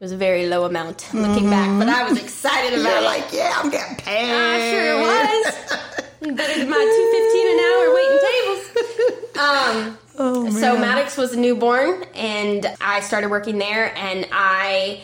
It 0.00 0.04
was 0.04 0.12
a 0.12 0.16
very 0.16 0.46
low 0.46 0.64
amount 0.64 1.12
looking 1.12 1.50
back, 1.50 1.78
but 1.78 1.86
I 1.86 2.08
was 2.08 2.18
excited 2.18 2.72
about 2.80 2.88
You're 2.88 2.98
it. 3.02 3.04
like, 3.04 3.32
yeah, 3.34 3.52
I'm 3.54 3.68
getting 3.70 3.96
paid. 3.96 4.30
I 4.32 4.70
sure 4.70 4.96
was. 5.02 5.80
Better 6.20 6.58
than 6.58 6.68
my 6.70 6.76
two 6.76 7.06
fifteen 7.16 7.46
an 7.52 7.58
hour 7.66 7.94
waiting 7.94 8.20
tables. 8.28 9.36
Um, 9.38 9.98
Oh, 10.22 10.50
so 10.50 10.76
Maddox 10.78 11.16
was 11.16 11.32
a 11.32 11.40
newborn, 11.40 12.02
and 12.14 12.66
I 12.78 13.00
started 13.00 13.30
working 13.30 13.56
there, 13.56 13.90
and 13.96 14.28
I 14.30 15.00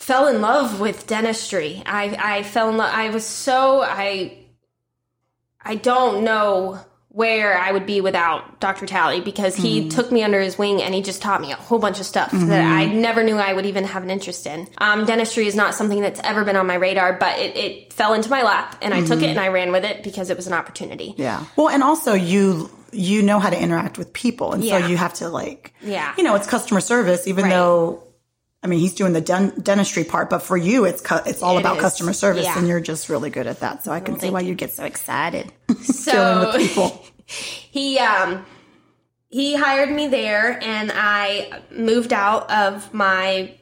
fell 0.00 0.26
in 0.26 0.40
love 0.40 0.80
with 0.80 1.06
dentistry. 1.06 1.80
I 1.86 2.38
I 2.38 2.42
fell 2.42 2.70
in 2.70 2.76
love. 2.76 2.90
I 2.92 3.10
was 3.10 3.24
so 3.24 3.82
I 3.82 4.36
I 5.60 5.76
don't 5.76 6.24
know 6.24 6.80
where 7.14 7.56
I 7.56 7.70
would 7.70 7.86
be 7.86 8.00
without 8.00 8.58
Dr. 8.58 8.86
Talley 8.86 9.20
because 9.20 9.54
he 9.54 9.80
Mm-hmm. 9.80 9.88
took 9.90 10.10
me 10.10 10.24
under 10.24 10.40
his 10.40 10.58
wing 10.58 10.82
and 10.82 10.92
he 10.92 11.00
just 11.00 11.22
taught 11.22 11.40
me 11.40 11.52
a 11.52 11.54
whole 11.56 11.78
bunch 11.78 12.00
of 12.00 12.06
stuff 12.06 12.32
that 12.32 12.64
I 12.64 12.86
never 12.86 13.22
knew 13.22 13.36
I 13.36 13.52
would 13.52 13.66
even 13.66 13.84
have 13.84 14.02
an 14.02 14.10
interest 14.10 14.46
in. 14.48 14.66
Um, 14.78 15.04
dentistry 15.04 15.46
is 15.46 15.54
not 15.54 15.74
something 15.74 16.00
that's 16.00 16.20
ever 16.24 16.44
been 16.44 16.56
on 16.56 16.66
my 16.66 16.74
radar, 16.74 17.12
but 17.12 17.38
it, 17.38 17.56
it 17.56 17.92
fell 17.92 18.14
into 18.14 18.28
my 18.30 18.42
lap 18.42 18.76
and 18.82 18.92
I 18.92 19.00
took 19.00 19.18
Mm-hmm. 19.20 19.24
it 19.26 19.30
and 19.30 19.38
I 19.38 19.48
ran 19.48 19.70
with 19.70 19.84
it 19.84 20.02
because 20.02 20.28
it 20.28 20.36
was 20.36 20.48
an 20.48 20.54
opportunity. 20.54 21.14
Yeah. 21.16 21.44
Well, 21.56 21.68
and 21.68 21.82
also 21.84 22.14
you 22.14 22.68
you 22.96 23.22
know 23.22 23.40
how 23.40 23.50
to 23.50 23.60
interact 23.60 23.98
with 23.98 24.12
people, 24.12 24.52
and 24.52 24.62
Yeah. 24.62 24.80
so 24.82 24.86
you 24.86 24.96
have 24.96 25.14
to 25.14 25.28
like, 25.28 25.74
Yeah. 25.82 26.14
you 26.16 26.22
know, 26.22 26.36
it's 26.36 26.46
customer 26.46 26.80
service. 26.80 27.26
Even 27.26 27.44
Right. 27.46 27.50
though, 27.50 28.03
I 28.64 28.66
mean, 28.66 28.78
he's 28.80 28.94
doing 28.94 29.12
the 29.12 29.20
den- 29.20 29.52
dentistry 29.62 30.04
part, 30.04 30.30
but 30.30 30.38
for 30.42 30.56
you, 30.56 30.86
it's 30.86 31.02
cu- 31.02 31.20
it's 31.26 31.42
all 31.42 31.56
It 31.58 31.60
about 31.60 31.76
is. 31.76 31.82
customer 31.82 32.14
service, 32.14 32.44
Yeah. 32.44 32.58
and 32.58 32.66
you're 32.66 32.80
just 32.80 33.10
really 33.10 33.28
good 33.28 33.46
at 33.46 33.60
that. 33.60 33.84
So 33.84 33.92
I 33.92 34.00
can 34.00 34.18
see 34.18 34.30
why 34.30 34.40
you 34.40 34.54
get 34.54 34.72
so 34.72 34.84
excited 34.84 35.52
dealing 35.68 35.82
So 35.84 36.50
with 36.52 36.56
people. 36.68 37.04
he 37.26 37.98
um 37.98 38.44
he 39.28 39.54
hired 39.54 39.90
me 39.90 40.06
there 40.08 40.58
and 40.62 40.90
I 40.94 41.60
moved 41.70 42.12
out 42.12 42.50
of 42.50 42.92
my 42.94 43.54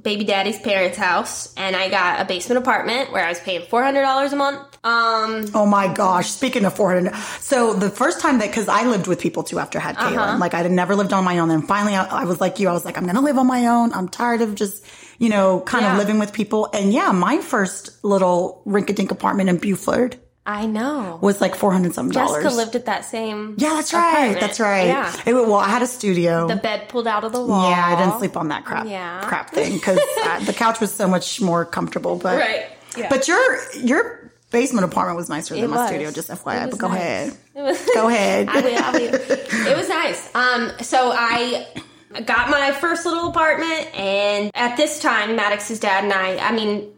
baby 0.00 0.24
daddy's 0.24 0.58
parents' 0.58 0.96
house 0.96 1.52
and 1.56 1.76
I 1.76 1.90
got 1.90 2.20
a 2.20 2.24
basement 2.24 2.58
apartment 2.58 3.12
where 3.12 3.24
I 3.24 3.28
was 3.28 3.40
paying 3.40 3.66
four 3.68 3.82
hundred 3.82 4.02
dollars 4.02 4.32
a 4.32 4.36
month. 4.36 4.60
Um 4.84 5.44
Oh 5.54 5.66
my 5.66 5.92
gosh! 5.92 6.28
Speaking 6.30 6.64
of 6.64 6.74
400, 6.74 7.14
so 7.40 7.72
the 7.74 7.90
first 7.90 8.20
time 8.20 8.38
that 8.38 8.48
because 8.48 8.68
I 8.68 8.84
lived 8.86 9.06
with 9.06 9.20
people 9.20 9.42
too 9.42 9.58
after 9.58 9.78
I 9.78 9.82
had 9.82 9.96
Caitlin, 9.96 10.16
Uh-huh. 10.18 10.38
like 10.38 10.54
I 10.54 10.62
had 10.62 10.72
never 10.72 10.96
lived 10.96 11.12
on 11.12 11.24
my 11.24 11.38
own. 11.38 11.50
And 11.50 11.66
finally, 11.68 11.94
I, 11.94 12.04
I 12.22 12.24
was 12.24 12.40
like 12.40 12.58
you. 12.58 12.68
I 12.68 12.72
was 12.72 12.84
like, 12.84 12.96
I'm 12.98 13.06
gonna 13.06 13.20
live 13.20 13.38
on 13.38 13.46
my 13.46 13.66
own. 13.66 13.92
I'm 13.92 14.08
tired 14.08 14.40
of 14.40 14.54
just 14.56 14.84
you 15.18 15.28
know 15.28 15.60
kind 15.60 15.84
Yeah. 15.84 15.92
of 15.92 15.98
living 15.98 16.18
with 16.18 16.32
people. 16.32 16.68
And 16.72 16.92
yeah, 16.92 17.12
my 17.12 17.38
first 17.38 18.02
little 18.04 18.62
rink-a-dink 18.64 19.10
apartment 19.12 19.50
in 19.50 19.58
Buford 19.58 20.16
I 20.44 20.66
know. 20.66 21.18
was 21.22 21.40
like 21.40 21.54
four 21.54 21.72
hundred 21.72 21.94
something 21.94 22.12
dollars. 22.12 22.42
Jessica 22.42 22.56
lived 22.56 22.74
at 22.74 22.86
that 22.86 23.04
same 23.04 23.54
yeah, 23.58 23.74
that's 23.74 23.92
right. 23.94 24.10
apartment. 24.12 24.40
That's 24.40 24.58
right. 24.60 24.86
Yeah. 24.88 25.14
It, 25.24 25.34
well, 25.34 25.54
I 25.54 25.68
had 25.68 25.82
a 25.82 25.86
studio. 25.86 26.48
The 26.48 26.56
bed 26.56 26.88
pulled 26.88 27.06
out 27.06 27.22
of 27.24 27.32
the 27.32 27.44
wall. 27.44 27.70
yeah, 27.70 27.84
I 27.86 27.96
didn't 28.02 28.18
sleep 28.18 28.36
on 28.36 28.48
that 28.48 28.64
crap 28.64 28.86
Yeah. 28.88 29.20
crap 29.28 29.50
thing 29.50 29.74
because 29.74 29.98
the 30.46 30.52
couch 30.52 30.80
was 30.80 30.92
so 30.92 31.06
much 31.06 31.40
more 31.40 31.64
comfortable. 31.64 32.16
But 32.16 32.38
Right. 32.40 32.66
Yeah. 32.96 33.08
but 33.08 33.28
your 33.28 33.58
your 33.74 34.32
basement 34.50 34.84
apartment 34.84 35.16
was 35.16 35.28
nicer 35.28 35.54
than 35.54 35.64
It 35.64 35.68
my 35.68 35.86
studio. 35.86 36.10
Just 36.10 36.28
FYI, 36.28 36.64
It 36.66 36.70
but 36.70 36.78
go 36.78 36.88
nice. 36.88 36.96
ahead. 36.98 37.36
It 37.54 37.62
was- 37.62 37.90
Go 37.94 38.08
ahead. 38.08 38.48
I 38.48 38.60
will, 38.62 38.78
I 38.84 38.90
will. 38.92 39.14
It 39.70 39.76
was 39.76 39.88
nice. 39.88 40.34
Um, 40.34 40.72
so 40.82 41.12
I 41.14 41.66
got 42.26 42.50
my 42.50 42.72
first 42.72 43.06
little 43.06 43.28
apartment, 43.28 43.94
and 43.94 44.50
at 44.54 44.76
this 44.76 44.98
time, 45.00 45.36
Maddox's 45.36 45.78
dad 45.78 46.04
and 46.04 46.12
I, 46.12 46.36
I 46.38 46.52
mean, 46.52 46.92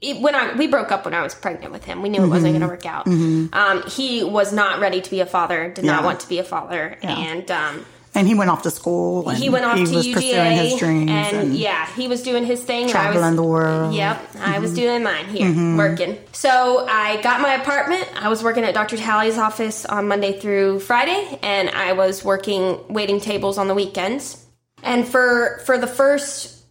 it, 0.00 0.20
when 0.20 0.34
I 0.34 0.54
we 0.54 0.68
broke 0.68 0.92
up 0.92 1.04
when 1.04 1.14
I 1.14 1.22
was 1.22 1.34
pregnant 1.34 1.72
with 1.72 1.84
him, 1.84 2.02
we 2.02 2.08
knew 2.08 2.22
it 2.22 2.28
wasn't 2.28 2.52
going 2.52 2.60
to 2.60 2.68
work 2.68 2.86
out. 2.86 3.06
Um, 3.08 3.82
he 3.88 4.22
was 4.22 4.52
not 4.52 4.80
ready 4.80 5.00
to 5.00 5.10
be 5.10 5.20
a 5.20 5.26
father, 5.26 5.70
did 5.70 5.84
not 5.84 6.04
want 6.04 6.20
to 6.20 6.28
be 6.28 6.38
a 6.38 6.44
father, 6.44 6.96
and 7.02 7.50
um, 7.50 7.84
And 8.14 8.28
he 8.28 8.34
went 8.34 8.50
off 8.50 8.62
to 8.62 8.70
school. 8.70 9.28
And 9.28 9.36
he 9.38 9.48
went 9.48 9.64
off 9.64 9.78
he 9.78 9.86
to 9.86 9.94
was 9.96 10.06
UGA, 10.06 10.14
pursuing 10.14 10.52
his 10.52 10.78
dreams. 10.78 11.10
and, 11.10 11.36
And, 11.36 11.54
yeah, 11.56 11.86
he 11.94 12.06
was 12.08 12.22
doing 12.22 12.44
his 12.44 12.62
thing. 12.62 12.82
and 12.82 12.90
I 12.90 12.92
traveling 12.92 13.24
was, 13.24 13.36
the 13.36 13.42
world. 13.42 13.94
Yep, 13.94 14.36
I 14.38 14.58
was 14.60 14.72
doing 14.74 15.02
mine 15.02 15.26
here, 15.26 15.76
working. 15.76 16.18
So 16.32 16.86
I 16.88 17.20
got 17.22 17.40
my 17.40 17.54
apartment. 17.54 18.06
I 18.14 18.28
was 18.28 18.42
working 18.44 18.64
at 18.64 18.74
Dr. 18.74 18.96
Talley's 18.96 19.38
office 19.38 19.84
on 19.84 20.06
Monday 20.08 20.38
through 20.38 20.80
Friday, 20.80 21.38
and 21.42 21.70
I 21.70 21.94
was 21.94 22.22
working 22.24 22.78
waiting 22.88 23.18
tables 23.18 23.58
on 23.58 23.66
the 23.66 23.74
weekends. 23.74 24.38
And 24.84 25.08
for 25.08 25.60
for 25.66 25.76
the 25.78 25.86
first, 25.88 26.64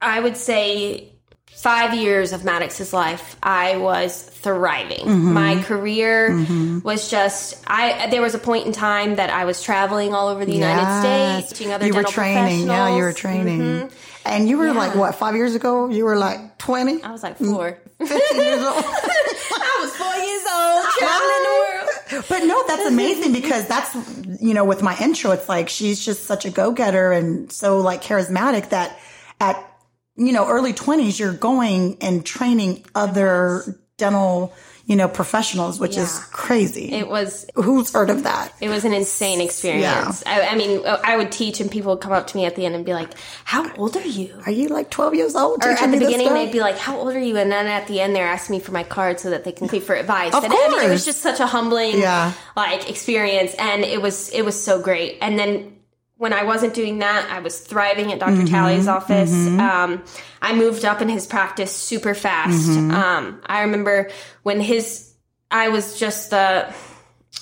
I 0.00 0.18
would 0.18 0.36
say. 0.36 1.08
Five 1.56 1.94
years 1.94 2.32
of 2.32 2.44
Maddox's 2.44 2.92
life, 2.92 3.36
I 3.42 3.76
was 3.76 4.22
thriving. 4.22 5.06
Mm-hmm. 5.06 5.32
My 5.32 5.62
career 5.62 6.30
mm-hmm. 6.30 6.80
was 6.80 7.08
just 7.10 7.62
I. 7.66 8.08
There 8.10 8.22
was 8.22 8.34
a 8.34 8.38
point 8.38 8.66
in 8.66 8.72
time 8.72 9.16
that 9.16 9.30
I 9.30 9.44
was 9.44 9.62
traveling 9.62 10.12
all 10.12 10.28
over 10.28 10.44
the 10.44 10.54
United 10.54 10.82
Yes. 10.82 11.40
States, 11.40 11.58
teaching 11.58 11.72
other 11.72 11.86
you 11.86 11.94
were 11.94 12.02
training. 12.02 12.66
Yeah, 12.66 12.96
you 12.96 13.02
were 13.02 13.12
training. 13.12 13.60
Mm-hmm. 13.60 13.96
And 14.24 14.48
you 14.48 14.56
were 14.58 14.72
like, 14.72 14.94
what, 14.94 15.14
five 15.14 15.34
years 15.34 15.54
ago? 15.54 15.88
You 15.88 16.04
were 16.04 16.16
like 16.16 16.58
20? 16.58 17.02
I 17.02 17.10
was 17.10 17.22
like 17.22 17.38
four. 17.38 17.78
Mm, 17.98 18.08
15 18.08 18.40
years 18.40 18.62
old? 18.62 18.84
I 18.84 19.78
was 19.80 19.96
four 19.96 20.14
years 20.14 20.44
old, 20.52 20.84
traveling 20.98 21.42
the 21.42 21.56
world. 21.58 22.24
But 22.28 22.46
no, 22.46 22.64
that's 22.66 22.86
amazing 22.86 23.32
because 23.32 23.66
that's, 23.66 23.94
you 24.40 24.54
know, 24.54 24.64
with 24.64 24.82
my 24.82 24.96
intro, 25.00 25.32
it's 25.32 25.48
like 25.48 25.68
she's 25.68 26.04
just 26.04 26.24
such 26.24 26.44
a 26.44 26.50
go 26.50 26.70
getter 26.72 27.10
and 27.12 27.50
so 27.50 27.78
like 27.78 28.02
charismatic 28.02 28.68
that 28.70 28.98
at, 29.40 29.71
you 30.16 30.32
know, 30.32 30.48
early 30.48 30.72
20s, 30.72 31.18
you're 31.18 31.32
going 31.32 31.96
and 32.00 32.24
training 32.24 32.84
other 32.94 33.78
dental, 33.96 34.52
you 34.84 34.96
know, 34.96 35.06
professionals, 35.08 35.78
which 35.78 35.96
is 35.96 36.18
crazy. 36.32 36.92
It 36.92 37.08
was 37.08 37.46
Who's 37.54 37.92
heard 37.92 38.10
of 38.10 38.24
that? 38.24 38.52
it 38.60 38.68
was 38.68 38.84
an 38.84 38.92
insane 38.92 39.40
experience. 39.40 40.22
I, 40.26 40.42
I 40.48 40.54
mean, 40.56 40.82
I 40.86 41.16
would 41.16 41.30
teach, 41.30 41.60
and 41.60 41.70
people 41.70 41.92
would 41.92 42.00
come 42.02 42.12
up 42.12 42.26
to 42.28 42.36
me 42.36 42.44
at 42.46 42.56
the 42.56 42.66
end 42.66 42.74
and 42.74 42.84
be 42.84 42.92
like, 42.92 43.10
"How 43.44 43.72
old 43.76 43.96
are 43.96 44.04
you?" 44.06 44.34
Are 44.44 44.50
you 44.52 44.68
like 44.68 44.90
12 44.90 45.14
years 45.14 45.36
old? 45.36 45.64
Or 45.64 45.68
at 45.68 45.90
the 45.90 45.98
beginning, 45.98 46.34
they'd 46.34 46.50
be 46.52 46.60
like, 46.60 46.78
"How 46.78 46.98
old 46.98 47.14
are 47.14 47.18
you?" 47.20 47.36
And 47.36 47.50
then 47.52 47.66
at 47.66 47.86
the 47.86 48.00
end, 48.00 48.14
they're 48.16 48.26
asking 48.26 48.56
me 48.56 48.60
for 48.60 48.72
my 48.72 48.82
card 48.82 49.20
so 49.20 49.30
that 49.30 49.44
they 49.44 49.52
can 49.52 49.68
pay 49.68 49.80
for 49.80 49.94
advice. 49.94 50.34
Of 50.34 50.42
and 50.44 50.52
I 50.52 50.68
mean, 50.68 50.80
it 50.82 50.90
was 50.90 51.04
just 51.04 51.20
such 51.22 51.38
a 51.40 51.46
humbling, 51.46 51.98
Yeah. 52.00 52.32
like 52.56 52.90
experience, 52.90 53.54
and 53.54 53.84
it 53.84 54.02
was 54.02 54.30
it 54.30 54.42
was 54.42 54.60
so 54.62 54.82
great. 54.82 55.18
And 55.22 55.38
then 55.38 55.76
when 56.22 56.32
I 56.32 56.44
wasn't 56.44 56.72
doing 56.72 57.00
that, 57.00 57.28
I 57.32 57.40
was 57.40 57.58
thriving 57.58 58.12
at 58.12 58.20
doctor 58.20 58.36
Mm-hmm. 58.36 58.46
Talley's 58.46 58.86
office. 58.86 59.32
Um, 59.32 60.04
I 60.40 60.54
moved 60.54 60.84
up 60.84 61.02
in 61.02 61.08
his 61.08 61.26
practice 61.26 61.74
super 61.74 62.14
fast. 62.14 62.70
Mm-hmm. 62.70 62.92
Um, 62.92 63.42
I 63.44 63.62
remember 63.62 64.08
when 64.44 64.60
his, 64.60 65.12
I 65.50 65.70
was 65.70 65.98
just 65.98 66.30
the. 66.30 66.72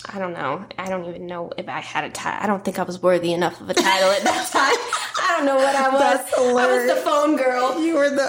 I 0.09 0.19
don't 0.19 0.33
know. 0.33 0.65
I 0.79 0.87
don't 0.89 1.05
even 1.11 1.27
know 1.27 1.53
if 1.59 1.69
I 1.69 1.81
had 1.81 2.05
a 2.05 2.11
title. 2.11 2.41
I 2.43 2.47
don't 2.47 2.65
think 2.65 2.79
I 2.79 2.85
was 2.85 3.03
worthy 3.03 3.35
enough 3.35 3.61
of 3.61 3.69
a 3.69 3.75
title 3.75 4.11
at 4.13 4.23
that 4.23 4.49
time. 4.51 5.00
I 5.23 5.37
don't 5.37 5.47
know 5.47 5.57
what 5.57 5.75
I 5.75 5.89
was. 5.91 6.01
That's 6.01 6.35
I 6.39 6.67
was 6.67 6.87
the 6.97 7.01
phone 7.03 7.37
girl. 7.37 7.81
You 7.85 7.95
were 7.97 8.11
the 8.11 8.29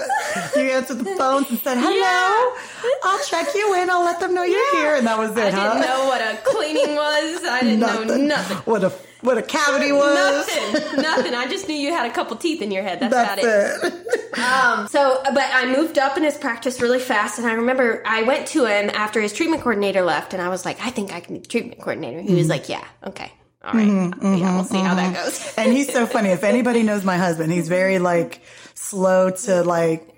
you 0.56 0.62
answered 0.70 0.98
the 0.98 1.16
phones 1.16 1.50
and 1.50 1.58
said, 1.60 1.78
"Hello, 1.78 2.56
I'll 3.04 3.24
check 3.24 3.48
you 3.54 3.74
in. 3.74 3.90
I'll 3.90 4.04
let 4.04 4.20
them 4.20 4.34
know 4.34 4.42
you're 4.42 4.76
here." 4.76 4.94
And 4.96 5.06
that 5.06 5.18
was 5.18 5.32
it, 5.32 5.38
I 5.38 5.50
huh? 5.50 5.74
didn't 5.74 5.88
know 5.88 6.04
what 6.06 6.20
a 6.20 6.38
cleaning 6.44 6.94
was. 6.96 7.44
I 7.44 7.60
didn't 7.62 7.80
know 7.80 8.04
nothing. 8.16 8.56
What 8.58 8.84
a 8.84 8.92
what 9.22 9.38
a 9.38 9.42
cavity 9.42 9.92
was. 9.92 10.46
Nothing. 10.48 11.02
Nothing. 11.02 11.34
I 11.34 11.46
just 11.48 11.68
knew 11.68 11.76
you 11.76 11.92
had 11.92 12.10
a 12.10 12.12
couple 12.12 12.36
teeth 12.36 12.60
in 12.60 12.70
your 12.72 12.82
head. 12.82 12.98
That's, 13.00 13.14
That's 13.14 13.42
about 13.42 13.92
it. 13.92 14.02
it. 14.34 14.38
Um, 14.38 14.88
so, 14.88 15.22
but 15.24 15.48
I 15.52 15.66
moved 15.72 15.96
up 15.98 16.16
in 16.16 16.24
his 16.24 16.36
practice 16.36 16.80
really 16.80 16.98
fast, 16.98 17.38
and 17.38 17.46
I 17.46 17.52
remember 17.52 18.02
I 18.04 18.22
went 18.24 18.48
to 18.48 18.64
him 18.64 18.90
after 18.94 19.20
his 19.20 19.32
treatment 19.32 19.62
coordinator 19.62 20.02
left, 20.02 20.32
and 20.32 20.42
I 20.42 20.48
was 20.48 20.64
like, 20.64 20.80
I 20.80 20.90
think 20.90 21.12
I 21.12 21.20
can 21.20 21.34
be 21.34 21.40
the 21.40 21.46
treatment 21.46 21.78
coordinator. 21.80 22.20
He 22.20 22.28
Mm-hmm. 22.28 22.36
was 22.38 22.48
like, 22.48 22.68
Yeah, 22.68 22.84
okay, 23.06 23.30
all 23.64 23.72
right. 23.74 24.12
yeah, 24.22 24.54
we'll 24.54 24.64
see 24.64 24.78
how 24.78 24.94
that 24.94 25.14
goes. 25.14 25.54
and 25.58 25.72
he's 25.72 25.92
so 25.92 26.06
funny. 26.06 26.30
If 26.30 26.44
anybody 26.44 26.82
knows 26.82 27.04
my 27.04 27.16
husband, 27.16 27.52
he's 27.52 27.68
very 27.68 27.98
like 27.98 28.40
slow 28.74 29.30
to 29.30 29.62
like 29.62 30.08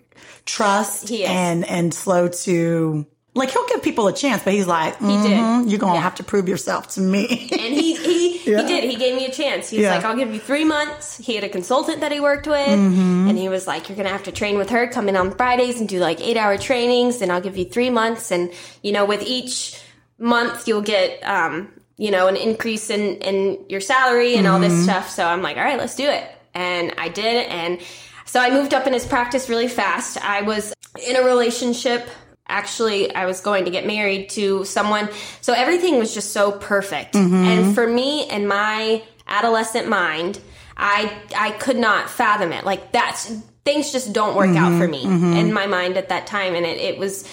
trust 0.46 1.08
He 1.08 1.24
and 1.24 1.64
and 1.68 1.92
slow 1.94 2.28
to 2.28 3.06
like 3.36 3.50
he'll 3.50 3.66
give 3.66 3.82
people 3.82 4.06
a 4.06 4.12
chance, 4.12 4.44
but 4.44 4.52
he's 4.52 4.66
like, 4.68 4.96
did. 5.00 5.08
"Mhm, 5.08 5.68
you're 5.68 5.80
gonna 5.80 5.94
Yeah. 5.94 6.00
have 6.02 6.14
to 6.16 6.22
prove 6.24 6.48
yourself 6.48 6.88
to 6.94 7.00
me. 7.00 7.48
And 7.52 7.74
he 7.74 7.96
he, 7.96 8.40
Yeah. 8.52 8.62
he 8.62 8.68
did. 8.68 8.84
He 8.90 8.96
gave 8.96 9.16
me 9.16 9.26
a 9.26 9.30
chance. 9.32 9.70
He's 9.70 9.80
Yeah. 9.80 9.94
like, 9.96 10.04
"I'll 10.04 10.14
give 10.16 10.32
you 10.32 10.38
three 10.38 10.64
months." 10.64 11.16
He 11.16 11.34
had 11.34 11.42
a 11.42 11.48
consultant 11.48 12.00
that 12.00 12.12
he 12.12 12.20
worked 12.20 12.46
with, 12.46 12.58
Mm-hmm. 12.68 13.28
and 13.28 13.36
he 13.36 13.48
was 13.48 13.66
like, 13.66 13.88
"You're 13.88 13.96
gonna 13.96 14.10
have 14.10 14.22
to 14.24 14.32
train 14.32 14.56
with 14.56 14.70
her. 14.70 14.86
Come 14.86 15.08
in 15.08 15.16
on 15.16 15.32
Fridays 15.34 15.80
and 15.80 15.88
do 15.88 15.98
like 15.98 16.20
eight 16.20 16.36
hour 16.36 16.56
trainings, 16.56 17.20
and 17.22 17.32
I'll 17.32 17.40
give 17.40 17.56
you 17.56 17.64
three 17.64 17.90
months. 17.90 18.30
And 18.30 18.52
you 18.82 18.92
know, 18.92 19.04
with 19.04 19.22
each 19.22 19.80
month, 20.18 20.68
you'll 20.68 20.82
get 20.82 21.18
um, 21.24 21.72
you 21.96 22.10
know 22.10 22.28
an 22.28 22.36
increase 22.36 22.90
in 22.90 23.16
in 23.18 23.64
your 23.68 23.80
salary 23.80 24.34
and 24.36 24.46
all 24.46 24.60
Mm-hmm. 24.60 24.74
this 24.74 24.84
stuff." 24.84 25.10
So 25.10 25.26
I'm 25.26 25.42
like, 25.42 25.56
"All 25.56 25.64
right, 25.64 25.78
let's 25.78 25.94
do 25.94 26.08
it." 26.08 26.24
And 26.54 26.94
I 26.98 27.08
did, 27.08 27.48
and 27.48 27.80
so 28.24 28.40
I 28.40 28.50
moved 28.50 28.74
up 28.74 28.86
in 28.86 28.92
his 28.92 29.06
practice 29.06 29.48
really 29.48 29.68
fast. 29.68 30.18
I 30.24 30.42
was 30.42 30.74
in 31.06 31.16
a 31.16 31.22
relationship. 31.22 32.08
Actually 32.46 33.14
i 33.14 33.24
was 33.24 33.40
going 33.40 33.64
to 33.64 33.70
get 33.70 33.86
married 33.86 34.28
to 34.30 34.64
someone. 34.64 35.08
So 35.40 35.54
everything 35.54 35.98
was 35.98 36.12
just 36.12 36.32
so 36.32 36.52
perfect. 36.52 37.14
Mm-hmm. 37.14 37.34
And 37.34 37.74
for 37.74 37.86
me 37.86 38.26
and 38.28 38.46
my 38.46 39.02
adolescent 39.26 39.88
mind 39.88 40.38
i 40.76 41.10
i 41.34 41.52
could 41.52 41.78
not 41.78 42.10
fathom 42.10 42.52
it. 42.52 42.64
Like 42.64 42.92
that's 42.92 43.32
things 43.64 43.92
just 43.92 44.12
don't 44.12 44.36
work 44.36 44.54
out 44.56 44.78
for 44.78 44.86
mm-hmm. 44.86 44.90
me 44.90 45.04
mm-hmm. 45.04 45.32
in 45.32 45.52
my 45.52 45.66
mind 45.66 45.96
at 45.96 46.10
that 46.10 46.26
time. 46.26 46.54
And 46.54 46.66
it, 46.66 46.78
it 46.78 46.98
was 46.98 47.26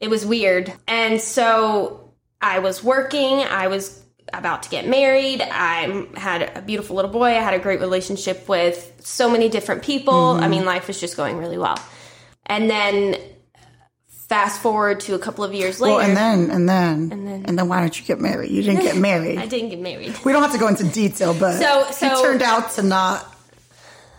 it 0.00 0.10
was 0.10 0.26
weird. 0.26 0.72
And 0.86 1.20
so 1.20 2.05
i 2.40 2.58
was 2.58 2.82
working 2.84 3.40
i 3.40 3.66
was 3.68 4.02
about 4.32 4.62
to 4.64 4.68
get 4.70 4.86
married 4.86 5.40
i 5.42 6.06
had 6.16 6.42
a 6.56 6.62
beautiful 6.62 6.96
little 6.96 7.10
boy 7.10 7.26
i 7.26 7.40
had 7.40 7.54
a 7.54 7.58
great 7.58 7.80
relationship 7.80 8.48
with 8.48 8.92
so 9.00 9.30
many 9.30 9.48
different 9.48 9.82
people 9.82 10.14
i 10.14 10.48
mean 10.48 10.64
life 10.64 10.86
was 10.88 10.98
just 11.00 11.16
going 11.16 11.36
really 11.38 11.58
well 11.58 11.78
and 12.46 12.68
then 12.70 13.16
fast 14.28 14.60
forward 14.60 14.98
to 15.00 15.14
a 15.14 15.18
couple 15.20 15.44
of 15.44 15.54
years 15.54 15.80
later 15.80 15.96
well, 15.96 16.04
and 16.04 16.16
then 16.16 16.50
and 16.50 16.68
then 16.68 17.12
and 17.12 17.26
then- 17.28 17.44
and 17.46 17.56
then 17.58 17.68
why 17.68 17.78
don't 17.80 17.98
you 17.98 18.04
get 18.04 18.18
married? 18.20 18.50
You 18.50 18.62
didn't 18.62 18.82
get 18.82 18.96
married. 19.10 19.38
i 19.38 19.46
didn't 19.46 19.68
get 19.70 19.78
married 19.80 20.16
we 20.24 20.32
don't 20.32 20.42
have 20.42 20.52
to 20.52 20.58
go 20.58 20.66
into 20.66 20.82
detail, 20.84 21.32
but 21.38 21.60
So- 21.60 21.86
so- 21.92 22.22
turned 22.22 22.42
out 22.42 22.72
to 22.72 22.82
not. 22.82 23.24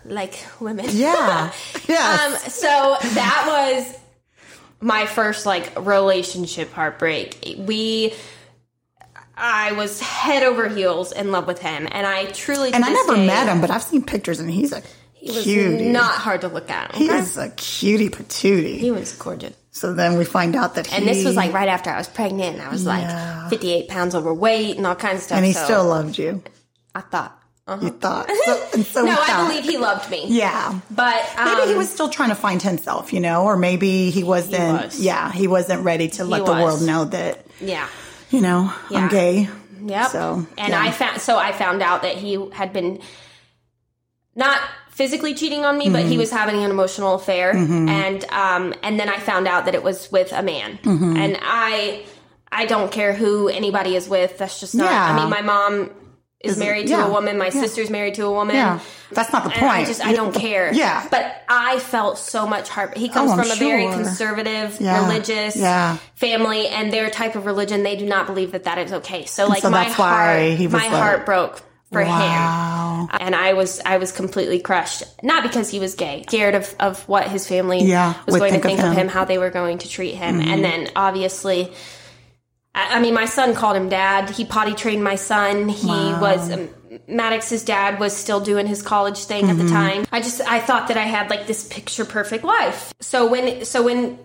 like 0.05 0.35
women 0.61 0.85
Yeah, 0.91 1.51
yeah. 1.89 2.19
Um, 2.25 2.37
so 2.49 2.95
that 3.01 3.43
was 3.47 3.96
my 4.79 5.05
first 5.05 5.45
like 5.45 5.73
relationship 5.79 6.71
heartbreak. 6.71 7.55
We, 7.57 8.13
I 9.35 9.71
was 9.73 9.99
head 10.01 10.43
over 10.43 10.67
heels 10.69 11.11
in 11.11 11.31
love 11.31 11.47
with 11.47 11.59
him, 11.59 11.87
and 11.91 12.05
I 12.07 12.25
truly. 12.25 12.73
And 12.73 12.83
I 12.83 12.91
never 12.91 13.17
met 13.17 13.47
him, 13.47 13.61
but 13.61 13.69
I've 13.71 13.83
seen 13.83 14.03
pictures, 14.03 14.39
and 14.39 14.49
he's 14.49 14.71
a 14.71 14.81
He 15.13 15.31
was 15.31 15.43
cutie. 15.43 15.89
not 15.89 16.15
hard 16.15 16.41
to 16.41 16.47
look 16.47 16.69
at. 16.69 16.95
he 16.95 17.09
okay? 17.09 17.19
is 17.19 17.37
a 17.37 17.49
cutie 17.51 18.09
patootie. 18.09 18.77
He 18.79 18.91
was 18.91 19.13
gorgeous. 19.13 19.55
So 19.71 19.93
then 19.93 20.17
we 20.17 20.25
find 20.25 20.55
out 20.55 20.73
that 20.73 20.87
he 20.87 20.95
And 20.97 21.07
this 21.07 21.23
was 21.23 21.35
like 21.35 21.53
right 21.53 21.69
after 21.69 21.91
I 21.91 21.97
was 21.97 22.07
pregnant, 22.07 22.55
and 22.55 22.61
I 22.63 22.69
was 22.69 22.83
Yeah. 22.83 23.41
like 23.43 23.49
58 23.51 23.87
pounds 23.89 24.15
overweight 24.15 24.75
and 24.77 24.87
all 24.87 24.95
kinds 24.95 25.17
of 25.19 25.23
stuff. 25.25 25.37
and 25.37 25.45
he 25.45 25.53
so 25.53 25.63
still 25.65 25.85
loved 25.85 26.17
you. 26.17 26.41
I 26.95 27.01
thought. 27.01 27.36
You 27.69 27.89
thought, 27.89 28.29
so, 28.45 28.55
so 28.81 29.01
No, 29.05 29.11
we 29.11 29.17
I 29.19 29.47
believe 29.47 29.63
he 29.65 29.77
loved 29.77 30.09
me. 30.09 30.25
Yeah, 30.27 30.79
But 30.89 31.21
um, 31.37 31.45
maybe 31.57 31.71
he 31.71 31.75
was 31.77 31.89
still 31.89 32.07
trying 32.09 32.29
to 32.29 32.35
find 32.35 32.61
himself, 32.61 33.11
you 33.11 33.19
know, 33.19 33.43
or 33.43 33.57
maybe 33.57 34.09
he 34.09 34.23
wasn't. 34.23 34.83
was. 34.85 34.99
Yeah, 35.01 35.31
he 35.31 35.47
wasn't 35.47 35.83
ready 35.83 36.07
to 36.11 36.23
let 36.23 36.45
the 36.45 36.53
world 36.53 36.81
know 36.81 37.03
that 37.05 37.45
Yeah. 37.59 37.87
you 38.29 38.39
know 38.41 38.73
Yeah. 38.89 38.97
I'm 38.99 39.09
gay. 39.09 39.49
Yep. 39.83 40.07
So, 40.11 40.45
and 40.57 40.69
yeah. 40.69 40.81
I 40.81 40.91
found 40.91 41.21
so 41.21 41.37
I 41.37 41.51
found 41.51 41.81
out 41.81 42.01
that 42.03 42.15
he 42.15 42.33
had 42.53 42.71
been 42.73 42.99
not 44.35 44.59
physically 44.91 45.33
cheating 45.35 45.65
on 45.65 45.77
me, 45.77 45.89
but 45.89 45.99
Mm-hmm. 46.01 46.09
he 46.09 46.17
was 46.17 46.31
having 46.31 46.63
an 46.63 46.71
emotional 46.71 47.15
affair, 47.15 47.51
and 47.55 48.23
um, 48.31 48.73
and 48.83 48.99
then 48.99 49.09
I 49.09 49.19
found 49.19 49.47
out 49.47 49.65
that 49.65 49.75
it 49.75 49.83
was 49.83 50.11
with 50.11 50.31
a 50.31 50.41
man, 50.43 50.77
Mm-hmm. 50.83 51.17
and 51.17 51.37
I 51.41 52.05
I 52.51 52.65
don't 52.65 52.91
care 52.91 53.13
who 53.13 53.47
anybody 53.49 53.95
is 53.95 54.07
with. 54.09 54.37
That's 54.37 54.59
just 54.59 54.73
not. 54.75 54.89
Yeah. 54.91 55.03
I 55.13 55.15
mean, 55.19 55.29
my 55.29 55.41
mom 55.41 55.89
is 56.41 56.57
married 56.57 56.83
to 56.87 56.91
yeah. 56.93 57.07
a 57.07 57.11
woman. 57.11 57.37
My 57.37 57.45
Yeah. 57.45 57.51
sister's 57.61 57.89
married 57.89 58.13
to 58.15 58.25
a 58.25 58.31
woman. 58.31 58.55
Yeah, 58.55 58.79
that's 59.11 59.33
not 59.33 59.43
the 59.43 59.49
And 59.51 59.59
point. 59.59 59.71
I 59.71 59.85
just 59.85 60.05
I 60.05 60.13
don't 60.13 60.33
care. 60.35 60.71
Yeah. 60.73 61.05
But 61.09 61.43
I 61.49 61.79
felt 61.79 62.17
so 62.19 62.45
much 62.45 62.69
heart. 62.69 62.95
He 62.95 63.09
comes 63.09 63.31
Oh, 63.31 63.33
I'm 63.33 63.39
from 63.41 63.51
a 63.51 63.55
very 63.55 63.87
conservative, 63.91 64.79
religious 64.79 65.55
family, 66.15 66.67
and 66.67 66.91
their 66.93 67.09
type 67.09 67.35
of 67.35 67.45
religion, 67.45 67.83
they 67.83 67.95
do 67.95 68.05
not 68.05 68.27
believe 68.27 68.51
that 68.51 68.65
that 68.65 68.77
is 68.77 68.93
okay. 68.93 69.25
So 69.25 69.47
like 69.47 69.61
so 69.61 69.69
my 69.69 69.85
heart, 69.85 70.59
my 70.59 70.67
like- 70.67 70.91
heart 70.91 71.25
broke 71.25 71.61
for 71.91 72.03
Wow. 72.03 73.07
him, 73.11 73.17
and 73.21 73.33
I 73.35 73.53
was 73.53 73.79
I 73.85 73.97
was 73.97 74.11
completely 74.11 74.59
crushed. 74.59 75.03
Not 75.23 75.41
because 75.41 75.69
he 75.69 75.79
was 75.79 75.95
gay, 75.95 76.23
scared 76.27 76.53
of 76.53 76.75
of 76.79 77.01
what 77.07 77.27
his 77.29 77.47
family 77.47 77.79
was 78.27 78.37
going 78.37 78.51
think 78.51 78.61
to 78.63 78.67
think 78.69 78.79
of 78.81 78.85
him. 78.87 78.93
him, 78.93 79.07
how 79.07 79.25
they 79.25 79.37
were 79.37 79.49
going 79.49 79.77
to 79.79 79.89
treat 79.89 80.13
him, 80.15 80.39
Mm-hmm. 80.39 80.49
and 80.49 80.63
then 80.63 80.89
obviously. 80.95 81.71
I 82.77 82.97
I 82.97 82.99
mean, 82.99 83.13
my 83.13 83.25
son 83.25 83.53
called 83.55 83.75
him 83.77 83.89
dad. 83.89 84.29
He 84.29 84.45
potty 84.45 84.73
trained 84.73 85.03
my 85.03 85.15
son. 85.15 85.67
He 85.69 85.87
was 85.87 86.51
um, 86.51 86.69
Maddox's 87.07 87.63
dad 87.63 87.99
was 87.99 88.15
still 88.15 88.39
doing 88.39 88.67
his 88.67 88.81
college 88.81 89.19
thing 89.25 89.45
at 89.49 89.55
Mm-hmm. 89.55 89.65
the 89.67 89.71
time. 89.71 90.05
I 90.11 90.19
just 90.21 90.41
I 90.41 90.59
thought 90.59 90.87
that 90.89 90.97
I 90.97 91.03
had 91.03 91.29
like 91.29 91.47
this 91.47 91.67
picture 91.67 92.05
perfect 92.05 92.43
life. 92.43 92.93
So 93.01 93.27
when 93.29 93.65
so 93.65 93.83
when 93.83 94.19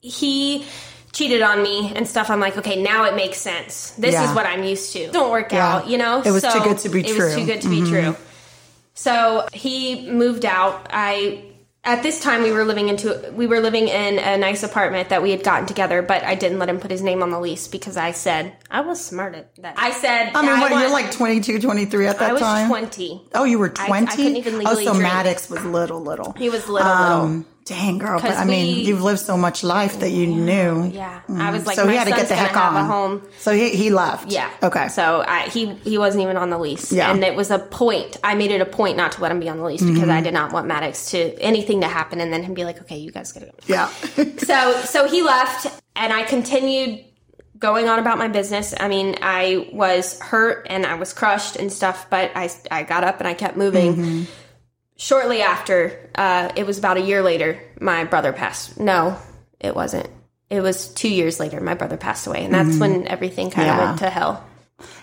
he 0.00 0.64
cheated 1.12 1.40
on 1.42 1.62
me 1.62 1.92
and 1.96 2.06
stuff, 2.06 2.28
I'm 2.28 2.40
like, 2.40 2.58
okay, 2.58 2.82
now 2.82 3.04
it 3.04 3.14
makes 3.16 3.38
sense. 3.38 3.92
This 3.92 4.12
Yeah. 4.12 4.28
is 4.28 4.34
what 4.36 4.44
I'm 4.46 4.62
used 4.64 4.92
to. 4.92 5.10
Don't 5.10 5.30
work 5.30 5.50
Yeah. 5.52 5.66
out, 5.76 5.88
you 5.88 5.96
know. 5.96 6.20
It 6.22 6.30
was 6.30 6.42
So 6.42 6.52
too 6.52 6.60
good 6.68 6.78
to 6.78 6.88
be 6.90 7.00
It 7.00 7.06
true. 7.06 7.16
Mm-hmm. 7.16 7.24
was 7.24 7.34
too 7.34 7.46
good 7.46 7.62
to 7.62 7.68
be 7.70 7.82
true. 7.88 8.16
So 8.94 9.46
he 9.52 10.10
moved 10.10 10.44
out. 10.44 10.88
I 10.90 11.42
at 11.86 12.02
this 12.02 12.20
time 12.20 12.42
we 12.42 12.50
were 12.52 12.64
living 12.64 12.88
into 12.88 13.32
we 13.34 13.46
were 13.46 13.60
living 13.60 13.88
in 13.88 14.18
a 14.18 14.36
nice 14.36 14.62
apartment 14.62 15.08
that 15.08 15.22
we 15.22 15.30
had 15.30 15.42
gotten 15.44 15.66
together, 15.66 16.02
but 16.02 16.24
I 16.24 16.34
didn't 16.34 16.58
let 16.58 16.68
him 16.68 16.80
put 16.80 16.90
his 16.90 17.00
name 17.00 17.22
on 17.22 17.30
the 17.30 17.40
lease 17.40 17.68
because 17.68 17.96
I 17.96 18.10
said 18.10 18.56
I 18.70 18.80
was 18.80 19.02
smart 19.02 19.34
at 19.36 19.54
that. 19.62 19.74
I 19.78 19.92
said 19.92 20.32
I 20.34 20.42
mean, 20.42 20.60
what, 20.60 20.70
want- 20.72 20.82
you're 20.82 20.92
like 20.92 21.12
22, 21.12 21.60
23 21.60 22.06
at 22.08 22.18
that 22.18 22.18
time. 22.18 22.30
I 22.30 22.32
was 22.32 22.42
time. 22.42 22.68
twenty. 22.68 23.22
Oh, 23.34 23.44
you 23.44 23.58
were 23.58 23.72
I- 23.78 23.84
I 23.84 23.86
20? 23.86 24.06
couldn't 24.16 24.36
even 24.36 24.54
oh, 24.54 24.58
legally 24.58 24.84
so 24.84 24.92
drink. 24.94 25.04
Maddox 25.04 25.48
was 25.48 25.64
little, 25.64 26.02
little. 26.02 26.32
He 26.32 26.50
was 26.50 26.68
little, 26.68 26.88
little. 26.90 27.06
Um, 27.06 27.46
Dang, 27.66 27.98
girl. 27.98 28.20
But 28.20 28.30
I 28.36 28.44
mean, 28.44 28.86
you've 28.86 29.02
lived 29.02 29.18
so 29.18 29.36
much 29.36 29.64
life 29.64 29.98
that 30.00 30.10
you 30.10 30.28
knew. 30.28 30.86
Yeah, 30.86 31.20
I 31.28 31.50
was 31.50 31.66
like, 31.66 31.74
so 31.74 31.86
he 31.88 31.96
had 31.96 32.04
to 32.06 32.12
get 32.12 32.28
the 32.28 32.36
heck 32.36 32.52
have 32.52 32.74
on. 32.74 32.80
a 32.80 32.84
home. 32.84 33.22
So 33.40 33.52
he, 33.52 33.70
he 33.70 33.90
left. 33.90 34.30
Yeah. 34.30 34.48
Okay. 34.62 34.86
So 34.86 35.24
I, 35.26 35.48
he 35.48 35.74
he 35.74 35.98
wasn't 35.98 36.22
even 36.22 36.36
on 36.36 36.50
the 36.50 36.58
lease. 36.58 36.92
Yeah. 36.92 37.10
And 37.10 37.24
it 37.24 37.34
was 37.34 37.50
a 37.50 37.58
point. 37.58 38.18
I 38.22 38.36
made 38.36 38.52
it 38.52 38.60
a 38.60 38.66
point 38.66 38.96
not 38.96 39.12
to 39.12 39.20
let 39.20 39.32
him 39.32 39.40
be 39.40 39.48
on 39.48 39.58
the 39.58 39.64
lease 39.64 39.82
because 39.82 39.98
Mm-hmm. 39.98 40.10
I 40.12 40.20
did 40.20 40.32
not 40.32 40.52
want 40.52 40.68
Maddox 40.68 41.10
to 41.10 41.18
anything 41.40 41.80
to 41.80 41.88
happen 41.88 42.20
and 42.20 42.32
then 42.32 42.44
him 42.44 42.54
be 42.54 42.64
like, 42.64 42.80
okay, 42.82 42.98
you 42.98 43.10
guys 43.10 43.32
gotta 43.32 43.46
go. 43.46 43.52
yeah. 43.66 43.88
so 44.38 44.80
so 44.84 45.08
he 45.08 45.22
left 45.22 45.66
and 45.96 46.12
I 46.12 46.22
continued 46.22 47.04
going 47.58 47.88
on 47.88 47.98
about 47.98 48.18
my 48.18 48.28
business. 48.28 48.74
I 48.78 48.86
mean, 48.86 49.16
I 49.22 49.68
was 49.72 50.20
hurt 50.20 50.66
and 50.70 50.86
I 50.86 50.94
was 50.94 51.12
crushed 51.12 51.56
and 51.56 51.72
stuff, 51.72 52.06
but 52.10 52.30
I 52.36 52.48
I 52.70 52.84
got 52.84 53.02
up 53.02 53.18
and 53.18 53.26
I 53.26 53.34
kept 53.34 53.56
moving. 53.56 53.96
Mm-hmm. 53.96 54.24
Shortly 54.96 55.42
after, 55.42 55.98
uh, 56.14 56.50
it 56.56 56.66
was 56.66 56.78
about 56.78 56.96
a 56.96 57.02
year 57.02 57.22
later, 57.22 57.60
my 57.80 58.04
brother 58.04 58.32
passed. 58.32 58.80
No, 58.80 59.18
it 59.60 59.74
wasn't. 59.74 60.08
It 60.48 60.60
was 60.62 60.88
two 60.88 61.08
years 61.08 61.38
later. 61.38 61.60
My 61.60 61.74
brother 61.74 61.96
passed 61.96 62.26
away, 62.26 62.44
and 62.44 62.54
that's 62.54 62.78
when 62.78 63.06
everything 63.08 63.50
kind 63.50 63.68
of 63.68 63.74
Mm-hmm. 63.74 63.80
Yeah. 63.82 63.86
went 63.88 63.98
to 64.00 64.10
hell. 64.10 64.44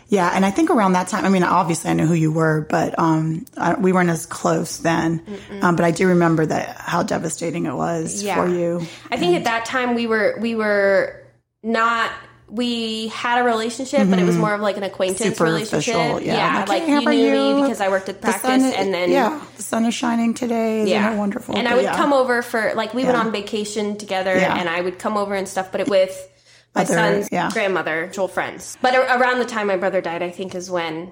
Yeah, 0.07 0.31
and 0.33 0.45
I 0.45 0.51
think 0.51 0.69
around 0.69 0.93
that 0.93 1.07
time, 1.07 1.25
I 1.25 1.29
mean, 1.29 1.43
obviously 1.43 1.89
I 1.89 1.93
knew 1.93 2.05
who 2.05 2.13
you 2.13 2.31
were, 2.31 2.65
but 2.69 2.97
um, 2.99 3.45
I, 3.57 3.73
we 3.73 3.91
weren't 3.91 4.09
as 4.09 4.25
close 4.27 4.77
then. 4.77 5.23
Um, 5.61 5.75
but 5.75 5.83
I 5.85 5.91
do 5.91 6.07
remember 6.09 6.45
that 6.45 6.77
how 6.77 7.01
devastating 7.03 7.65
it 7.65 7.73
was 7.73 8.21
Yeah. 8.23 8.35
for 8.35 8.47
you. 8.47 8.85
I 9.11 9.17
think 9.17 9.35
at 9.35 9.43
that 9.45 9.65
time 9.65 9.95
we 9.95 10.05
were 10.07 10.37
we 10.39 10.53
were 10.55 11.23
not 11.63 12.11
we 12.49 13.07
had 13.07 13.41
a 13.41 13.43
relationship, 13.43 14.09
but 14.09 14.19
it 14.19 14.25
was 14.25 14.37
more 14.37 14.53
of 14.53 14.61
like 14.61 14.77
an 14.77 14.83
acquaintance 14.83 15.39
relationship. 15.39 15.95
Mm-hmm. 15.95 16.17
Superficial, 16.17 16.21
yeah. 16.27 16.65
like 16.67 16.83
hey, 16.83 16.99
you 16.99 17.09
knew 17.09 17.55
me 17.55 17.61
because 17.63 17.81
I 17.81 17.89
worked 17.89 18.09
at 18.09 18.15
The 18.21 18.27
practice, 18.27 18.41
sun 18.41 18.61
is- 18.61 18.73
and 18.75 18.93
then 18.93 19.11
yeah, 19.11 19.41
the 19.57 19.63
sun 19.63 19.85
is 19.85 19.93
shining 19.93 20.33
today. 20.33 20.85
Yeah, 20.87 21.15
wonderful? 21.15 21.57
And 21.57 21.67
I 21.67 21.75
would 21.75 21.83
yeah. 21.83 21.95
come 21.95 22.13
over 22.13 22.41
for 22.41 22.73
like 22.75 22.93
we 22.93 23.03
went 23.05 23.17
on 23.17 23.31
vacation 23.31 23.97
together, 23.97 24.35
Yeah. 24.35 24.55
and 24.57 24.69
I 24.69 24.81
would 24.81 24.99
come 24.99 25.17
over 25.17 25.33
and 25.33 25.47
stuff, 25.47 25.71
but 25.71 25.81
it 25.81 25.89
with 25.89 26.29
my 26.75 26.81
Other- 26.81 26.93
son's 26.93 27.29
yeah. 27.31 27.49
grandmother, 27.51 28.03
mutual 28.03 28.27
friends. 28.27 28.77
But 28.81 28.95
around 28.95 29.39
the 29.39 29.45
time 29.45 29.67
my 29.67 29.77
brother 29.77 30.01
died, 30.01 30.21
I 30.23 30.29
think 30.31 30.55
is 30.55 30.69
when 30.69 31.11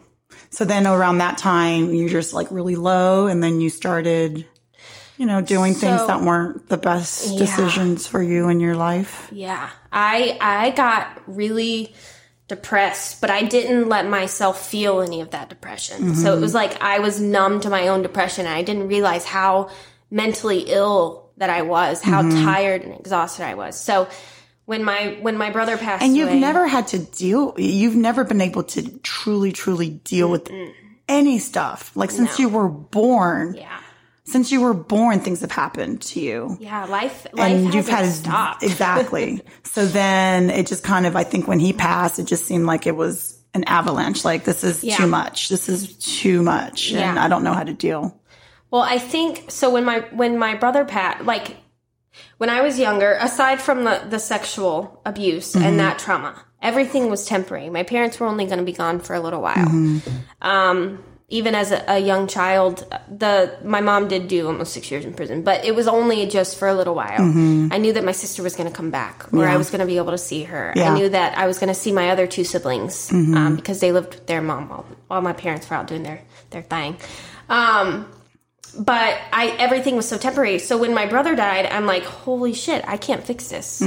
So 0.49 0.63
then 0.65 0.87
around 0.87 1.17
that 1.19 1.37
time, 1.37 1.93
you're 1.93 2.09
just 2.09 2.33
like 2.33 2.49
really 2.51 2.75
low, 2.75 3.27
and 3.27 3.43
then 3.43 3.59
you 3.61 3.69
started, 3.69 4.45
you 5.17 5.25
know, 5.25 5.41
doing 5.41 5.73
things 5.73 6.05
that 6.07 6.21
weren't 6.21 6.67
the 6.69 6.77
best 6.77 7.37
decisions 7.37 8.07
for 8.07 8.21
you 8.21 8.49
in 8.49 8.59
your 8.59 8.75
life. 8.75 9.27
Yeah. 9.31 9.69
I 9.91 10.37
I 10.41 10.71
got 10.71 11.21
really 11.27 11.93
depressed, 12.47 13.21
but 13.21 13.29
I 13.29 13.43
didn't 13.43 13.87
let 13.87 14.07
myself 14.07 14.67
feel 14.67 15.01
any 15.01 15.21
of 15.21 15.31
that 15.31 15.49
depression. 15.49 16.15
So 16.15 16.31
it 16.31 16.33
mm-hmm. 16.33 16.41
was 16.41 16.53
like 16.53 16.81
I 16.81 16.99
was 16.99 17.21
numb 17.21 17.61
to 17.61 17.69
my 17.69 17.87
own 17.87 18.01
depression 18.01 18.45
and 18.45 18.55
I 18.55 18.61
didn't 18.61 18.87
realize 18.87 19.25
how 19.25 19.69
mentally 20.09 20.65
ill 20.67 21.29
that 21.37 21.49
I 21.49 21.61
was, 21.61 22.01
how 22.01 22.21
mm-hmm. 22.21 22.43
tired 22.43 22.81
and 22.83 22.99
exhausted 22.99 23.45
I 23.45 23.55
was. 23.55 23.79
So 23.79 24.07
when 24.65 24.83
my 24.83 25.17
when 25.21 25.37
my 25.37 25.49
brother 25.49 25.77
passed 25.77 26.03
And 26.03 26.15
you've 26.15 26.29
away, 26.29 26.39
never 26.39 26.67
had 26.67 26.87
to 26.89 26.99
deal, 26.99 27.55
you've 27.57 27.95
never 27.95 28.23
been 28.23 28.41
able 28.41 28.63
to 28.63 28.99
truly, 28.99 29.51
truly 29.51 29.89
deal 29.89 30.29
with 30.29 30.49
any 31.07 31.39
stuff. 31.39 31.95
Like 31.95 32.11
since 32.11 32.39
you 32.39 32.49
were 32.49 32.69
born, 32.69 33.55
yeah. 33.55 33.80
Since 34.23 34.51
you 34.51 34.61
were 34.61 34.73
born, 34.73 35.19
things 35.19 35.41
have 35.41 35.51
happened 35.51 36.01
to 36.03 36.19
you. 36.19 36.57
Yeah, 36.59 36.85
life 36.85 37.25
life 37.33 37.51
and 37.51 37.73
you've 37.73 37.87
had 37.89 38.05
stopped. 38.09 38.63
exactly. 38.63 39.41
so 39.63 39.85
then 39.85 40.49
it 40.49 40.67
just 40.67 40.83
kind 40.83 41.05
of, 41.05 41.15
I 41.15 41.23
think 41.23 41.47
when 41.47 41.59
he 41.59 41.73
passed, 41.73 42.19
it 42.19 42.25
just 42.27 42.45
seemed 42.45 42.65
like 42.65 42.85
it 42.87 42.95
was 42.95 43.37
an 43.53 43.63
avalanche. 43.65 44.23
Like 44.23 44.43
this 44.43 44.63
is 44.63 44.83
Yeah. 44.83 44.95
too 44.97 45.07
much. 45.07 45.49
This 45.49 45.67
is 45.69 45.97
too 45.97 46.41
much, 46.43 46.93
and 46.93 47.19
I 47.19 47.27
don't 47.27 47.43
know 47.43 47.53
how 47.53 47.63
to 47.63 47.73
deal. 47.73 48.17
Well, 48.69 48.83
I 48.83 48.99
think 48.99 49.51
so. 49.51 49.69
When 49.69 49.83
my 49.83 49.99
when 50.13 50.37
my 50.37 50.55
brother 50.55 50.85
Pat, 50.85 51.25
like 51.25 51.57
when 52.37 52.49
I 52.49 52.61
was 52.61 52.79
younger, 52.79 53.13
aside 53.19 53.59
from 53.59 53.83
the 53.83 54.01
the 54.09 54.19
sexual 54.19 55.01
abuse 55.05 55.53
Mm-hmm. 55.53 55.65
and 55.65 55.79
that 55.79 55.99
trauma, 55.99 56.35
everything 56.61 57.09
was 57.09 57.25
temporary. 57.25 57.69
My 57.69 57.83
parents 57.83 58.19
were 58.19 58.27
only 58.27 58.45
going 58.45 58.59
to 58.59 58.63
be 58.65 58.71
gone 58.71 58.99
for 59.01 59.13
a 59.15 59.19
little 59.19 59.41
while. 59.41 59.55
Mm-hmm. 59.67 60.47
Um, 60.47 61.03
even 61.31 61.55
as 61.55 61.71
a, 61.71 61.83
a 61.87 61.97
young 61.97 62.27
child, 62.27 62.85
the 63.09 63.57
my 63.63 63.81
mom 63.81 64.07
did 64.07 64.27
do 64.27 64.47
almost 64.47 64.73
six 64.73 64.91
years 64.91 65.05
in 65.05 65.13
prison, 65.13 65.41
but 65.41 65.65
it 65.65 65.73
was 65.73 65.87
only 65.87 66.27
just 66.27 66.59
for 66.59 66.67
a 66.67 66.75
little 66.75 66.93
while. 66.93 67.19
Mm-hmm. 67.19 67.69
I 67.71 67.77
knew 67.77 67.93
that 67.93 68.03
my 68.03 68.11
sister 68.11 68.43
was 68.43 68.55
going 68.55 68.69
to 68.69 68.75
come 68.75 68.91
back, 68.91 69.33
or 69.33 69.47
I 69.47 69.57
was 69.57 69.69
going 69.71 69.79
to 69.79 69.87
be 69.87 69.97
able 69.97 70.11
to 70.11 70.17
see 70.17 70.43
her. 70.43 70.73
Yeah. 70.75 70.83
Mm-hmm. 70.83 70.93
I 70.93 70.99
knew 70.99 71.09
that 71.09 71.37
I 71.37 71.47
was 71.47 71.57
going 71.57 71.69
to 71.69 71.73
see 71.73 71.91
my 71.91 72.09
other 72.09 72.27
two 72.27 72.43
siblings 72.43 73.11
um, 73.11 73.55
because 73.55 73.79
they 73.79 73.91
lived 73.91 74.13
with 74.13 74.27
their 74.27 74.41
mom 74.41 74.69
while, 74.69 74.85
while 75.07 75.21
my 75.21 75.33
parents 75.33 75.69
were 75.69 75.77
out 75.77 75.87
doing 75.87 76.03
their 76.03 76.21
their 76.51 76.61
thing. 76.61 76.97
Um, 77.49 78.11
but 78.77 79.17
I 79.33 79.55
everything 79.59 79.95
was 79.95 80.07
so 80.07 80.17
temporary. 80.17 80.59
So 80.59 80.77
when 80.77 80.93
my 80.93 81.05
brother 81.05 81.35
died, 81.35 81.65
I'm 81.65 81.85
like, 81.85 82.03
holy 82.03 82.53
shit, 82.53 82.83
I 82.87 82.97
can't 82.97 83.23
fix 83.23 83.49
this. 83.49 83.81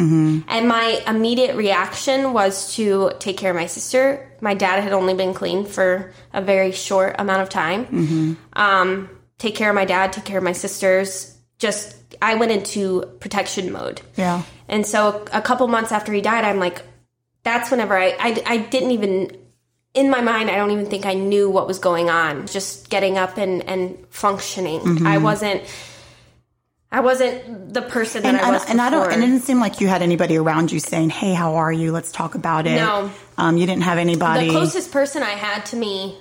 And 0.49 0.69
my 0.69 1.03
immediate 1.07 1.57
reaction 1.57 2.33
was 2.33 2.75
to 2.77 3.13
take 3.19 3.37
care 3.37 3.51
of 3.51 3.57
my 3.57 3.67
sister. 3.67 4.31
My 4.41 4.55
dad 4.55 4.83
had 4.83 4.93
only 4.93 5.15
been 5.15 5.35
clean 5.35 5.65
for 5.65 6.13
a 6.33 6.43
very 6.43 6.73
short 6.73 7.17
amount 7.19 7.43
of 7.43 7.49
time. 7.49 8.37
Um, 8.53 9.09
take 9.39 9.55
care 9.55 9.71
of 9.71 9.75
my 9.75 9.85
dad, 9.85 10.13
take 10.13 10.25
care 10.25 10.39
of 10.39 10.45
my 10.45 10.53
sisters. 10.53 11.37
Just 11.59 11.97
I 12.21 12.35
went 12.35 12.53
into 12.53 13.03
protection 13.21 13.73
mode. 13.73 14.01
Yeah. 14.17 14.43
And 14.69 14.87
so 14.87 15.25
a 15.33 15.43
couple 15.43 15.67
months 15.69 15.93
after 15.93 16.13
he 16.13 16.21
died, 16.21 16.45
I'm 16.45 16.59
like, 16.59 16.83
that's 17.43 17.71
whenever 17.71 17.97
I, 17.97 18.17
I, 18.19 18.43
I 18.47 18.57
didn't 18.59 18.93
even, 18.93 19.37
in 19.95 20.11
my 20.11 20.21
mind, 20.21 20.51
I 20.51 20.57
don't 20.57 20.73
even 20.73 20.87
think 20.87 21.07
I 21.07 21.15
knew 21.15 21.49
what 21.49 21.69
was 21.69 21.79
going 21.79 22.11
on. 22.11 22.47
Just 22.49 22.91
getting 22.91 23.17
up 23.17 23.39
and, 23.39 23.63
and 23.69 24.05
functioning. 24.11 25.07
I 25.07 25.19
wasn't, 25.19 25.63
I 26.91 27.01
wasn't 27.01 27.73
the 27.73 27.83
person 27.83 28.25
that 28.25 28.35
And, 28.35 28.45
I 28.45 28.51
was 28.51 28.69
and 28.69 28.81
I 28.81 28.91
don't. 28.91 29.13
And 29.13 29.23
it 29.23 29.27
didn't 29.27 29.43
seem 29.43 29.61
like 29.61 29.81
you 29.81 29.87
had 29.87 30.03
anybody 30.03 30.37
around 30.37 30.73
you 30.73 30.81
saying, 30.81 31.11
"Hey, 31.11 31.33
how 31.33 31.57
are 31.57 31.73
you? 31.73 31.93
Let's 31.93 32.11
talk 32.11 32.35
about 32.35 32.67
it." 32.67 32.77
No. 32.77 33.11
Um, 33.39 33.57
you 33.57 33.67
didn't 33.67 33.83
have 33.85 33.99
anybody. 33.99 34.47
the 34.47 34.53
closest 34.53 34.93
person 34.93 35.23
I 35.23 35.31
had 35.31 35.65
to 35.67 35.77
me, 35.77 36.19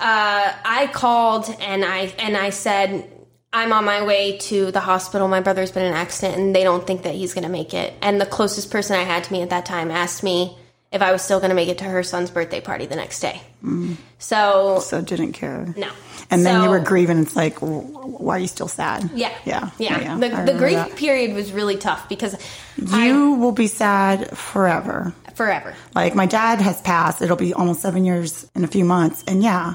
uh, 0.00 0.52
I 0.64 0.88
called 0.92 1.54
and 1.60 1.84
I 1.84 2.12
and 2.18 2.36
I 2.36 2.50
said, 2.50 3.10
"I'm 3.52 3.72
on 3.72 3.84
my 3.84 4.04
way 4.04 4.38
to 4.38 4.70
the 4.70 4.80
hospital. 4.80 5.26
My 5.26 5.40
brother's 5.40 5.72
been 5.72 5.84
in 5.84 5.92
an 5.92 5.98
accident, 5.98 6.38
and 6.38 6.54
they 6.54 6.62
don't 6.62 6.86
think 6.86 7.02
that 7.02 7.14
he's 7.16 7.34
going 7.34 7.44
to 7.44 7.50
make 7.50 7.74
it." 7.74 7.92
And 8.02 8.20
the 8.20 8.26
closest 8.26 8.70
person 8.70 8.96
I 8.96 9.02
had 9.02 9.24
to 9.24 9.32
me 9.32 9.42
at 9.42 9.50
that 9.50 9.66
time 9.66 9.90
asked 9.90 10.22
me 10.22 10.56
if 10.92 11.02
I 11.02 11.12
was 11.12 11.22
still 11.22 11.40
going 11.40 11.50
to 11.50 11.54
make 11.56 11.68
it 11.68 11.78
to 11.78 11.84
her 11.84 12.02
son's 12.02 12.30
birthday 12.30 12.60
party 12.60 12.86
the 12.86 12.96
next 12.96 13.20
day. 13.20 13.40
So 14.18 14.78
so 14.80 15.00
didn't 15.00 15.32
care. 15.32 15.74
no. 15.76 15.90
And 16.28 16.44
then 16.44 16.62
you 16.64 16.70
were 16.70 16.80
grieving. 16.80 17.18
It's 17.20 17.36
like, 17.36 17.58
why 17.60 18.36
are 18.36 18.38
you 18.40 18.48
still 18.48 18.66
sad? 18.66 19.10
Yeah, 19.14 19.32
Yeah. 19.44 19.70
yeah. 19.78 20.00
Yeah, 20.00 20.14
I 20.16 20.18
The, 20.44 20.52
the 20.52 20.58
grief 20.58 20.74
that. 20.74 20.96
period 20.96 21.34
was 21.36 21.52
really 21.52 21.76
tough 21.76 22.08
because 22.08 22.34
You 22.76 23.34
will 23.34 23.52
be 23.52 23.68
sad 23.68 24.36
forever. 24.36 25.14
Forever. 25.36 25.74
Like 25.94 26.14
my 26.16 26.26
dad 26.26 26.60
has 26.60 26.80
passed. 26.82 27.22
It'll 27.22 27.36
be 27.36 27.54
almost 27.54 27.80
seven 27.80 28.04
years 28.04 28.50
in 28.56 28.64
a 28.64 28.66
few 28.66 28.84
months. 28.84 29.22
And 29.28 29.40
yeah, 29.42 29.74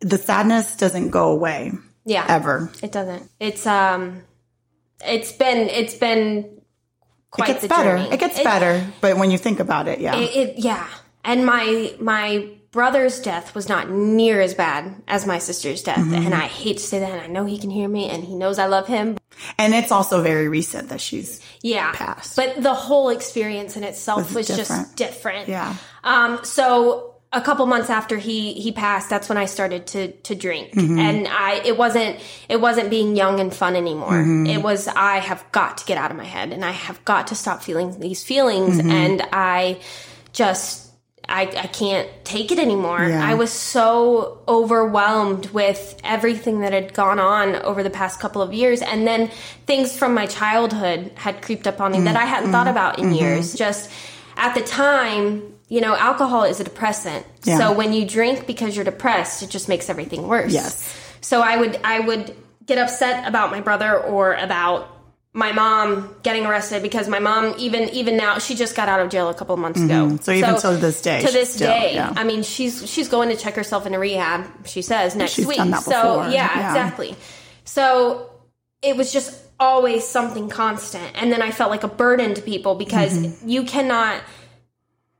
the 0.00 0.18
sadness 0.18 0.76
doesn't 0.76 1.10
go 1.10 1.30
away. 1.30 1.72
Yeah, 2.04 2.24
Ever. 2.28 2.70
It 2.82 2.90
doesn't. 2.90 3.30
It's 3.38 3.66
um, 3.66 4.22
it's 5.04 5.30
been 5.32 5.68
it's 5.68 5.94
been 5.94 6.57
It 7.38 7.46
gets 7.46 7.62
the 7.62 7.68
better. 7.68 7.96
journey. 7.98 8.12
It 8.14 8.20
gets 8.20 8.42
better. 8.42 8.86
But 9.00 9.16
when 9.18 9.30
you 9.30 9.38
think 9.38 9.60
about 9.60 9.88
it, 9.88 10.00
yeah. 10.00 10.16
It, 10.16 10.36
it 10.36 10.58
yeah, 10.58 10.86
and 11.24 11.44
my 11.44 11.94
my 12.00 12.48
brother's 12.70 13.20
death 13.20 13.54
was 13.54 13.68
not 13.68 13.90
near 13.90 14.40
as 14.40 14.54
bad 14.54 14.94
as 15.08 15.26
my 15.26 15.38
sister's 15.38 15.82
death, 15.82 15.98
Mm-hmm. 15.98 16.26
and 16.26 16.34
I 16.34 16.46
hate 16.46 16.76
to 16.78 16.82
say 16.82 17.00
that. 17.00 17.10
And 17.10 17.20
I 17.20 17.26
know 17.26 17.44
he 17.44 17.58
can 17.58 17.70
hear 17.70 17.88
me, 17.88 18.08
and 18.08 18.22
he 18.24 18.34
knows 18.34 18.58
I 18.58 18.66
love 18.66 18.86
him. 18.86 19.16
and 19.58 19.74
it's 19.74 19.90
also 19.92 20.22
very 20.22 20.48
recent 20.48 20.88
that 20.90 21.00
she's, 21.00 21.40
Yeah, 21.62 21.92
Passed. 21.92 22.36
but 22.36 22.62
the 22.62 22.74
whole 22.74 23.08
experience 23.10 23.76
in 23.76 23.84
itself 23.84 24.34
was, 24.34 24.34
Was 24.34 24.46
different. 24.48 24.68
just 24.86 24.96
different. 24.96 25.48
yeah. 25.48 25.76
Um, 26.04 26.40
so 26.44 27.14
a 27.32 27.40
couple 27.42 27.66
months 27.66 27.90
after 27.90 28.16
he 28.16 28.54
he 28.54 28.72
passed, 28.72 29.10
that's 29.10 29.28
when 29.28 29.36
I 29.38 29.44
started 29.46 29.86
to 29.88 30.12
to 30.12 30.34
drink, 30.34 30.72
Mm-hmm. 30.72 30.98
and 30.98 31.28
I 31.28 31.60
it 31.64 31.76
wasn't 31.76 32.18
it 32.48 32.60
wasn't 32.60 32.88
being 32.90 33.16
young 33.16 33.38
and 33.40 33.52
fun 33.54 33.76
anymore. 33.76 34.12
Mm-hmm. 34.12 34.46
It 34.46 34.62
was 34.62 34.88
I 34.88 35.18
have 35.18 35.44
got 35.52 35.78
to 35.78 35.84
get 35.84 35.98
out 35.98 36.10
of 36.10 36.16
my 36.16 36.24
head, 36.24 36.52
and 36.52 36.64
I 36.64 36.70
have 36.70 37.04
got 37.04 37.26
to 37.28 37.34
stop 37.34 37.62
feeling 37.62 38.00
these 38.00 38.24
feelings, 38.24 38.78
Mm-hmm. 38.78 38.90
and 38.90 39.22
I 39.32 39.80
just. 40.32 40.86
I, 41.30 41.42
I 41.42 41.66
can't 41.66 42.08
take 42.24 42.50
it 42.52 42.58
anymore. 42.58 43.04
Yeah. 43.06 43.22
I 43.22 43.34
was 43.34 43.52
so 43.52 44.38
overwhelmed 44.48 45.50
with 45.50 46.00
everything 46.02 46.60
that 46.60 46.72
had 46.72 46.94
gone 46.94 47.18
on 47.18 47.54
over 47.56 47.82
the 47.82 47.90
past 47.90 48.18
couple 48.18 48.40
of 48.40 48.54
years. 48.54 48.80
And 48.80 49.06
then 49.06 49.28
things 49.66 49.94
from 49.94 50.14
my 50.14 50.24
childhood 50.24 51.12
had 51.16 51.42
creeped 51.42 51.66
up 51.66 51.82
on 51.82 51.92
me 51.92 52.00
that 52.00 52.16
I 52.16 52.24
hadn't 52.24 52.50
thought 52.50 52.66
about 52.66 52.98
in 52.98 53.12
years. 53.12 53.52
Just 53.52 53.90
at 54.38 54.54
the 54.54 54.62
time, 54.62 55.52
you 55.68 55.80
know, 55.80 55.94
alcohol 55.94 56.44
is 56.44 56.60
a 56.60 56.64
depressant. 56.64 57.24
Yeah. 57.44 57.58
So 57.58 57.72
when 57.72 57.92
you 57.92 58.06
drink 58.06 58.46
because 58.46 58.74
you're 58.74 58.84
depressed, 58.84 59.42
it 59.42 59.50
just 59.50 59.68
makes 59.68 59.88
everything 59.90 60.26
worse. 60.26 60.52
Yes. 60.52 60.96
So 61.20 61.40
I 61.42 61.56
would 61.56 61.78
I 61.84 62.00
would 62.00 62.34
get 62.66 62.78
upset 62.78 63.26
about 63.28 63.50
my 63.50 63.60
brother 63.60 63.98
or 63.98 64.34
about 64.34 64.94
my 65.34 65.52
mom 65.52 66.14
getting 66.22 66.46
arrested 66.46 66.82
because 66.82 67.06
my 67.08 67.18
mom 67.18 67.54
even 67.58 67.88
even 67.90 68.16
now 68.16 68.38
she 68.38 68.54
just 68.54 68.74
got 68.74 68.88
out 68.88 68.98
of 69.00 69.10
jail 69.10 69.28
a 69.28 69.34
couple 69.34 69.54
of 69.54 69.60
months 69.60 69.80
ago. 69.80 70.06
Mm-hmm. 70.06 70.16
So 70.16 70.32
even 70.32 70.56
to 70.56 70.70
this 70.76 71.02
day, 71.02 71.20
to 71.24 71.30
this 71.32 71.54
still- 71.54 71.68
day, 71.70 71.94
yeah. 71.94 72.12
I 72.16 72.24
mean 72.24 72.42
she's 72.42 72.88
she's 72.90 73.08
going 73.08 73.28
to 73.28 73.36
check 73.36 73.54
herself 73.54 73.84
into 73.86 73.98
rehab. 73.98 74.46
She 74.66 74.80
says 74.82 75.14
next 75.16 75.32
She's 75.34 75.46
week. 75.46 75.58
done 75.58 75.70
that 75.70 75.82
so 75.82 76.22
yeah, 76.22 76.30
yeah. 76.30 76.68
exactly. 76.70 77.14
So 77.64 78.30
it 78.82 78.96
was 78.96 79.12
just 79.12 79.34
always 79.60 80.06
something 80.06 80.48
constant, 80.48 81.10
and 81.20 81.32
then 81.32 81.42
I 81.42 81.50
felt 81.50 81.70
like 81.70 81.82
a 81.84 81.88
burden 81.88 82.34
to 82.34 82.42
people 82.42 82.74
because 82.76 83.12
Mm-hmm. 83.18 83.48
you 83.48 83.64
cannot 83.64 84.22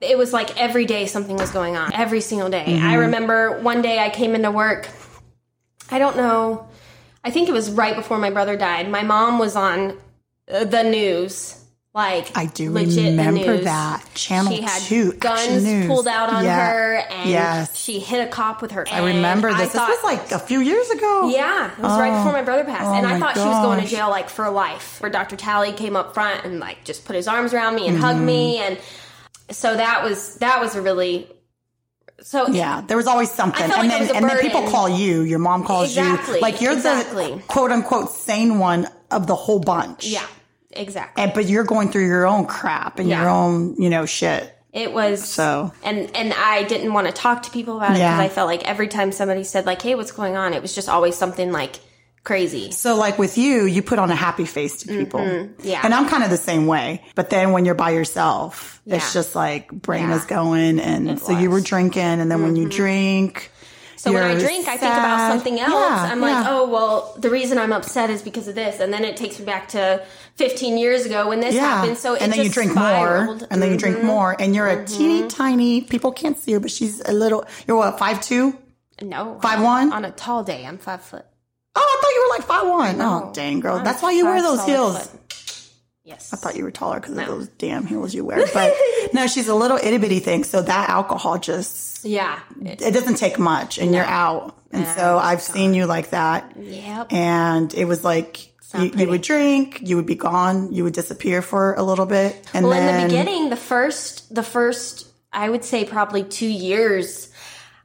it 0.01 0.17
was 0.17 0.33
like 0.33 0.57
every 0.61 0.85
day 0.87 1.07
something 1.07 1.37
was 1.37 1.51
going 1.51 1.77
on 1.77 1.93
every 1.93 2.21
single 2.21 2.49
day 2.51 2.65
Mm-hmm. 2.69 2.87
i 2.87 2.95
remember 2.95 3.61
one 3.61 3.83
day 3.83 3.99
i 3.99 4.11
came 4.11 4.35
into 4.35 4.51
work 4.51 4.89
i 5.91 5.99
don't 5.99 6.17
know 6.17 6.69
i 7.25 7.31
think 7.31 7.49
it 7.49 7.53
was 7.53 7.71
right 7.71 7.97
before 7.97 8.19
my 8.19 8.31
brother 8.31 8.57
died 8.57 8.89
my 8.91 9.03
mom 9.03 9.39
was 9.39 9.57
on 9.57 9.99
uh, 10.51 10.65
the 10.65 10.83
news 10.85 11.55
like 11.95 12.31
I 12.37 12.47
do 12.47 12.71
legit 12.71 13.07
remember 13.07 13.57
that. 13.57 14.05
Channel 14.15 14.55
she 14.55 14.63
had 14.63 14.81
2, 14.83 15.15
guns 15.15 15.65
News. 15.65 15.87
pulled 15.89 16.07
out 16.07 16.29
on 16.33 16.45
Yeah. 16.45 16.71
her 16.71 16.95
and 16.99 17.29
Yes. 17.31 17.77
she 17.77 17.99
hit 17.99 18.25
a 18.25 18.31
cop 18.31 18.63
with 18.63 18.71
her 18.73 18.87
I 18.93 19.05
remember 19.05 19.53
this. 19.53 19.73
this 19.73 19.81
was 19.81 20.05
like 20.05 20.31
a 20.31 20.39
few 20.39 20.61
years 20.61 20.89
ago. 20.91 21.29
yeah, 21.31 21.73
it 21.73 21.79
was 21.81 21.99
right 21.99 22.13
before 22.17 22.31
my 22.33 22.43
brother 22.43 22.63
passed, 22.63 22.85
Oh 22.85 22.95
and 22.95 23.05
I 23.07 23.19
thought 23.19 23.35
she 23.35 23.41
was 23.41 23.65
going 23.65 23.81
to 23.81 23.87
jail 23.87 24.11
like 24.11 24.29
for 24.29 24.49
life. 24.49 25.01
Where 25.01 25.11
Dr. 25.11 25.35
Talley 25.35 25.73
came 25.73 25.97
up 25.97 26.15
front 26.15 26.45
and 26.45 26.61
like 26.61 26.85
just 26.85 27.05
put 27.05 27.17
his 27.17 27.27
arms 27.27 27.53
around 27.53 27.75
me 27.75 27.89
and 27.89 27.97
Mm-hmm. 27.97 28.05
hugged 28.05 28.21
me, 28.21 28.59
and 28.59 28.79
so 29.51 29.77
that 29.77 30.03
was 30.05 30.37
that 30.37 30.61
was 30.61 30.75
a 30.75 30.83
really 30.83 31.29
so 32.21 32.49
Yeah, 32.49 32.81
there 32.81 32.97
was 32.97 33.07
always 33.07 33.31
something, 33.31 33.63
and 33.63 33.71
like 33.73 33.89
then 33.89 34.17
and 34.17 34.29
then 34.29 34.39
people 34.39 34.69
call 34.69 34.89
you. 34.89 35.23
Your 35.23 35.39
mom 35.39 35.65
calls 35.65 35.89
Exactly, 35.91 36.37
you, 36.37 36.41
like 36.43 36.61
you're 36.61 36.73
exactly. 36.73 37.35
the 37.37 37.43
quote 37.43 37.71
unquote 37.71 38.11
sane 38.11 38.59
one 38.59 38.89
of 39.11 39.27
the 39.27 39.37
whole 39.37 39.61
bunch. 39.61 40.07
yeah, 40.07 40.27
exactly. 40.73 41.23
and, 41.23 41.33
but 41.33 41.47
you're 41.47 41.65
going 41.65 41.91
through 41.91 42.07
your 42.07 42.27
own 42.27 42.47
crap 42.47 42.99
and 42.99 43.09
your 43.09 43.29
own, 43.29 43.77
you 43.81 43.89
know, 43.89 44.05
shit. 44.05 44.53
It 44.73 44.93
was 44.93 45.25
So- 45.25 45.73
and 45.85 46.11
and 46.17 46.35
I 46.35 46.65
didn't 46.65 46.93
want 46.93 47.07
to 47.07 47.13
talk 47.13 47.43
to 47.45 47.51
people 47.51 47.77
about 47.79 47.93
it 47.93 47.99
Yeah. 48.01 48.17
because 48.17 48.31
I 48.33 48.35
felt 48.35 48.49
like 48.49 48.65
every 48.69 48.89
time 48.89 49.13
somebody 49.13 49.45
said 49.45 49.65
like, 49.65 49.81
"Hey, 49.81 49.95
what's 49.95 50.13
going 50.13 50.37
on?" 50.37 50.53
It 50.55 50.61
was 50.61 50.75
just 50.75 50.89
always 50.89 51.17
something 51.17 51.53
like 51.53 51.77
crazy. 52.29 52.71
So, 52.71 52.95
like 52.95 53.19
with 53.19 53.37
you, 53.39 53.65
you 53.65 53.83
put 53.83 53.99
on 53.99 54.11
a 54.11 54.15
happy 54.15 54.45
face 54.45 54.75
to 54.83 54.87
people. 54.89 55.21
Mm-hmm. 55.21 55.67
Yeah. 55.67 55.81
And 55.83 55.93
I'm 55.93 56.09
kind 56.09 56.23
of 56.23 56.31
the 56.31 56.37
same 56.51 56.67
way. 56.67 57.03
But 57.17 57.31
then 57.31 57.51
when 57.53 57.65
you're 57.65 57.75
by 57.87 57.91
yourself, 57.91 58.81
it's 58.87 59.13
just 59.13 59.35
like 59.35 59.73
brain 59.73 60.09
Yeah. 60.09 60.17
is 60.17 60.25
going. 60.27 60.79
And 60.79 61.19
so 61.21 61.33
you 61.33 61.51
were. 61.51 61.59
Mm-hmm. 61.59 61.65
drinking. 61.75 62.21
And 62.21 62.31
then 62.31 62.41
when 62.43 62.55
you 62.57 62.69
drink, 62.69 63.51
So 63.97 64.13
when 64.13 64.23
I 64.23 64.39
drink, 64.39 64.69
I 64.69 64.77
think 64.77 64.93
about 64.93 65.33
something 65.33 65.59
else. 65.59 65.73
Yeah, 65.73 66.09
I'm 66.13 66.21
like, 66.21 66.45
yeah. 66.45 66.55
oh, 66.55 66.69
well, 66.69 67.15
the 67.19 67.31
reason 67.31 67.59
I'm 67.59 67.73
upset 67.73 68.11
is 68.11 68.23
because 68.23 68.47
of 68.47 68.55
this. 68.55 68.79
And 68.81 68.93
then 68.93 69.05
it 69.05 69.17
takes 69.17 69.39
me 69.41 69.45
back 69.45 69.69
to 69.77 70.05
15 70.37 70.79
years 70.79 71.05
ago 71.05 71.29
when 71.29 71.41
this 71.41 71.55
Yeah. 71.55 71.63
happened. 71.63 71.99
So 71.99 72.15
it 72.15 72.23
and 72.23 72.33
then 72.33 72.45
you 72.45 72.51
drink 72.51 72.73
spiraled. 72.73 73.41
more. 73.41 73.49
And 73.51 73.61
then 73.61 73.73
you 73.73 73.77
drink 73.77 74.03
more. 74.03 74.37
And 74.39 74.55
you're 74.55 74.69
a 74.69 74.85
teeny 74.87 75.27
tiny, 75.29 75.81
people 75.81 76.13
can't 76.13 76.39
see 76.39 76.53
her, 76.53 76.61
but 76.61 76.71
she's 76.71 77.01
a 77.01 77.13
little, 77.13 77.45
you're 77.67 77.77
what, 77.77 77.99
five 77.99 78.21
two? 78.21 78.57
No. 79.03 79.39
five 79.43 79.61
one. 79.63 79.93
On 79.93 80.05
a 80.05 80.11
tall 80.13 80.45
day, 80.45 80.65
I'm 80.65 80.79
five 80.79 81.03
foot. 81.03 81.25
Oh, 81.81 81.99
I 81.99 82.03
thought 82.03 82.15
you 82.15 82.23
were 82.23 82.37
like 82.37 82.47
five 82.47 82.69
one. 82.69 82.99
No. 82.99 83.29
Oh, 83.29 83.33
dang, 83.33 83.61
girl. 83.61 83.77
I'm 83.77 83.85
That's 83.85 84.03
why 84.03 84.13
you 84.13 84.25
wear 84.25 84.43
those 84.43 84.65
heels. 84.65 85.07
foot. 85.09 85.21
Yes. 86.05 86.33
I 86.33 86.37
thought 86.37 86.57
you 86.57 86.65
were 86.65 86.71
taller 86.71 87.01
because 87.01 87.19
of 87.19 87.27
those 87.27 87.49
damn 87.49 87.85
heels 87.87 88.15
you 88.15 88.25
wear. 88.25 88.47
But 88.55 88.75
no, 89.13 89.27
she's 89.27 89.49
a 89.49 89.55
little 89.55 89.77
itty 89.77 89.99
bitty 89.99 90.21
thing. 90.21 90.43
So 90.45 90.63
that 90.63 90.89
alcohol 90.89 91.39
just, 91.39 92.03
Yeah. 92.05 92.39
it 92.65 92.79
doesn't 92.95 93.17
take 93.17 93.39
much 93.39 93.77
and 93.79 93.95
you're 93.95 94.05
out. 94.07 94.57
And 94.73 94.85
Yeah, 94.85 94.97
so 94.97 95.19
I've 95.19 95.43
seen 95.43 95.75
you 95.75 95.85
like 95.85 96.11
that. 96.11 96.51
Yep. 96.57 97.13
And 97.13 97.75
it 97.75 97.85
was 97.85 98.05
like, 98.05 98.53
you, 98.75 98.91
you 98.97 99.09
would 99.09 99.21
drink, 99.23 99.81
you 99.83 99.97
would 99.97 100.07
be 100.07 100.15
gone, 100.15 100.73
you 100.73 100.85
would 100.85 100.95
disappear 100.95 101.43
for 101.43 101.75
a 101.75 101.83
little 101.83 102.07
bit. 102.07 102.37
And 102.55 102.67
Well, 102.67 102.75
then, 102.75 103.03
in 103.03 103.09
the 103.09 103.15
beginning, 103.15 103.51
the 103.51 103.57
first, 103.57 104.35
the 104.35 104.43
first, 104.43 105.09
I 105.31 105.49
would 105.51 105.65
say 105.65 105.85
probably 105.85 106.23
two 106.23 106.49
years, 106.49 107.31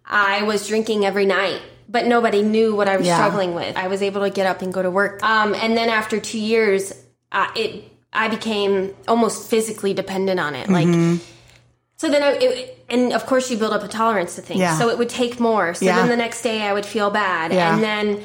I 0.06 0.44
was 0.44 0.68
drinking 0.68 1.06
every 1.06 1.26
night, 1.26 1.62
but 1.94 2.08
nobody 2.08 2.42
knew 2.42 2.76
what 2.76 2.88
I 2.90 2.98
was 2.98 3.06
Yeah. 3.08 3.16
struggling 3.18 3.54
with. 3.56 3.78
I 3.78 3.88
was 3.88 4.02
able 4.02 4.22
to 4.22 4.30
get 4.32 4.46
up 4.48 4.62
and 4.64 4.74
go 4.74 4.82
to 4.82 4.90
work. 4.92 5.24
Um, 5.24 5.54
and 5.54 5.78
then 5.78 5.90
after 5.90 6.20
two 6.20 6.40
years, 6.40 6.92
uh, 7.32 7.48
it, 7.56 7.86
I 8.12 8.28
became 8.28 8.94
almost 9.08 9.50
physically 9.50 9.94
dependent 9.94 10.40
on 10.40 10.56
it. 10.56 10.68
Mm-hmm. 10.68 11.12
Like, 11.12 11.22
so 11.98 12.10
then 12.10 12.24
I, 12.24 12.32
it, 12.34 12.86
and 12.90 13.14
of 13.14 13.26
course 13.28 13.50
you 13.52 13.58
build 13.58 13.74
up 13.74 13.84
a 13.84 13.88
tolerance 13.88 14.36
to 14.36 14.42
things. 14.42 14.60
Yeah. 14.60 14.78
So 14.80 14.90
it 14.90 14.98
would 14.98 15.10
take 15.10 15.40
more. 15.40 15.74
So 15.76 15.86
Yeah. 15.86 15.98
then 15.98 16.10
the 16.10 16.18
next 16.18 16.42
day 16.42 16.62
I 16.64 16.74
would 16.74 16.86
feel 16.86 17.10
bad. 17.12 17.52
And 17.52 17.82
then 17.82 18.22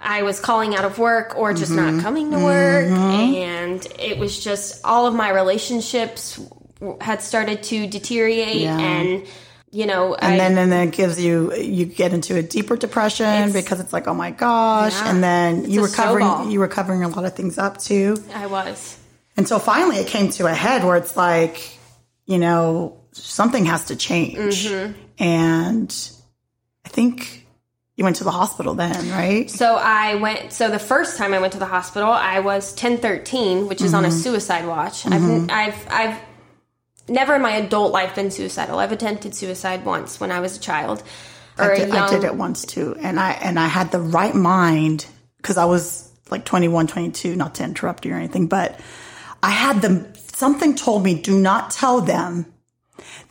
I 0.00 0.22
was 0.22 0.40
calling 0.40 0.74
out 0.76 0.84
of 0.84 0.98
work 0.98 1.34
or 1.36 1.52
just 1.52 1.72
Mm-hmm. 1.72 1.96
not 1.96 2.02
coming 2.04 2.30
to 2.30 2.38
work. 2.38 2.86
And 2.88 3.86
it 3.98 4.16
was 4.18 4.42
just 4.42 4.80
all 4.84 5.06
of 5.08 5.14
my 5.14 5.30
relationships 5.30 6.40
had 7.00 7.20
started 7.20 7.62
to 7.64 7.86
deteriorate. 7.86 8.62
And, 8.66 9.26
you 9.72 9.86
know, 9.86 10.14
I, 10.14 10.32
and 10.32 10.40
then, 10.40 10.58
and 10.58 10.70
then 10.70 10.88
it 10.88 10.94
gives 10.94 11.18
you, 11.20 11.52
you 11.54 11.86
get 11.86 12.12
into 12.12 12.36
a 12.36 12.42
deeper 12.42 12.76
depression 12.76 13.52
because 13.52 13.80
it's 13.80 13.92
like, 13.92 14.06
oh 14.06 14.14
my 14.14 14.30
gosh. 14.30 14.92
Yeah. 14.92 15.10
And 15.10 15.24
then 15.24 15.70
you 15.70 15.80
were 15.80 15.88
covering, 15.88 16.26
snowball. 16.26 16.50
you 16.50 16.60
were 16.60 16.68
covering 16.68 17.02
a 17.02 17.08
lot 17.08 17.24
of 17.24 17.34
things 17.34 17.56
up 17.56 17.78
too. 17.78 18.22
I 18.34 18.46
was. 18.46 18.98
And 19.36 19.48
so 19.48 19.58
finally 19.58 19.96
it 19.96 20.06
came 20.08 20.28
to 20.32 20.46
a 20.46 20.52
head 20.54 20.84
where 20.84 20.98
it's 20.98 21.16
like, 21.16 21.78
you 22.26 22.36
know, 22.38 23.00
something 23.12 23.64
has 23.64 23.86
to 23.86 23.96
change. 23.96 24.66
Mm-hmm. 24.68 24.92
And 25.18 26.10
I 26.84 26.88
think 26.90 27.46
you 27.96 28.04
went 28.04 28.16
to 28.16 28.24
the 28.24 28.30
hospital 28.30 28.74
then, 28.74 29.10
right? 29.10 29.48
So 29.50 29.76
I 29.76 30.16
went. 30.16 30.52
So 30.52 30.70
the 30.70 30.78
first 30.78 31.16
time 31.18 31.32
I 31.34 31.38
went 31.38 31.52
to 31.54 31.58
the 31.58 31.66
hospital, 31.66 32.10
I 32.10 32.40
was 32.40 32.74
ten 32.74 32.98
thirteen, 32.98 33.68
which 33.68 33.80
is 33.82 33.94
on 33.94 34.04
a 34.04 34.08
Mm-hmm. 34.08 34.16
suicide 34.18 34.66
watch. 34.66 35.06
I've 35.06 35.50
I've 35.50 35.86
I've 35.90 36.18
never 37.08 37.34
in 37.34 37.42
my 37.42 37.52
adult 37.52 37.92
life 37.92 38.14
been 38.14 38.30
suicidal. 38.30 38.78
I've 38.78 38.92
attempted 38.92 39.34
suicide 39.34 39.84
once 39.84 40.20
when 40.20 40.30
I 40.30 40.40
was 40.40 40.56
a 40.56 40.60
child 40.60 41.02
or 41.58 41.72
I 41.72 41.74
a 41.74 41.78
did, 41.78 41.88
young. 41.88 41.98
I 41.98 42.10
did 42.10 42.24
it 42.24 42.34
once 42.34 42.64
too. 42.64 42.96
And 43.00 43.18
I, 43.18 43.32
and 43.32 43.58
I 43.58 43.66
had 43.66 43.90
the 43.90 44.00
right 44.00 44.34
mind 44.34 45.06
because 45.36 45.56
I 45.56 45.64
was 45.64 46.10
like 46.30 46.44
21, 46.44 46.86
22, 46.86 47.36
not 47.36 47.56
to 47.56 47.64
interrupt 47.64 48.06
you 48.06 48.12
or 48.12 48.16
anything, 48.16 48.46
but 48.46 48.80
I 49.42 49.50
had 49.50 49.82
them, 49.82 50.12
something 50.14 50.74
told 50.74 51.02
me, 51.02 51.20
do 51.20 51.38
not 51.38 51.70
tell 51.70 52.00
them 52.00 52.46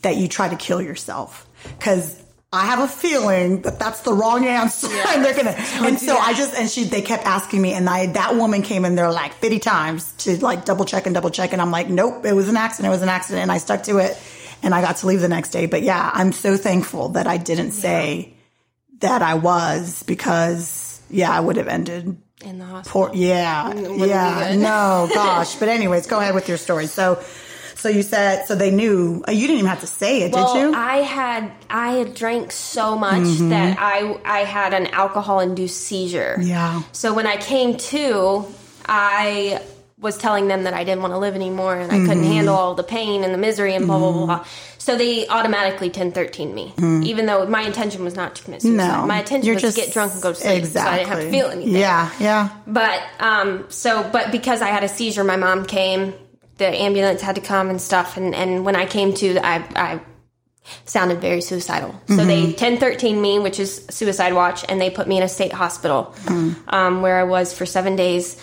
that 0.02 0.18
you 0.18 0.28
try 0.28 0.50
to 0.50 0.56
kill 0.56 0.82
yourself. 0.82 1.48
Cause 1.80 2.22
I 2.54 2.66
have 2.66 2.80
a 2.80 2.88
feeling 2.88 3.62
that 3.62 3.80
that's 3.80 4.02
the 4.02 4.14
wrong 4.14 4.46
answer. 4.46 4.88
and 5.08 5.24
they're 5.24 5.36
gonna, 5.36 5.56
and 5.88 5.98
so 5.98 6.18
I 6.18 6.34
just, 6.34 6.54
and 6.54 6.70
she, 6.70 6.84
they 6.84 7.02
kept 7.02 7.26
asking 7.26 7.62
me 7.62 7.74
and 7.74 7.90
I, 7.90 8.08
that 8.08 8.36
woman 8.36 8.62
came 8.62 8.84
in 8.84 8.96
there 8.96 9.12
like 9.12 9.34
50 9.36 9.60
times 9.60 10.12
to 10.24 10.38
like 10.44 10.66
double 10.66 10.84
check 10.84 11.06
and 11.06 11.16
double 11.16 11.30
check. 11.30 11.54
And 11.54 11.62
I'm 11.62 11.72
like, 11.72 11.88
nope, 11.90 12.26
it 12.26 12.34
was 12.34 12.50
an 12.50 12.58
accident. 12.58 12.92
It 12.92 12.96
was 12.96 13.04
an 13.04 13.10
accident. 13.10 13.44
And 13.44 13.52
I 13.52 13.58
stuck 13.58 13.84
to 13.84 14.00
it 14.00 14.20
and 14.64 14.76
I 14.76 14.82
got 14.82 14.98
to 14.98 15.08
leave 15.08 15.22
the 15.22 15.30
next 15.30 15.52
day. 15.52 15.66
But 15.66 15.82
yeah, 15.84 16.12
I'm 16.14 16.34
so 16.34 16.58
thankful 16.58 17.10
that 17.10 17.26
I 17.26 17.38
didn't 17.38 17.72
say 17.72 18.34
that 19.00 19.22
I 19.22 19.36
was 19.36 20.04
because 20.04 21.02
yeah, 21.10 21.32
I 21.32 21.40
would 21.40 21.58
have 21.58 21.68
ended 21.68 22.18
In 22.44 22.60
the 22.60 22.66
hospital. 22.66 23.08
Poor, 23.08 23.16
yeah, 23.16 23.74
yeah, 23.74 24.56
no, 24.56 25.10
gosh. 25.14 25.56
But 25.56 25.70
anyways, 25.70 26.08
go 26.08 26.20
ahead 26.20 26.34
with 26.36 26.48
your 26.48 26.58
story. 26.58 26.88
So, 26.88 27.22
so 27.82 27.90
you 27.90 28.04
said, 28.04 28.46
so 28.46 28.56
they 28.56 28.72
knew, 28.72 29.24
uh, 29.28 29.32
you 29.32 29.42
didn't 29.48 29.58
even 29.58 29.70
have 29.70 29.82
to 29.82 29.88
say 29.88 30.22
it, 30.24 30.32
well, 30.34 30.54
did 30.54 30.60
you? 30.62 30.74
I 30.74 30.98
had 30.98 31.52
I 31.70 31.92
had 31.94 32.14
drank 32.14 32.52
so 32.52 32.98
much 32.98 33.24
Mm-hmm. 33.24 33.50
that 33.50 33.78
I 33.80 34.18
I 34.24 34.40
had 34.46 34.74
an 34.74 34.88
alcohol 34.88 35.40
induced 35.40 35.82
seizure. 35.82 36.38
yeah. 36.42 36.84
So 36.92 37.14
when 37.14 37.28
I 37.28 37.38
came 37.38 37.78
to, 37.78 38.46
I 38.86 39.62
was 40.00 40.18
telling 40.18 40.48
them 40.48 40.64
that 40.64 40.74
I 40.74 40.84
didn't 40.84 41.02
want 41.04 41.14
to 41.14 41.20
live 41.20 41.36
anymore 41.36 41.76
and 41.76 41.92
I 41.92 42.00
couldn't 42.00 42.24
Mm-hmm. 42.24 42.32
handle 42.34 42.56
all 42.56 42.74
the 42.74 42.84
pain 42.84 43.24
and 43.24 43.32
the 43.34 43.38
misery 43.38 43.76
and 43.76 43.86
blah 43.86 44.00
blah 44.00 44.12
blah. 44.12 44.26
blah. 44.26 44.46
So 44.80 44.98
they 44.98 45.28
automatically 45.28 45.90
1013 45.90 46.56
me, 46.56 46.74
even 47.08 47.28
though 47.28 47.46
my 47.46 47.62
intention 47.62 48.04
was 48.04 48.16
not 48.16 48.34
to 48.38 48.44
commit 48.44 48.64
suicide. 48.64 48.84
Mm-hmm. 48.84 49.02
No. 49.02 49.06
my 49.06 49.20
intention 49.20 49.46
You're 49.46 49.54
was 49.56 49.62
just- 49.62 49.78
to 49.78 49.84
get 49.86 49.94
drunk 49.94 50.14
and 50.14 50.22
go 50.24 50.30
to 50.34 50.40
sleep, 50.40 50.58
Exactly. 50.58 50.90
so 50.90 50.90
I 50.96 50.98
didn't 50.98 51.10
have 51.10 51.20
to 51.22 51.30
feel 51.32 51.48
anything. 51.52 51.76
Yeah, 51.76 52.10
yeah. 52.20 52.50
But 52.66 53.00
um, 53.20 53.66
so 53.70 54.02
but 54.12 54.32
because 54.32 54.64
I 54.64 54.70
had 54.70 54.84
a 54.84 54.90
seizure, 54.90 55.24
my 55.24 55.36
mom 55.38 55.66
came. 55.66 56.14
The 56.62 56.68
ambulance 56.68 57.24
had 57.24 57.34
to 57.38 57.42
come 57.42 57.72
and 57.72 57.82
stuff, 57.82 58.18
and 58.18 58.36
and 58.36 58.64
when 58.64 58.76
I 58.76 58.86
came 58.86 59.16
to, 59.16 59.40
I 59.44 59.66
I 59.76 60.00
sounded 60.86 61.20
very 61.20 61.42
suicidal. 61.42 62.00
So 62.08 62.18
they 62.18 62.44
mm-hmm. 62.44 62.52
1013 62.52 63.20
me, 63.20 63.40
which 63.40 63.60
is 63.60 63.84
suicide 63.90 64.36
watch, 64.36 64.64
and 64.70 64.80
they 64.80 64.92
put 64.92 65.08
me 65.08 65.18
in 65.18 65.24
a 65.24 65.28
state 65.28 65.52
hospital 65.52 66.14
mm-hmm. 66.26 66.70
um, 66.70 67.02
where 67.02 67.20
I 67.20 67.24
was 67.24 67.52
for 67.52 67.66
seven 67.66 67.96
days, 67.96 68.40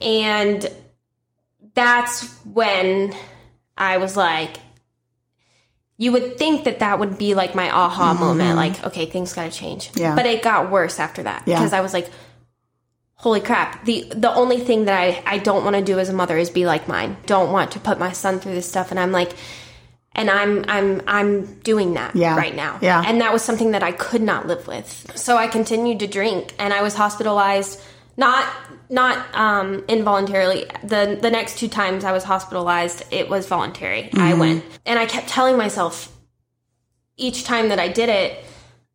and 0.00 0.64
that's 1.74 2.32
when 2.44 3.12
I 3.76 3.96
was 3.98 4.16
like. 4.16 4.58
You 5.96 6.10
would 6.10 6.38
think 6.38 6.64
that 6.64 6.80
that 6.80 6.98
would 6.98 7.18
be 7.18 7.34
like 7.34 7.54
my 7.54 7.70
aha 7.70 8.12
mm-hmm. 8.12 8.20
moment, 8.20 8.56
like, 8.56 8.84
okay, 8.84 9.06
things 9.06 9.32
got 9.32 9.50
to 9.50 9.56
change. 9.56 9.90
Yeah. 9.94 10.16
But 10.16 10.26
it 10.26 10.42
got 10.42 10.68
worse 10.68 10.98
after 10.98 11.22
that 11.22 11.44
Yeah. 11.46 11.58
because 11.58 11.72
I 11.72 11.82
was 11.82 11.92
like, 11.92 12.10
holy 13.24 13.40
crap. 13.40 13.84
The 13.86 13.96
the 14.26 14.32
only 14.42 14.58
thing 14.68 14.84
that 14.84 14.96
i 15.04 15.08
i 15.34 15.38
don't 15.38 15.64
want 15.64 15.76
to 15.76 15.82
do 15.82 15.98
as 15.98 16.08
a 16.10 16.12
mother 16.12 16.36
is 16.36 16.50
be 16.50 16.64
like 16.66 16.86
mine. 16.88 17.16
Don't 17.26 17.50
want 17.56 17.72
to 17.72 17.80
put 17.80 17.98
my 17.98 18.12
son 18.12 18.38
through 18.40 18.54
this 18.58 18.68
stuff 18.68 18.90
and 18.92 19.00
i'm 19.00 19.12
like 19.12 19.32
and 20.20 20.28
i'm 20.38 20.52
i'm 20.68 21.00
i'm 21.06 21.30
doing 21.70 21.94
that 21.94 22.14
Yeah. 22.14 22.36
right 22.36 22.54
now. 22.54 22.78
Yeah. 22.82 23.02
and 23.06 23.20
that 23.22 23.32
was 23.32 23.42
something 23.42 23.70
that 23.72 23.82
i 23.82 23.92
could 23.92 24.22
not 24.22 24.46
live 24.46 24.66
with. 24.66 24.88
So 25.16 25.36
i 25.36 25.46
continued 25.58 25.98
to 26.00 26.06
drink 26.06 26.52
and 26.58 26.72
i 26.78 26.82
was 26.82 26.94
hospitalized 26.94 27.80
not 28.16 28.44
not 28.90 29.16
um 29.34 29.68
involuntarily. 29.88 30.66
The 30.92 31.18
the 31.26 31.30
next 31.30 31.58
two 31.58 31.68
times 31.68 32.04
i 32.04 32.12
was 32.12 32.24
hospitalized 32.24 33.04
it 33.10 33.28
was 33.30 33.46
voluntary. 33.46 34.10
I 34.12 34.34
went 34.34 34.62
and 34.84 34.98
i 34.98 35.06
kept 35.06 35.28
telling 35.28 35.56
myself 35.56 35.94
each 37.16 37.44
time 37.44 37.68
that 37.68 37.78
I 37.78 37.88
did 38.00 38.08
it, 38.08 38.44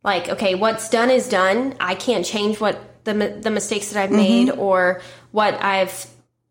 like, 0.04 0.28
okay, 0.36 0.54
what's 0.54 0.90
done 0.90 1.10
is 1.10 1.30
done. 1.30 1.74
I 1.80 1.96
can't 1.96 2.26
change 2.26 2.60
what 2.60 2.76
the 3.14 3.30
the 3.42 3.50
mistakes 3.52 3.90
that 3.90 4.02
I've 4.02 4.12
made 4.12 4.50
or 4.52 5.02
what 5.32 5.62
I've 5.64 6.08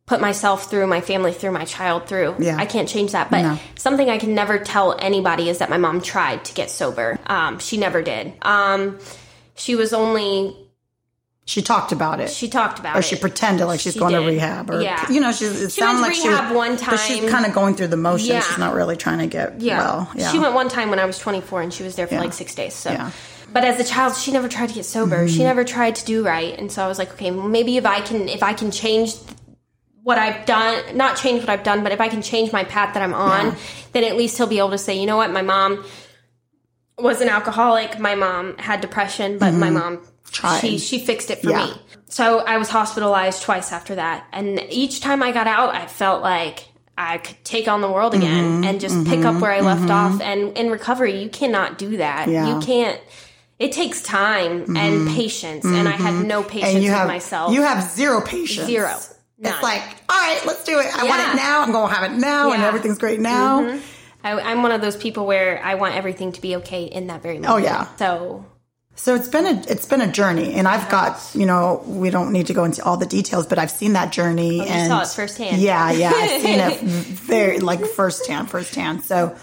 put 0.07 0.21
myself 0.23 0.71
through, 0.71 0.87
my 0.87 1.03
family 1.03 1.33
through, 1.33 1.51
my 1.51 1.67
child 1.67 2.07
through. 2.07 2.35
Yeah. 2.39 2.57
I 2.59 2.65
can't 2.65 2.89
change 2.89 3.13
that. 3.13 3.31
But 3.31 3.43
No. 3.43 3.59
something 3.77 4.09
I 4.09 4.17
can 4.17 4.35
never 4.35 4.59
tell 4.59 4.97
anybody 4.99 5.51
is 5.51 5.59
that 5.59 5.69
my 5.69 5.77
mom 5.77 6.01
tried 6.01 6.47
to 6.47 6.55
get 6.55 6.71
sober. 6.71 7.19
Um, 7.27 7.59
she 7.59 7.77
never 7.77 8.01
did. 8.01 8.33
Um, 8.41 8.99
she 9.55 9.75
was 9.75 9.93
only 9.93 10.57
She 11.45 11.61
talked 11.61 11.93
about 11.93 12.21
it. 12.21 12.31
she 12.31 12.49
talked 12.49 12.79
about 12.79 12.95
or 12.97 13.01
it. 13.01 13.01
Or 13.01 13.03
she 13.03 13.17
pretended 13.17 13.67
like 13.67 13.81
she's 13.81 13.93
She 13.95 13.99
going 13.99 14.15
to 14.15 14.21
rehab, 14.21 14.71
or 14.71 14.81
Yeah. 14.81 15.11
you 15.11 15.21
know, 15.21 15.31
she's 15.33 15.61
it 15.63 15.73
She 15.73 15.81
sounded 15.83 16.01
went 16.01 16.15
like 16.15 16.23
to 16.23 16.29
rehab 16.31 16.49
she 16.49 16.55
one 16.57 16.77
but 16.77 16.97
she's 17.01 17.31
kind 17.31 17.45
of 17.45 17.53
going 17.53 17.75
through 17.75 17.89
the 17.89 17.97
motions. 17.99 18.29
Yeah. 18.31 18.41
She's 18.41 18.57
not 18.59 18.73
really 18.75 18.97
trying 18.97 19.19
to 19.19 19.27
get 19.27 19.61
Yeah. 19.61 19.79
well. 19.79 20.11
Yeah, 20.15 20.33
She 20.33 20.39
went 20.39 20.55
one 20.55 20.69
time 20.71 20.89
when 20.89 20.99
I 21.01 21.05
was 21.05 21.19
24 21.19 21.61
and 21.61 21.73
she 21.75 21.83
was 21.83 21.97
there 21.97 22.07
for 22.07 22.17
like 22.19 22.33
six 22.33 22.55
days. 22.55 22.73
So, 22.75 22.91
Yeah. 22.93 22.97
Mm-hmm. 22.99 23.11
But 23.53 23.65
as 23.65 23.81
a 23.81 23.85
child, 23.85 24.15
she 24.17 24.31
never 24.33 24.49
tried 24.49 24.69
to 24.69 24.75
get 24.75 24.85
sober. 24.85 25.27
She 25.29 25.43
never 25.43 25.65
tried 25.65 25.95
to 25.97 26.05
do 26.05 26.25
right. 26.25 26.59
And 26.59 26.71
so 26.71 26.85
I 26.85 26.89
was 26.89 26.99
like, 26.99 27.13
okay, 27.13 27.31
maybe 27.31 27.77
if 27.77 27.87
I 27.87 28.01
can, 28.01 28.29
if 28.29 28.43
I 28.43 28.53
can 28.53 28.71
change 28.71 29.15
what 30.03 30.19
I've 30.19 30.47
done, 30.47 30.97
not 30.97 31.17
change 31.17 31.41
what 31.41 31.49
I've 31.51 31.63
done, 31.65 31.83
but 31.83 31.93
if 31.93 32.01
I 32.01 32.09
can 32.09 32.23
change 32.23 32.53
my 32.53 32.65
path 32.65 32.95
that 32.95 33.03
I'm 33.03 33.15
on, 33.15 33.57
then 33.93 34.05
at 34.05 34.17
least 34.17 34.37
he'll 34.39 34.47
be 34.47 34.59
able 34.59 34.71
to 34.71 34.79
say, 34.79 34.99
you 34.99 35.07
know 35.07 35.17
what, 35.17 35.31
my 35.33 35.43
mom 35.43 35.85
was 36.99 37.21
an 37.21 37.29
alcoholic. 37.29 37.99
My 37.99 38.15
mom 38.15 38.57
had 38.59 38.81
depression, 38.81 39.39
but 39.39 39.53
my 39.53 39.71
mom 39.71 39.99
Mm-hmm. 39.99 40.05
Tried. 40.31 40.61
she 40.61 40.77
she 40.79 40.99
fixed 40.99 41.31
it 41.31 41.41
for 41.41 41.49
Yeah. 41.51 41.67
me. 41.69 41.73
So 42.11 42.41
I 42.41 42.59
was 42.59 42.69
hospitalized 42.69 43.43
twice 43.43 43.73
after 43.73 43.95
that, 43.95 44.27
and 44.31 44.61
each 44.69 45.01
time 45.01 45.23
I 45.23 45.33
got 45.33 45.47
out, 45.47 45.75
I 45.75 45.87
felt 45.87 46.23
like 46.23 46.69
I 46.99 47.17
could 47.17 47.43
take 47.45 47.67
on 47.67 47.81
the 47.81 47.91
world 47.91 48.13
again 48.13 48.45
Mm-hmm. 48.45 48.65
and 48.65 48.79
just 48.81 49.07
pick 49.07 49.25
up 49.25 49.41
where 49.41 49.53
I 49.53 49.61
left 49.61 49.89
off. 49.91 50.21
And 50.21 50.55
in 50.59 50.71
recovery, 50.71 51.23
you 51.23 51.31
cannot 51.31 51.79
do 51.79 51.97
that. 51.97 52.29
Yeah. 52.29 52.47
You 52.47 52.61
can't. 52.61 53.01
It 53.59 53.73
takes 53.73 54.03
time 54.03 54.77
and 54.77 55.09
patience, 55.09 55.65
and 55.65 55.89
I 55.89 55.93
had 55.93 56.25
no 56.25 56.43
patience 56.43 56.69
Mm-hmm. 56.69 56.77
and 56.77 56.85
you 56.85 56.93
with 56.93 57.07
myself. 57.09 57.53
you 57.53 57.63
have 57.63 57.83
zero 57.91 58.21
patience. 58.21 58.67
Zero. 58.67 58.95
It's 59.41 59.63
like, 59.63 59.83
all 60.09 60.17
right, 60.21 60.41
let's 60.47 60.65
do 60.65 60.79
it. 60.81 60.87
I 60.97 61.05
want 61.05 61.23
it 61.23 61.37
now. 61.37 61.63
I'm 61.63 61.73
going 61.73 61.89
to 61.89 61.95
have 61.95 62.11
it 62.13 62.17
now, 62.17 62.43
and 62.43 62.51
Yeah. 62.51 62.57
Mm-hmm. 62.57 62.65
everything's 62.69 62.99
great 62.99 63.21
now. 63.21 63.79
I, 64.25 64.33
I'm 64.41 64.63
one 64.63 64.73
of 64.73 64.81
those 64.81 64.97
people 64.97 65.27
where 65.27 65.61
I 65.65 65.75
want 65.77 65.95
everything 65.95 66.33
to 66.33 66.41
be 66.41 66.57
okay 66.57 66.85
in 66.85 67.07
that 67.09 67.23
very 67.23 67.39
moment. 67.39 67.53
Oh, 67.55 67.57
yeah. 67.57 67.87
So 67.97 68.45
So 68.97 69.15
it's 69.15 69.29
been 69.29 69.47
a 69.47 69.61
it's 69.69 69.87
been 69.87 70.01
a 70.01 70.11
journey, 70.11 70.55
and 70.55 70.67
I've 70.67 70.89
got 70.91 71.21
you 71.35 71.47
know 71.47 71.83
we 71.87 72.11
don't 72.11 72.33
need 72.33 72.49
to 72.49 72.55
go 72.55 72.65
into 72.65 72.83
all 72.85 72.97
the 72.97 73.07
details, 73.07 73.47
but 73.47 73.59
I've 73.61 73.71
seen 73.71 73.93
that 73.93 74.11
journey 74.13 74.61
Oh, 74.61 74.65
you 74.65 74.71
and 74.71 74.89
saw 74.89 75.03
it 75.03 75.09
firsthand. 75.09 75.63
Yeah, 75.63 75.91
yeah, 75.93 76.13
I've 76.15 76.43
seen 76.43 76.59
it 76.61 76.81
very 76.81 77.61
like 77.61 77.85
firsthand, 77.87 78.51
firsthand. 78.51 79.05
So, 79.05 79.37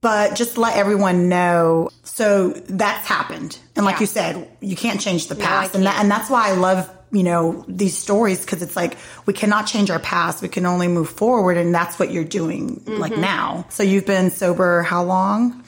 but 0.00 0.34
just 0.34 0.56
let 0.58 0.76
everyone 0.76 1.28
know, 1.28 1.90
so 2.04 2.50
that's 2.50 3.06
happened, 3.06 3.58
and 3.76 3.84
like 3.84 3.96
Yeah. 3.96 4.00
you 4.00 4.06
said, 4.06 4.48
you 4.60 4.76
can't 4.76 5.00
change 5.00 5.28
the 5.28 5.34
past, 5.36 5.74
and 5.74 5.84
that, 5.86 6.00
and 6.00 6.10
that's 6.10 6.30
why 6.30 6.48
I 6.48 6.52
love 6.52 6.88
you 7.12 7.24
know 7.24 7.64
these 7.66 7.98
stories 7.98 8.40
because 8.40 8.62
it's 8.62 8.76
like 8.76 8.96
we 9.26 9.32
cannot 9.32 9.66
change 9.66 9.90
our 9.90 9.98
past, 9.98 10.42
we 10.42 10.48
can 10.48 10.64
only 10.64 10.86
move 10.88 11.08
forward, 11.10 11.56
and 11.56 11.74
that's 11.74 11.98
what 11.98 12.10
you're 12.12 12.24
doing 12.24 12.82
like 12.86 13.12
Mm-hmm. 13.12 13.20
now. 13.20 13.66
So 13.68 13.82
you've 13.82 14.06
been 14.06 14.30
sober 14.30 14.82
how 14.82 15.02
long? 15.02 15.64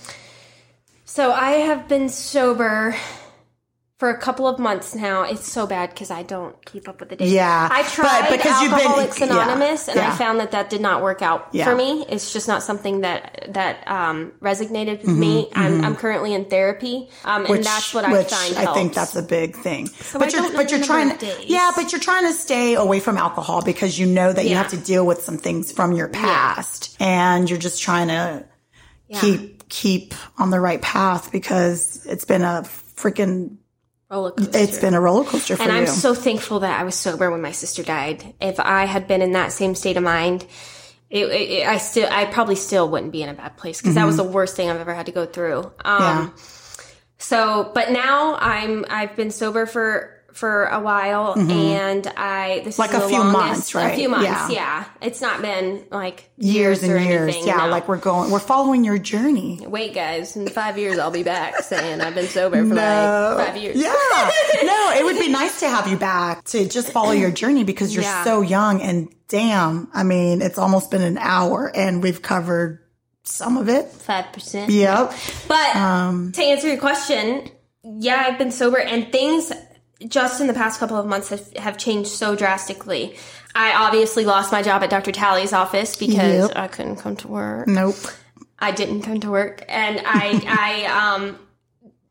So 1.05 1.30
I 1.33 1.51
have 1.68 1.89
been 1.89 2.09
sober 2.09 2.97
for 4.03 4.11
a 4.11 4.18
couple 4.18 4.48
of 4.48 4.59
months 4.59 4.96
now. 4.96 5.22
It's 5.22 5.48
so 5.48 5.64
bad 5.64 5.90
because 5.90 6.11
I 6.11 6.24
don't 6.24 6.57
keep 6.66 6.88
up 6.88 6.98
with 6.98 7.11
the 7.11 7.14
dates. 7.14 7.30
Yeah, 7.30 7.68
I 7.70 7.82
but 7.82 7.92
tried 7.92 8.30
because 8.32 8.61
you've 8.61 8.72
been- 8.72 8.80
Alcoholics 8.80 9.20
yeah, 9.20 9.26
Anonymous, 9.26 9.86
and 9.86 10.00
I 10.00 10.11
found 10.16 10.40
that 10.40 10.50
that 10.50 10.70
did 10.70 10.80
not 10.80 11.03
work 11.03 11.22
out 11.22 11.46
Yeah. 11.53 11.66
for 11.66 11.76
me. 11.76 12.05
It's 12.09 12.32
just 12.32 12.48
not 12.48 12.64
something 12.64 13.03
that 13.03 13.50
that 13.50 13.86
um, 13.88 14.32
resonated 14.40 15.03
with 15.03 15.11
Mm-hmm, 15.11 15.20
me. 15.20 15.48
I'm, 15.55 15.84
I'm 15.84 15.94
currently 15.94 16.34
in 16.34 16.46
therapy, 16.46 17.11
um, 17.24 17.46
and 17.46 17.62
that's 17.62 17.94
what 17.94 18.05
I 18.05 18.24
find 18.24 18.57
I 18.57 18.74
think 18.74 18.92
that's 18.92 19.14
a 19.14 19.22
big 19.22 19.55
thing. 19.55 19.88
I 20.14 20.18
but 20.18 20.32
you're 20.32 20.42
don't 20.42 20.57
but 20.57 20.72
you're 20.72 20.82
trying 20.82 21.16
to 21.16 21.16
days. 21.24 21.44
yeah, 21.46 21.70
but 21.76 21.92
you're 21.92 22.00
trying 22.00 22.26
to 22.26 22.32
stay 22.32 22.74
away 22.74 22.98
from 22.98 23.16
alcohol 23.16 23.62
because 23.62 23.96
you 24.00 24.07
know 24.07 24.32
that 24.32 24.46
you 24.48 24.57
have 24.57 24.70
to 24.70 24.78
deal 24.78 25.07
with 25.07 25.22
some 25.22 25.38
things 25.38 25.70
from 25.70 25.92
your 25.92 26.09
past, 26.09 26.96
and 26.98 27.48
you're 27.48 27.61
just 27.61 27.80
trying 27.80 28.09
to 28.09 28.44
keep 29.20 29.68
keep 29.68 30.12
on 30.38 30.50
the 30.50 30.59
right 30.59 30.82
path 30.82 31.30
because 31.30 32.05
it's 32.07 32.24
been 32.24 32.42
a 32.42 32.62
freaking 32.96 33.59
roller 34.13 34.31
coaster. 34.33 34.59
it's 34.59 34.79
been 34.79 34.95
a 34.95 35.01
roller 35.01 35.25
coaster 35.25 35.57
for 35.57 35.63
and 35.63 35.73
you. 35.73 35.79
I'm 35.79 35.87
so 35.87 36.15
thankful 36.15 36.61
that 36.61 36.79
I 36.79 36.85
was 36.85 36.95
sober 36.95 37.31
when 37.31 37.41
my 37.43 37.53
sister 37.53 37.83
died. 37.83 38.35
If 38.41 38.61
I 38.61 38.85
had 38.85 39.09
been 39.09 39.23
in 39.23 39.33
that 39.33 39.53
same 39.53 39.75
state 39.75 39.97
of 39.97 40.03
mind, 40.03 40.47
it, 41.11 41.25
it, 41.27 41.67
I 41.67 41.79
still, 41.79 42.09
I 42.11 42.27
probably 42.27 42.55
still 42.57 42.89
wouldn't 42.89 43.13
be 43.13 43.23
in 43.23 43.29
a 43.29 43.35
bad 43.35 43.57
place 43.57 43.81
because 43.81 43.95
that 43.97 44.07
was 44.07 44.17
the 44.17 44.25
worst 44.25 44.57
thing 44.57 44.71
I've 44.71 44.81
ever 44.81 44.95
had 44.95 45.07
to 45.07 45.13
go 45.13 45.27
through. 45.27 45.59
Um, 45.85 46.01
Mm-hmm. 46.01 46.27
yeah. 46.29 46.31
So, 47.19 47.71
but 47.73 47.93
now 47.93 48.35
I'm, 48.37 48.85
I've 48.91 49.15
been 49.15 49.31
sober 49.31 49.65
for 49.65 50.22
for 50.35 50.64
a 50.66 50.80
while, 50.80 51.35
and 51.39 52.07
I 52.16 52.62
this 52.64 52.78
Mm-hmm. 52.78 52.80
Like 52.83 52.91
is 52.91 52.97
a 52.97 53.01
the 53.01 53.09
few 53.09 53.18
longest, 53.18 53.33
months, 53.35 53.74
right? 53.74 53.93
A 53.93 53.97
few 53.97 54.09
months, 54.09 54.24
Yeah. 54.26 54.49
yeah. 54.51 54.85
It's 55.01 55.20
not 55.20 55.43
been 55.43 55.85
like 55.91 56.30
years 56.37 56.83
years, 56.83 56.83
and 56.83 57.05
years. 57.09 57.22
anything. 57.35 57.47
yeah, 57.47 57.57
no. 57.59 57.68
like 57.68 57.89
we're 57.89 57.97
going, 57.99 58.30
we're 58.30 58.39
following 58.39 58.85
your 58.85 58.99
journey. 58.99 59.61
Wait, 59.66 59.95
guys, 59.95 60.37
in 60.37 60.49
five 60.49 60.78
years 60.78 60.99
I'll 60.99 61.11
be 61.11 61.22
back 61.22 61.59
saying 61.62 62.01
I've 62.01 62.14
been 62.14 62.26
sober 62.28 62.57
for 62.66 62.74
like 62.74 63.47
five 63.47 63.57
years. 63.57 63.76
Yeah. 63.76 63.93
no, 64.62 64.93
it 64.97 65.05
would 65.05 65.18
be 65.18 65.28
nice 65.28 65.61
to 65.61 65.68
have 65.68 65.89
you 65.89 65.97
back 65.97 66.45
to 66.45 66.68
just 66.68 66.91
follow 66.93 67.12
your 67.12 67.30
journey 67.30 67.64
because 67.64 67.95
you're 67.95 68.05
Yeah. 68.05 68.24
so 68.24 68.41
young 68.43 68.80
and 68.83 69.09
damn, 69.28 69.89
I 69.95 70.03
mean, 70.03 70.43
it's 70.43 70.59
almost 70.59 70.91
been 70.91 71.03
an 71.03 71.18
hour 71.18 71.70
and 71.74 72.03
we've 72.03 72.20
covered 72.22 72.80
some 73.24 73.57
of 73.57 73.68
it. 73.68 73.87
Five 73.89 74.33
percent. 74.33 74.70
Yep. 74.70 75.12
But 75.49 75.76
Um, 75.76 76.33
to 76.33 76.43
answer 76.43 76.68
your 76.68 76.76
question, 76.78 77.49
yeah, 77.85 78.24
I've 78.26 78.39
been 78.39 78.51
sober 78.51 78.78
and 78.78 79.11
things 79.12 79.53
just 80.09 80.40
in 80.40 80.46
the 80.46 80.55
past 80.55 80.78
couple 80.80 80.96
of 80.96 81.07
months 81.07 81.28
have, 81.30 81.53
have 81.57 81.78
changed 81.78 82.11
so 82.11 82.34
drastically. 82.36 83.16
I 83.55 83.72
obviously 83.86 84.24
lost 84.24 84.50
my 84.53 84.62
job 84.62 84.82
at 84.82 84.90
Dr. 84.90 85.12
Talley's 85.12 85.53
office 85.53 85.96
because 85.96 86.48
Yep. 86.48 86.53
I 86.57 86.68
couldn't 86.68 86.96
come 86.96 87.16
to 87.16 87.28
work. 87.28 87.68
Nope. 87.68 87.96
I 88.59 88.70
didn't 88.70 89.03
come 89.03 89.20
to 89.20 89.30
work, 89.30 89.64
and 89.68 90.00
I, 90.05 90.86
I, 90.86 91.14
um, 91.16 91.38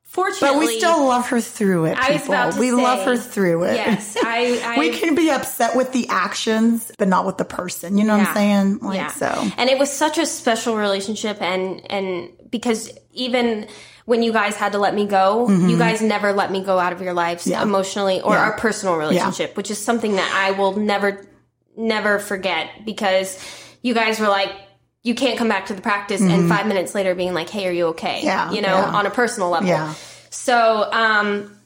fortunately, 0.04 0.50
But 0.50 0.60
we 0.60 0.78
still 0.80 1.06
love 1.08 1.30
her 1.30 1.40
through 1.40 1.86
it. 1.86 1.98
I 1.98 2.12
was 2.12 2.22
People. 2.22 2.34
about 2.36 2.54
to 2.54 2.60
we 2.60 2.70
say, 2.70 2.76
love 2.76 3.06
her 3.06 3.16
through 3.18 3.64
it. 3.64 3.76
Yes, 3.76 4.18
I, 4.22 4.62
I 4.76 4.78
we 4.80 4.90
can 4.90 5.16
be 5.16 5.32
upset 5.32 5.76
with 5.78 5.94
the 5.94 6.08
actions, 6.10 6.92
but 6.98 7.08
not 7.08 7.26
with 7.26 7.38
the 7.38 7.46
person. 7.46 7.98
You 7.98 8.04
know 8.04 8.18
what 8.18 8.28
I'm 8.28 8.34
saying? 8.36 8.80
Like 8.80 8.98
yeah. 8.98 9.12
so. 9.12 9.50
And 9.58 9.70
it 9.70 9.80
was 9.80 9.92
such 9.92 10.18
a 10.18 10.26
special 10.26 10.76
relationship, 10.76 11.42
and 11.42 11.90
and 11.90 12.30
because 12.52 12.92
even 13.14 13.68
when 14.06 14.22
you 14.24 14.32
guys 14.34 14.56
had 14.56 14.74
to 14.74 14.78
let 14.78 14.94
me 14.94 15.06
go, 15.08 15.48
you 15.50 15.78
guys 15.78 16.02
never 16.02 16.34
let 16.34 16.52
me 16.52 16.64
go 16.64 16.78
out 16.80 16.92
of 16.94 17.02
your 17.02 17.14
lives 17.14 17.44
Mm-hmm. 17.44 17.52
Yeah. 17.52 17.62
emotionally 17.64 18.22
or 18.22 18.34
Yeah. 18.34 18.42
our 18.42 18.58
personal 18.58 18.96
relationship, 18.98 19.56
which 19.58 19.72
is 19.72 19.78
something 19.84 20.16
that 20.16 20.32
I 20.36 20.52
will 20.52 20.76
never 20.78 21.26
never 21.78 22.20
forget 22.20 22.70
because 22.86 23.40
you 23.82 23.94
guys 23.94 24.20
were 24.20 24.28
like. 24.28 24.52
You 25.04 25.16
can't 25.16 25.36
come 25.36 25.48
back 25.50 25.66
to 25.66 25.74
the 25.74 25.82
practice 25.82 26.22
and 26.22 26.48
five 26.48 26.68
minutes 26.68 26.94
later 26.94 27.16
being 27.16 27.34
like, 27.34 27.50
"Hey, 27.50 27.66
are 27.68 27.72
you 27.72 27.88
okay?" 27.88 28.18
Mm-hmm. 28.20 28.28
Yeah, 28.28 28.52
you 28.52 28.62
know, 28.62 28.68
yeah. 28.68 28.96
on 29.00 29.08
a 29.08 29.10
personal 29.10 29.50
level. 29.50 29.68
Yeah. 29.68 29.96
So, 30.30 30.88
um, 30.92 31.58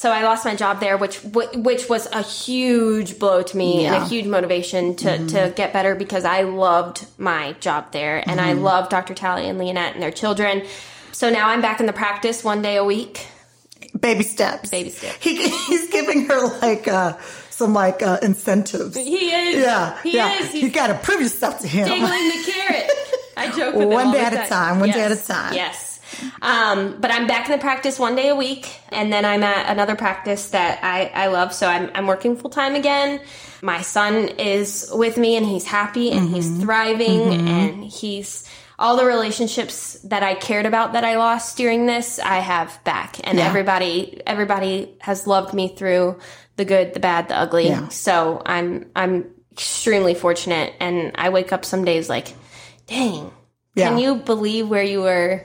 so 0.00 0.10
I 0.10 0.22
lost 0.22 0.46
my 0.46 0.54
job 0.54 0.80
there, 0.80 0.96
which 0.96 1.16
which 1.24 1.88
was 1.90 2.06
a 2.12 2.22
huge 2.22 3.18
blow 3.18 3.42
to 3.42 3.54
me 3.56 3.70
and 3.72 3.82
Yeah. 3.82 3.94
Mm-hmm. 3.96 4.04
a 4.04 4.08
huge 4.08 4.26
motivation 4.36 4.96
to 5.02 5.10
to 5.32 5.52
get 5.54 5.72
better 5.74 5.94
because 5.94 6.24
I 6.24 6.40
loved 6.42 6.98
my 7.18 7.52
job 7.66 7.92
there 7.92 8.16
and 8.28 8.40
I 8.40 8.52
loved 8.54 8.88
Dr. 8.90 9.14
Talley 9.14 9.46
and 9.50 9.58
Leonette 9.60 9.92
and 9.94 10.02
their 10.02 10.10
children. 10.22 10.62
So 11.12 11.28
now 11.28 11.48
I'm 11.50 11.60
back 11.60 11.80
in 11.80 11.86
the 11.86 11.92
practice 12.04 12.42
one 12.42 12.62
day 12.62 12.76
a 12.76 12.84
week. 12.84 13.26
Baby 14.08 14.22
steps. 14.24 14.70
Baby 14.70 14.88
steps. 14.90 15.18
He, 15.22 15.32
he's 15.68 15.90
giving 15.90 16.24
her 16.30 16.40
like 16.62 16.88
uh, 16.88 17.18
some 17.50 17.74
like 17.74 18.02
uh, 18.02 18.18
incentives. 18.22 18.96
He 18.96 19.30
is. 19.34 19.56
Yeah, 19.62 20.00
He 20.02 20.14
yeah. 20.16 20.38
is. 20.40 20.54
you 20.54 20.70
got 20.70 20.86
to 20.86 20.94
prove 20.94 21.20
yourself 21.20 21.60
to 21.60 21.68
him. 21.68 21.88
dangling 21.88 22.28
the 22.28 22.52
carrot. 22.52 22.90
I 23.36 23.50
joke 23.56 23.74
with 23.74 23.88
One 23.88 24.12
day 24.12 24.20
at 24.24 24.32
a 24.32 24.36
time. 24.36 24.48
time, 24.48 24.80
one 24.80 24.90
day 24.90 25.02
at 25.02 25.12
a 25.12 25.16
time. 25.16 25.52
Yes. 25.54 25.89
Um, 26.42 26.96
but 27.00 27.10
I'm 27.10 27.26
back 27.26 27.46
in 27.46 27.52
the 27.52 27.58
practice 27.58 27.98
one 27.98 28.16
day 28.16 28.28
a 28.28 28.36
week, 28.36 28.68
and 28.90 29.12
then 29.12 29.24
I'm 29.24 29.42
at 29.42 29.70
another 29.70 29.96
practice 29.96 30.50
that 30.50 30.80
I, 30.82 31.06
I 31.14 31.26
love. 31.28 31.52
So 31.52 31.66
I'm, 31.66 31.90
I'm 31.94 32.06
working 32.06 32.36
full 32.36 32.50
time 32.50 32.74
again. 32.74 33.20
My 33.62 33.82
son 33.82 34.28
is 34.38 34.90
with 34.92 35.16
me, 35.16 35.36
and 35.36 35.44
he's 35.46 35.64
happy, 35.66 36.10
and 36.12 36.28
he's 36.28 36.46
Mm-hmm. 36.48 36.60
thriving, 36.62 37.48
and 37.48 37.84
he's 37.84 38.48
all 38.78 38.96
the 38.96 39.04
relationships 39.04 39.94
that 40.04 40.22
I 40.22 40.34
cared 40.34 40.64
about 40.64 40.94
that 40.94 41.04
I 41.04 41.16
lost 41.18 41.58
during 41.58 41.84
this, 41.84 42.18
I 42.18 42.36
have 42.38 42.82
back, 42.84 43.18
and 43.24 43.38
Yeah. 43.38 43.46
everybody 43.46 44.22
everybody 44.26 44.96
has 45.00 45.26
loved 45.26 45.52
me 45.52 45.68
through 45.68 46.18
the 46.56 46.64
good, 46.64 46.94
the 46.94 47.00
bad, 47.00 47.28
the 47.28 47.36
ugly. 47.36 47.68
Yeah. 47.68 47.88
So 47.88 48.40
I'm 48.46 48.90
I'm 48.96 49.26
extremely 49.52 50.14
fortunate, 50.14 50.72
and 50.80 51.12
I 51.16 51.28
wake 51.28 51.52
up 51.52 51.66
some 51.66 51.84
days 51.84 52.08
like, 52.08 52.28
dang. 52.86 53.30
Yeah. 53.74 53.90
Can 53.90 53.98
you 53.98 54.16
believe 54.16 54.68
where 54.68 54.82
you 54.82 55.02
were 55.02 55.44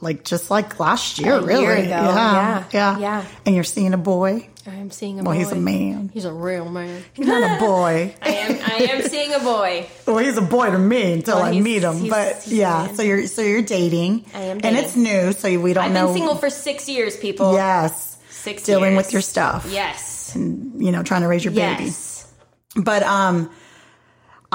Like 0.00 0.24
just 0.24 0.50
like 0.50 0.78
last 0.78 1.18
year, 1.18 1.34
A 1.34 1.42
really. 1.42 1.62
year 1.62 1.72
ago, 1.76 1.88
Yeah, 1.88 2.64
yeah, 2.72 2.98
yeah. 2.98 3.24
And 3.46 3.54
you're 3.54 3.64
seeing 3.64 3.94
a 3.94 3.98
boy. 3.98 4.48
I'm 4.66 4.90
seeing 4.90 5.20
a 5.20 5.22
Well, 5.22 5.32
boy. 5.32 5.38
he's 5.38 5.52
a 5.52 5.56
man. 5.56 6.10
He's 6.12 6.24
a 6.24 6.32
real 6.32 6.68
man. 6.68 7.02
He's 7.14 7.26
not 7.26 7.56
a 7.56 7.58
boy. 7.64 8.14
I 8.22 8.28
am. 8.30 8.58
I 8.62 8.76
am 8.92 9.02
seeing 9.08 9.32
a 9.32 9.38
boy. 9.38 9.86
Well, 10.06 10.18
he's 10.18 10.36
a 10.36 10.42
boy 10.42 10.70
to 10.70 10.78
me 10.78 11.12
until 11.12 11.36
Well, 11.36 11.44
I 11.46 11.58
meet 11.60 11.82
him. 11.82 11.96
he's- 11.98 12.10
but 12.10 12.42
he's 12.42 12.52
yeah, 12.58 12.92
so 12.92 13.02
you're 13.02 13.26
so 13.26 13.40
you're 13.42 13.62
dating. 13.62 14.26
I 14.34 14.40
am 14.42 14.60
and 14.64 14.76
it's 14.76 14.96
new, 14.96 15.32
so 15.32 15.58
we 15.60 15.72
don't 15.72 15.84
I've 15.84 15.92
know. 15.92 16.06
been 16.08 16.14
single 16.16 16.34
for 16.36 16.50
six 16.50 16.88
years, 16.88 17.16
people. 17.16 17.54
Yes, 17.54 18.18
six 18.28 18.64
dealing 18.64 18.92
years. 18.92 18.96
with 19.06 19.12
your 19.14 19.22
stuff. 19.22 19.66
Yes. 19.70 20.34
And 20.34 20.82
you 20.84 20.92
know, 20.92 21.02
trying 21.04 21.22
to 21.22 21.28
raise 21.28 21.44
your 21.44 21.54
baby. 21.54 21.84
Yes. 21.84 22.30
But 22.74 23.02
um, 23.04 23.48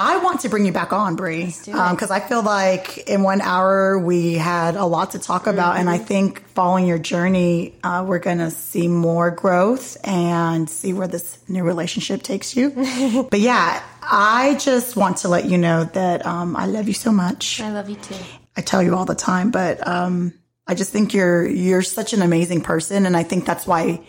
I 0.04 0.18
want 0.18 0.40
to 0.42 0.50
bring 0.50 0.66
you 0.66 0.72
back 0.72 0.94
on, 0.94 1.16
Bree, 1.16 1.46
because 1.66 2.10
I 2.12 2.20
feel 2.20 2.42
like 2.42 2.98
in 3.08 3.22
one 3.22 3.40
hour 3.42 4.00
we 4.00 4.34
had 4.34 4.76
a 4.76 4.86
lot 4.86 5.12
to 5.12 5.20
talk 5.20 5.46
about, 5.48 5.78
and 5.78 5.88
I 5.90 5.98
Mm-hmm. 5.98 6.06
think 6.06 6.48
following 6.50 6.88
your 6.88 6.98
journey, 6.98 7.76
uh, 7.84 8.04
we're 8.08 8.20
gonna 8.20 8.50
see 8.50 8.88
more 8.88 9.30
growth 9.30 9.98
and 10.04 10.68
see 10.70 10.92
where 10.94 11.08
this 11.08 11.38
new 11.48 11.64
relationship 11.64 12.24
takes 12.24 12.56
you. 12.56 12.72
but 13.30 13.40
yeah, 13.40 13.82
I 14.02 14.56
just 14.60 14.96
want 14.96 15.18
to 15.18 15.30
let 15.30 15.46
you 15.46 15.58
know 15.60 15.84
that 15.84 16.26
um, 16.26 16.56
I 16.56 16.66
love 16.66 16.88
you 16.88 16.96
so 16.96 17.12
much. 17.12 17.62
I 17.62 17.72
love 17.72 17.88
you 17.90 17.96
too. 17.98 18.16
I 18.58 18.62
tell 18.62 18.82
you 18.82 18.96
all 18.96 19.06
the 19.06 19.16
time, 19.16 19.52
but 19.52 19.86
um, 19.88 20.34
I 20.68 20.74
just 20.74 20.92
think 20.92 21.14
you're 21.14 21.46
you're 21.48 21.84
such 21.84 22.14
an 22.14 22.22
amazing 22.24 22.62
person, 22.62 23.06
and 23.06 23.16
I 23.16 23.24
think 23.24 23.46
that's 23.46 23.68
why 23.68 24.02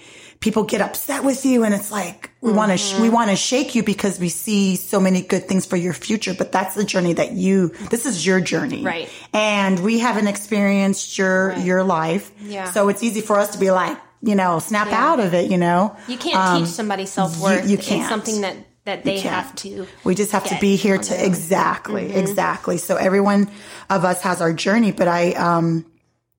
people 0.43 0.65
get 0.65 0.83
upset 0.83 1.25
with 1.25 1.47
you, 1.47 1.65
and 1.65 1.73
it's 1.73 1.91
like 1.91 2.31
we 2.43 2.53
want 2.53 2.71
to 2.73 2.77
sh- 2.77 2.99
we 3.01 3.09
want 3.09 3.31
to 3.31 3.37
shake 3.37 3.75
you 3.75 3.83
because 3.83 4.21
we 4.21 4.29
see 4.29 4.77
so 4.77 5.01
many 5.01 5.23
good 5.23 5.49
things 5.49 5.65
for 5.65 5.77
your 5.79 5.95
future, 5.95 6.35
but 6.35 6.53
that's 6.53 6.75
the 6.75 6.85
journey 6.85 7.15
that 7.15 7.33
you 7.33 7.69
this 7.89 8.05
is 8.05 8.27
your 8.27 8.41
journey, 8.41 8.83
Right. 8.85 9.09
And 9.33 9.81
we 9.81 10.01
haven't 10.01 10.27
experienced 10.29 11.17
your 11.17 11.55
your 11.59 11.83
life, 11.85 12.31
Yeah. 12.43 12.71
So 12.71 12.89
it's 12.91 13.03
easy 13.03 13.23
for 13.23 13.39
us 13.39 13.53
to 13.55 13.59
be 13.59 13.71
like, 13.71 13.97
you 14.23 14.35
know, 14.35 14.59
snap 14.59 14.89
Yeah. 14.89 15.07
out 15.13 15.21
of 15.21 15.33
it, 15.33 15.51
you 15.51 15.57
know. 15.57 15.97
You 16.09 16.19
can't 16.19 16.59
teach 16.65 16.75
somebody 16.75 17.07
self 17.07 17.41
worth. 17.41 17.63
Um, 17.65 17.69
you 17.71 17.79
can't. 17.79 18.01
It's 18.03 18.09
something 18.11 18.41
that 18.43 18.57
that 18.85 19.05
they 19.05 19.21
have 19.21 19.55
to. 19.63 19.87
We 20.03 20.17
just 20.17 20.33
have 20.33 20.45
to 20.51 20.59
be 20.61 20.75
here 20.75 20.99
to 20.99 21.25
exactly, 21.25 22.03
Mm-hmm. 22.09 22.19
exactly. 22.19 22.79
So 22.79 22.97
everyone 22.97 23.49
of 23.89 24.05
us 24.05 24.23
has 24.23 24.41
our 24.41 24.53
journey, 24.53 24.91
but 24.91 25.07
I, 25.07 25.33
um, 25.35 25.87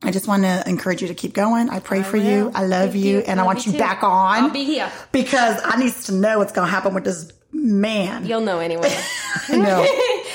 I 0.03 0.11
just 0.11 0.27
want 0.27 0.43
to 0.43 0.63
encourage 0.67 1.01
you 1.01 1.07
to 1.07 1.13
keep 1.13 1.33
going. 1.33 1.69
I 1.69 1.79
pray 1.79 2.03
for 2.03 2.17
you. 2.17 2.51
I 2.53 2.65
love 2.65 2.91
Thank 2.91 3.05
you, 3.05 3.19
and 3.19 3.39
I 3.39 3.43
want 3.43 3.65
you 3.65 3.71
too. 3.71 3.77
back 3.77 4.03
on. 4.03 4.43
I'll 4.43 4.49
be 4.49 4.65
here. 4.65 4.91
because 5.11 5.59
I 5.63 5.77
need 5.77 5.93
to 5.93 6.11
know 6.13 6.39
what's 6.39 6.51
going 6.51 6.67
to 6.67 6.71
happen 6.71 6.93
with 6.93 7.03
this 7.05 7.31
man. 7.51 8.25
You'll 8.25 8.41
know 8.41 8.59
anyway. 8.59 8.93
I 9.49 9.57
know, 9.57 9.85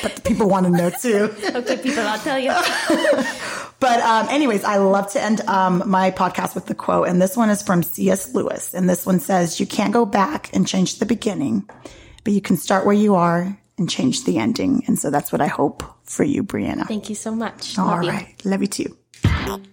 but 0.03 0.17
the 0.17 0.23
people 0.23 0.49
want 0.49 0.67
to 0.67 0.73
know 0.73 0.91
too. 0.91 1.35
okay, 1.57 1.77
people, 1.77 2.01
I'll 2.01 2.19
tell 2.19 2.39
you. 2.39 2.53
But 3.81 4.01
um, 4.01 4.27
anyways, 4.29 4.65
I 4.65 4.79
love 4.79 5.13
to 5.13 5.23
end 5.23 5.41
um, 5.43 5.85
my 5.87 6.11
podcast 6.11 6.57
with 6.57 6.67
the 6.67 6.75
quote, 6.75 7.07
and 7.07 7.23
this 7.23 7.37
one 7.37 7.49
is 7.49 7.63
from 7.63 7.85
C.S. 7.85 8.35
Lewis, 8.35 8.75
and 8.75 8.91
this 8.91 9.07
one 9.07 9.21
says, 9.21 9.61
"You 9.61 9.67
can't 9.67 9.93
go 9.93 10.05
back 10.05 10.51
and 10.53 10.67
change 10.67 10.99
the 10.99 11.07
beginning, 11.07 11.69
but 12.25 12.33
you 12.33 12.41
can 12.41 12.57
start 12.57 12.85
where 12.87 12.95
you 12.95 13.15
are 13.15 13.57
and 13.77 13.89
change 13.89 14.25
the 14.25 14.39
ending." 14.39 14.83
And 14.89 14.99
so 14.99 15.11
that's 15.11 15.31
what 15.31 15.41
I 15.41 15.47
hope 15.47 15.85
for 16.03 16.25
you, 16.25 16.43
Brianna. 16.43 16.89
Thank 16.89 17.09
you 17.09 17.15
so 17.15 17.33
much. 17.33 17.79
All 17.79 18.05
Love 18.05 18.21
you. 18.45 18.51
love 18.51 18.63
you 18.63 18.67
too. 18.67 18.97
Everything 19.49 19.65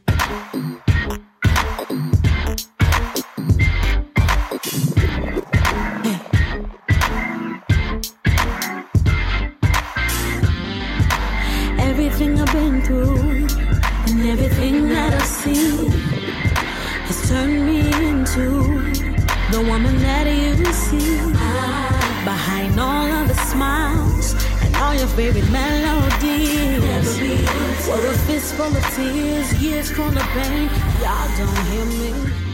I've 12.39 12.47
been 12.53 12.82
through 12.84 13.17
and 14.07 14.30
everything 14.30 14.88
that 14.88 15.13
I've 15.13 15.28
seen 15.28 15.91
has 17.07 17.28
turned 17.28 17.65
me 17.65 17.82
into 18.07 18.61
the 19.51 19.59
woman 19.69 19.97
that 19.97 20.26
you 20.26 20.71
see. 20.71 21.19
Behind 22.23 22.80
all 22.80 23.11
of 23.11 23.28
the 23.28 23.34
smiles 23.34 24.36
all 24.82 24.93
your 24.93 25.07
favorite 25.07 25.49
melodies. 25.51 26.82
With 27.88 28.05
a 28.05 28.17
fistful 28.28 28.65
of 28.65 28.86
tears, 28.95 29.53
years 29.61 29.91
full 29.91 30.07
of 30.07 30.28
pain, 30.34 30.69
y'all 31.01 31.30
don't 31.38 31.65
hear 31.67 31.86
me. 31.86 32.44